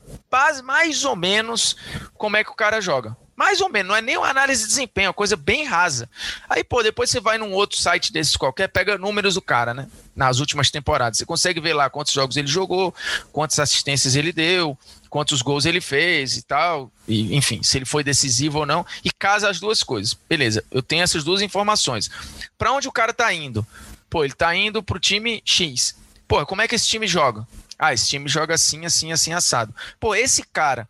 mais 0.64 1.06
ou 1.06 1.16
menos 1.16 1.76
como 2.16 2.38
é 2.38 2.44
que 2.44 2.52
o 2.52 2.56
cara 2.56 2.82
joga. 2.82 3.16
Mais 3.40 3.62
ou 3.62 3.70
menos, 3.70 3.88
não 3.88 3.96
é 3.96 4.02
nem 4.02 4.18
uma 4.18 4.28
análise 4.28 4.64
de 4.64 4.68
desempenho, 4.68 5.06
é 5.06 5.08
uma 5.08 5.14
coisa 5.14 5.38
bem 5.38 5.64
rasa. 5.64 6.10
Aí, 6.50 6.62
pô, 6.62 6.84
depois 6.84 7.10
você 7.10 7.22
vai 7.22 7.38
num 7.38 7.54
outro 7.54 7.78
site 7.78 8.12
desses 8.12 8.36
qualquer, 8.36 8.68
pega 8.68 8.98
números 8.98 9.36
do 9.36 9.42
cara, 9.42 9.74
né? 9.74 9.88
Nas 10.14 10.40
últimas 10.42 10.70
temporadas. 10.70 11.18
Você 11.18 11.26
consegue 11.26 11.62
ver 11.62 11.74
lá 11.74 11.90
quantos 11.90 12.12
jogos 12.12 12.36
ele 12.36 12.50
jogou, 12.50 12.94
quantas 13.32 13.58
assistências 13.58 14.18
ele 14.18 14.34
deu, 14.34 14.78
quantos 15.10 15.42
gols 15.42 15.66
ele 15.66 15.80
fez 15.80 16.36
e 16.36 16.42
tal. 16.42 16.92
E, 17.08 17.34
enfim, 17.34 17.64
se 17.64 17.78
ele 17.78 17.86
foi 17.86 18.04
decisivo 18.04 18.60
ou 18.60 18.66
não. 18.66 18.86
E 19.06 19.10
casa 19.10 19.50
as 19.50 19.58
duas 19.58 19.84
coisas. 19.84 20.14
Beleza, 20.28 20.62
eu 20.70 20.84
tenho 20.84 21.04
essas 21.04 21.24
duas 21.24 21.42
informações. 21.42 22.12
Para 22.58 22.74
onde 22.74 22.90
o 22.90 22.92
cara 22.92 23.14
tá 23.14 23.34
indo? 23.34 23.66
Pô, 24.10 24.26
ele 24.26 24.34
tá 24.34 24.54
indo 24.54 24.84
pro 24.84 25.00
time 25.00 25.42
X. 25.46 25.96
Pô, 26.28 26.46
como 26.46 26.62
é 26.62 26.68
que 26.68 26.76
esse 26.76 26.90
time 26.90 27.08
joga? 27.08 27.48
Ah, 27.78 27.94
esse 27.94 28.10
time 28.10 28.28
joga 28.28 28.56
assim, 28.56 28.86
assim, 28.86 29.14
assim, 29.14 29.32
assado. 29.32 29.74
Pô, 29.98 30.14
esse 30.14 30.44
cara 30.44 30.90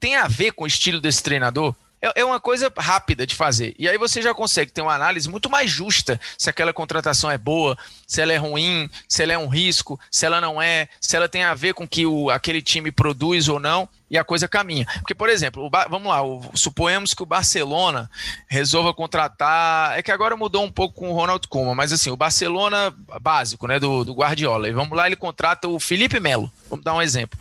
tem 0.00 0.16
a 0.16 0.26
ver 0.26 0.52
com 0.52 0.64
o 0.64 0.66
estilo 0.66 1.00
desse 1.00 1.22
treinador? 1.22 1.74
É, 2.00 2.20
é 2.20 2.24
uma 2.24 2.40
coisa 2.40 2.72
rápida 2.76 3.26
de 3.26 3.34
fazer. 3.34 3.74
E 3.78 3.88
aí 3.88 3.98
você 3.98 4.22
já 4.22 4.32
consegue 4.32 4.70
ter 4.70 4.80
uma 4.80 4.94
análise 4.94 5.28
muito 5.28 5.50
mais 5.50 5.70
justa 5.70 6.20
se 6.36 6.48
aquela 6.48 6.72
contratação 6.72 7.30
é 7.30 7.36
boa, 7.36 7.76
se 8.06 8.20
ela 8.20 8.32
é 8.32 8.36
ruim, 8.36 8.88
se 9.08 9.22
ela 9.22 9.32
é 9.32 9.38
um 9.38 9.48
risco, 9.48 9.98
se 10.10 10.24
ela 10.24 10.40
não 10.40 10.62
é, 10.62 10.88
se 11.00 11.16
ela 11.16 11.28
tem 11.28 11.42
a 11.44 11.54
ver 11.54 11.74
com 11.74 11.86
que 11.86 12.06
o, 12.06 12.30
aquele 12.30 12.62
time 12.62 12.92
produz 12.92 13.48
ou 13.48 13.58
não, 13.58 13.88
e 14.10 14.16
a 14.16 14.24
coisa 14.24 14.48
caminha. 14.48 14.86
Porque, 15.00 15.14
por 15.14 15.28
exemplo, 15.28 15.68
vamos 15.90 16.08
lá, 16.08 16.22
o, 16.22 16.40
suponhamos 16.54 17.12
que 17.12 17.22
o 17.22 17.26
Barcelona 17.26 18.10
resolva 18.46 18.94
contratar. 18.94 19.98
É 19.98 20.02
que 20.02 20.10
agora 20.10 20.34
mudou 20.34 20.64
um 20.64 20.70
pouco 20.70 20.94
com 20.94 21.10
o 21.10 21.14
Ronald 21.14 21.46
Koeman, 21.46 21.74
mas 21.74 21.92
assim, 21.92 22.10
o 22.10 22.16
Barcelona 22.16 22.94
básico, 23.20 23.66
né, 23.66 23.78
do, 23.78 24.04
do 24.04 24.14
Guardiola. 24.14 24.68
E 24.68 24.72
vamos 24.72 24.96
lá, 24.96 25.06
ele 25.06 25.16
contrata 25.16 25.68
o 25.68 25.78
Felipe 25.78 26.18
Melo. 26.20 26.50
Vamos 26.70 26.84
dar 26.84 26.94
um 26.94 27.02
exemplo 27.02 27.38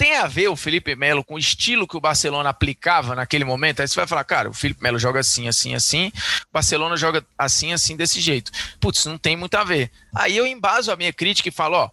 tem 0.00 0.16
a 0.16 0.26
ver 0.26 0.48
o 0.48 0.56
Felipe 0.56 0.96
Melo 0.96 1.22
com 1.22 1.34
o 1.34 1.38
estilo 1.38 1.86
que 1.86 1.94
o 1.94 2.00
Barcelona 2.00 2.48
aplicava 2.48 3.14
naquele 3.14 3.44
momento? 3.44 3.80
Aí 3.80 3.86
você 3.86 3.96
vai 3.96 4.06
falar, 4.06 4.24
cara, 4.24 4.48
o 4.48 4.54
Felipe 4.54 4.82
Melo 4.82 4.98
joga 4.98 5.20
assim, 5.20 5.46
assim, 5.46 5.74
assim, 5.74 6.10
Barcelona 6.50 6.96
joga 6.96 7.22
assim, 7.36 7.74
assim, 7.74 7.96
desse 7.96 8.18
jeito. 8.18 8.50
Putz, 8.80 9.04
não 9.04 9.18
tem 9.18 9.36
muito 9.36 9.56
a 9.56 9.62
ver. 9.62 9.90
Aí 10.14 10.34
eu 10.34 10.46
embaso 10.46 10.90
a 10.90 10.96
minha 10.96 11.12
crítica 11.12 11.50
e 11.50 11.52
falo, 11.52 11.76
ó, 11.76 11.90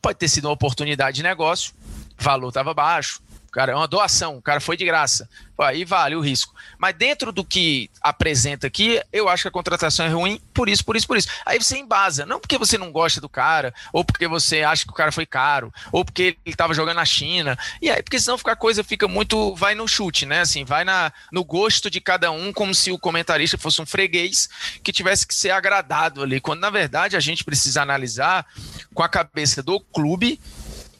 pode 0.00 0.18
ter 0.18 0.28
sido 0.28 0.46
uma 0.46 0.54
oportunidade 0.54 1.16
de 1.16 1.22
negócio, 1.22 1.74
valor 2.16 2.48
estava 2.48 2.72
baixo, 2.72 3.20
cara, 3.52 3.72
é 3.72 3.74
uma 3.74 3.86
doação, 3.86 4.38
o 4.38 4.42
cara 4.42 4.60
foi 4.60 4.76
de 4.76 4.84
graça. 4.84 5.28
Pô, 5.54 5.62
aí 5.62 5.84
vale 5.84 6.16
o 6.16 6.20
risco. 6.20 6.54
Mas 6.78 6.94
dentro 6.96 7.30
do 7.30 7.44
que 7.44 7.90
apresenta 8.00 8.66
aqui, 8.66 9.00
eu 9.12 9.28
acho 9.28 9.42
que 9.42 9.48
a 9.48 9.52
contratação 9.52 10.06
é 10.06 10.08
ruim, 10.08 10.40
por 10.54 10.68
isso, 10.68 10.82
por 10.82 10.96
isso, 10.96 11.06
por 11.06 11.18
isso. 11.18 11.28
Aí 11.44 11.58
você 11.58 11.76
embasa, 11.76 12.24
não 12.24 12.40
porque 12.40 12.56
você 12.56 12.78
não 12.78 12.90
gosta 12.90 13.20
do 13.20 13.28
cara, 13.28 13.74
ou 13.92 14.04
porque 14.04 14.26
você 14.26 14.62
acha 14.62 14.84
que 14.84 14.90
o 14.90 14.94
cara 14.94 15.12
foi 15.12 15.26
caro, 15.26 15.72
ou 15.92 16.04
porque 16.04 16.22
ele 16.22 16.36
estava 16.46 16.72
jogando 16.72 16.96
na 16.96 17.04
China. 17.04 17.58
E 17.80 17.90
aí, 17.90 18.02
porque 18.02 18.18
senão 18.18 18.38
fica 18.38 18.52
a 18.52 18.56
coisa 18.56 18.82
fica 18.82 19.06
muito. 19.06 19.54
vai 19.54 19.74
no 19.74 19.86
chute, 19.86 20.24
né? 20.24 20.40
Assim, 20.40 20.64
vai 20.64 20.82
na, 20.84 21.12
no 21.30 21.44
gosto 21.44 21.90
de 21.90 22.00
cada 22.00 22.30
um, 22.30 22.52
como 22.52 22.74
se 22.74 22.90
o 22.90 22.98
comentarista 22.98 23.58
fosse 23.58 23.82
um 23.82 23.86
freguês 23.86 24.48
que 24.82 24.92
tivesse 24.92 25.26
que 25.26 25.34
ser 25.34 25.50
agradado 25.50 26.22
ali. 26.22 26.40
Quando 26.40 26.60
na 26.60 26.70
verdade 26.70 27.16
a 27.16 27.20
gente 27.20 27.44
precisa 27.44 27.82
analisar 27.82 28.46
com 28.94 29.02
a 29.02 29.08
cabeça 29.08 29.62
do 29.62 29.78
clube 29.78 30.40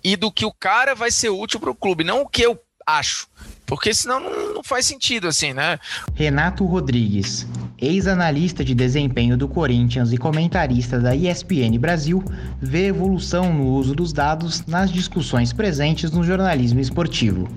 e 0.05 0.17
do 0.17 0.31
que 0.31 0.45
o 0.45 0.53
cara 0.53 0.95
vai 0.95 1.11
ser 1.11 1.29
útil 1.29 1.61
para 1.61 1.71
o 1.71 1.75
clube, 1.75 2.05
não 2.05 2.23
o 2.23 2.29
que 2.29 2.43
eu 2.43 2.59
acho. 2.87 3.29
Porque 3.65 3.95
senão 3.95 4.21
não, 4.21 4.55
não 4.55 4.63
faz 4.63 4.85
sentido 4.85 5.29
assim, 5.29 5.53
né? 5.53 5.79
Renato 6.15 6.65
Rodrigues, 6.67 7.47
ex-analista 7.79 8.65
de 8.65 8.75
desempenho 8.75 9.37
do 9.37 9.49
Corinthians 9.49 10.13
e 10.13 10.19
comentarista 10.19 11.01
da 11.01 11.15
ESPN 11.15 11.79
Brasil, 11.79 12.23
vê 12.61 12.89
evolução 12.89 13.53
no 13.53 13.69
uso 13.69 13.95
dos 13.95 14.13
dados 14.13 14.67
nas 14.67 14.93
discussões 14.93 15.53
presentes 15.53 16.11
no 16.11 16.23
jornalismo 16.23 16.81
esportivo. 16.81 17.49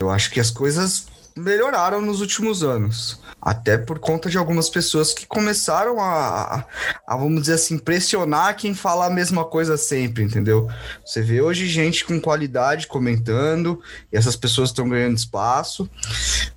Eu 0.00 0.10
acho 0.10 0.30
que 0.30 0.38
as 0.38 0.50
coisas 0.50 1.08
melhoraram 1.36 2.00
nos 2.00 2.20
últimos 2.20 2.62
anos. 2.62 3.20
Até 3.40 3.76
por 3.76 3.98
conta 3.98 4.30
de 4.30 4.38
algumas 4.38 4.70
pessoas 4.70 5.12
que 5.12 5.26
começaram 5.26 6.00
a, 6.00 6.64
a, 7.06 7.16
vamos 7.16 7.42
dizer 7.42 7.54
assim, 7.54 7.76
pressionar 7.76 8.56
quem 8.56 8.74
fala 8.74 9.06
a 9.06 9.10
mesma 9.10 9.44
coisa 9.44 9.76
sempre, 9.76 10.22
entendeu? 10.22 10.68
Você 11.04 11.20
vê 11.20 11.42
hoje 11.42 11.66
gente 11.68 12.04
com 12.04 12.20
qualidade 12.20 12.86
comentando, 12.86 13.82
e 14.12 14.16
essas 14.16 14.36
pessoas 14.36 14.70
estão 14.70 14.88
ganhando 14.88 15.16
espaço. 15.16 15.90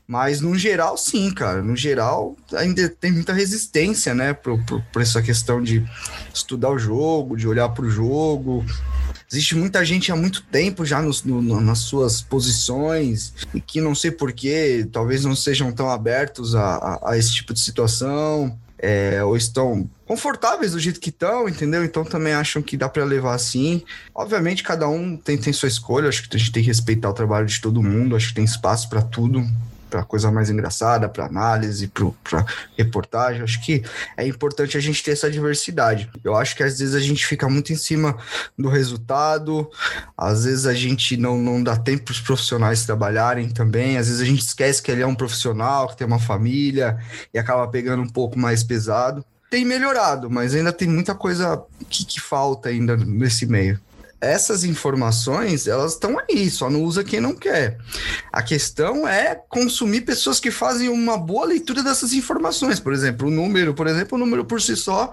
Mas 0.08 0.40
no 0.40 0.58
geral, 0.58 0.98
sim, 0.98 1.32
cara. 1.32 1.62
No 1.62 1.76
geral, 1.76 2.38
ainda 2.54 2.88
tem 2.88 3.12
muita 3.12 3.34
resistência, 3.34 4.16
né? 4.16 4.34
Por 4.34 5.02
essa 5.02 5.22
questão 5.22 5.62
de 5.62 5.86
estudar 6.34 6.70
o 6.70 6.80
jogo, 6.80 7.36
de 7.36 7.48
olhar 7.48 7.68
para 7.70 7.86
o 7.86 7.90
jogo, 7.90 8.66
Existe 9.30 9.56
muita 9.56 9.84
gente 9.84 10.10
há 10.10 10.16
muito 10.16 10.42
tempo 10.44 10.86
já 10.86 11.02
no, 11.02 11.12
no, 11.26 11.60
nas 11.60 11.80
suas 11.80 12.22
posições 12.22 13.34
e 13.54 13.60
que 13.60 13.82
não 13.82 13.94
sei 13.94 14.10
porquê, 14.10 14.88
talvez 14.90 15.26
não 15.26 15.36
sejam 15.36 15.70
tão 15.74 15.90
abertos 15.90 16.56
a, 16.56 16.76
a, 16.76 17.12
a 17.12 17.18
esse 17.18 17.34
tipo 17.34 17.54
de 17.54 17.60
situação. 17.60 18.58
É, 18.80 19.24
ou 19.24 19.36
estão 19.36 19.90
confortáveis 20.06 20.74
do 20.74 20.80
jeito 20.80 21.00
que 21.00 21.10
estão, 21.10 21.50
entendeu? 21.50 21.84
Então 21.84 22.06
também 22.06 22.34
acham 22.34 22.62
que 22.62 22.78
dá 22.78 22.88
para 22.88 23.04
levar 23.04 23.34
assim. 23.34 23.84
Obviamente, 24.14 24.62
cada 24.62 24.88
um 24.88 25.18
tem, 25.18 25.36
tem 25.36 25.52
sua 25.52 25.68
escolha, 25.68 26.08
acho 26.08 26.30
que 26.30 26.36
a 26.36 26.40
gente 26.40 26.52
tem 26.52 26.62
que 26.62 26.68
respeitar 26.68 27.10
o 27.10 27.14
trabalho 27.14 27.48
de 27.48 27.60
todo 27.60 27.82
mundo, 27.82 28.16
acho 28.16 28.28
que 28.30 28.36
tem 28.36 28.46
espaço 28.46 28.88
para 28.88 29.02
tudo 29.02 29.44
para 29.90 30.04
coisa 30.04 30.32
mais 30.32 30.50
engraçada, 30.50 31.10
para 31.10 31.26
análise, 31.26 31.92
para 32.24 32.46
reportagem. 32.78 33.42
Acho 33.42 33.64
que 33.64 33.84
é 34.16 34.26
importante 34.28 34.78
a 34.78 34.80
gente 34.80 35.04
ter 35.04 35.12
essa 35.12 35.30
diversidade. 35.30 36.10
Eu 36.24 36.36
acho 36.36 36.56
que 36.56 36.64
às 36.64 36.80
vezes 36.80 36.96
a 36.96 37.00
gente 37.00 37.26
fica 37.26 37.50
muito 37.50 37.72
em 37.72 37.76
cima 37.76 38.18
do 38.58 38.70
resultado, 38.70 39.70
às 40.18 40.46
vezes 40.46 40.66
a 40.66 40.74
gente 40.74 41.18
não, 41.18 41.38
não 41.38 41.64
dá 41.64 41.76
tempo 41.76 42.06
para 42.06 42.12
os 42.12 42.20
profissionais 42.20 42.86
trabalharem 42.86 43.50
também, 43.50 43.98
às 43.98 44.08
vezes 44.08 44.22
a 44.22 44.26
gente 44.26 44.42
esquece 44.42 44.82
que 44.82 44.92
ele 44.92 45.02
é 45.02 45.08
um 45.08 45.16
profissional, 45.16 45.88
que 45.88 45.98
tem 45.98 46.08
uma 46.08 46.20
família 46.20 46.98
e 47.34 47.40
acaba 47.40 47.68
pegando 47.68 48.04
um 48.04 48.10
pouco 48.10 48.38
mais 48.38 48.64
pesado. 48.64 49.24
Tem 49.50 49.64
melhorado, 49.64 50.30
mas 50.30 50.54
ainda 50.54 50.74
tem 50.74 50.90
muita 50.90 51.16
coisa 51.16 51.64
que, 51.90 52.06
que 52.06 52.20
falta 52.20 52.68
ainda 52.68 52.98
nesse 52.98 53.46
meio 53.46 53.80
essas 54.20 54.64
informações, 54.64 55.68
elas 55.68 55.94
estão 55.94 56.18
aí, 56.20 56.50
só 56.50 56.70
não 56.70 56.84
usa 56.84 57.04
quem 57.04 57.20
não 57.20 57.36
quer. 57.36 57.78
A 58.32 58.42
questão 58.42 59.08
é 59.08 59.36
consumir 59.36 60.02
pessoas 60.02 60.40
que 60.40 60.50
fazem 60.50 60.90
uma 60.90 61.18
boa 61.18 61.46
leitura 61.46 61.84
dessas 61.84 62.14
informações. 62.14 62.80
Por 62.80 62.94
exemplo, 62.94 63.28
o 63.28 63.32
número, 63.32 63.74
por 63.74 63.86
exemplo, 63.88 64.18
o 64.18 64.20
número 64.20 64.44
por 64.44 64.62
si 64.62 64.76
só, 64.76 65.12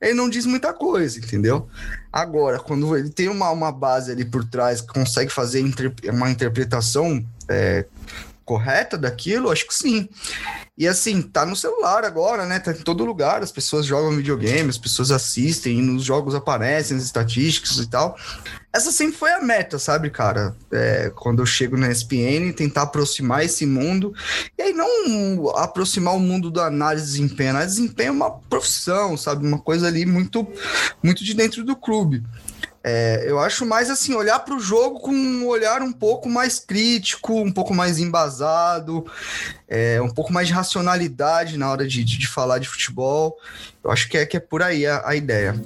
ele 0.00 0.14
não 0.14 0.30
diz 0.30 0.46
muita 0.46 0.72
coisa, 0.72 1.18
entendeu? 1.18 1.68
Agora, 2.12 2.58
quando 2.58 2.96
ele 2.96 3.10
tem 3.10 3.28
uma, 3.28 3.50
uma 3.50 3.70
base 3.70 4.10
ali 4.10 4.24
por 4.24 4.44
trás, 4.44 4.80
consegue 4.80 5.30
fazer 5.30 5.62
uma 6.10 6.30
interpretação 6.30 7.24
é, 7.48 7.84
correta 8.44 8.98
daquilo, 8.98 9.50
acho 9.50 9.66
que 9.66 9.74
sim. 9.74 10.08
E 10.76 10.88
assim, 10.88 11.20
tá 11.20 11.44
no 11.44 11.54
celular 11.54 12.04
agora, 12.04 12.46
né? 12.46 12.58
Tá 12.58 12.72
em 12.72 12.76
todo 12.76 13.04
lugar, 13.04 13.42
as 13.42 13.52
pessoas 13.52 13.84
jogam 13.84 14.16
videogame, 14.16 14.70
as 14.70 14.78
pessoas 14.78 15.10
assistem, 15.10 15.82
nos 15.82 16.04
jogos 16.04 16.34
aparecem 16.34 16.96
as 16.96 17.02
estatísticas 17.02 17.76
e 17.76 17.86
tal. 17.86 18.16
essa 18.72 18.90
sempre 18.90 19.16
foi 19.18 19.30
a 19.30 19.42
meta, 19.42 19.78
sabe, 19.78 20.08
cara? 20.08 20.56
É, 20.72 21.12
quando 21.14 21.42
eu 21.42 21.46
chego 21.46 21.76
na 21.76 21.90
ESPN, 21.90 22.52
tentar 22.56 22.82
aproximar 22.82 23.44
esse 23.44 23.66
mundo. 23.66 24.14
E 24.58 24.62
aí, 24.62 24.72
não 24.72 25.50
aproximar 25.56 26.14
o 26.14 26.20
mundo 26.20 26.50
da 26.50 26.66
análise 26.66 27.06
de 27.06 27.12
desempenho. 27.12 27.56
A 27.56 27.64
desempenho 27.64 28.08
é 28.08 28.12
uma 28.12 28.30
profissão, 28.30 29.16
sabe? 29.16 29.46
Uma 29.46 29.58
coisa 29.58 29.86
ali 29.86 30.06
muito, 30.06 30.46
muito 31.02 31.22
de 31.22 31.34
dentro 31.34 31.62
do 31.62 31.76
clube. 31.76 32.22
É, 32.82 33.24
eu 33.26 33.38
acho 33.38 33.66
mais 33.66 33.90
assim, 33.90 34.14
olhar 34.14 34.38
para 34.38 34.54
o 34.54 34.60
jogo 34.60 35.00
com 35.00 35.12
um 35.12 35.46
olhar 35.46 35.82
um 35.82 35.92
pouco 35.92 36.30
mais 36.30 36.58
crítico, 36.58 37.34
um 37.34 37.52
pouco 37.52 37.74
mais 37.74 37.98
embasado, 37.98 39.04
é, 39.68 40.00
um 40.00 40.08
pouco 40.08 40.32
mais 40.32 40.48
de 40.48 40.54
racionalidade 40.54 41.58
na 41.58 41.70
hora 41.70 41.86
de, 41.86 42.02
de, 42.02 42.18
de, 42.18 42.26
falar 42.26 42.58
de 42.58 42.68
futebol. 42.68 43.36
Eu 43.84 43.90
acho 43.90 44.08
que 44.08 44.16
é, 44.16 44.24
que 44.24 44.36
é 44.36 44.40
por 44.40 44.62
aí 44.62 44.86
a, 44.86 45.02
a 45.06 45.14
ideia. 45.14 45.60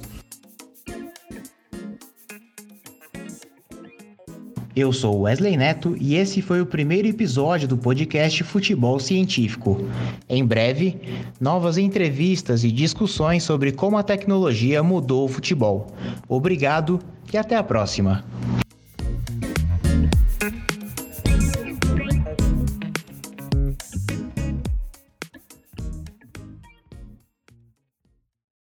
Eu 4.75 4.91
sou 4.91 5.21
Wesley 5.21 5.55
Neto 5.55 5.95
e 6.01 6.15
esse 6.15 6.41
foi 6.41 6.59
o 6.59 6.65
primeiro 6.65 7.07
episódio 7.07 7.65
do 7.65 7.77
podcast 7.77 8.43
Futebol 8.43 8.99
Científico. 8.99 9.81
Em 10.27 10.45
breve, 10.45 10.99
novas 11.39 11.77
entrevistas 11.77 12.65
e 12.65 12.71
discussões 12.73 13.43
sobre 13.43 13.71
como 13.71 13.97
a 13.97 14.03
tecnologia 14.03 14.83
mudou 14.83 15.23
o 15.23 15.29
futebol. 15.29 15.87
Obrigado 16.27 16.99
e 17.31 17.37
até 17.37 17.55
a 17.55 17.63
próxima. 17.63 18.25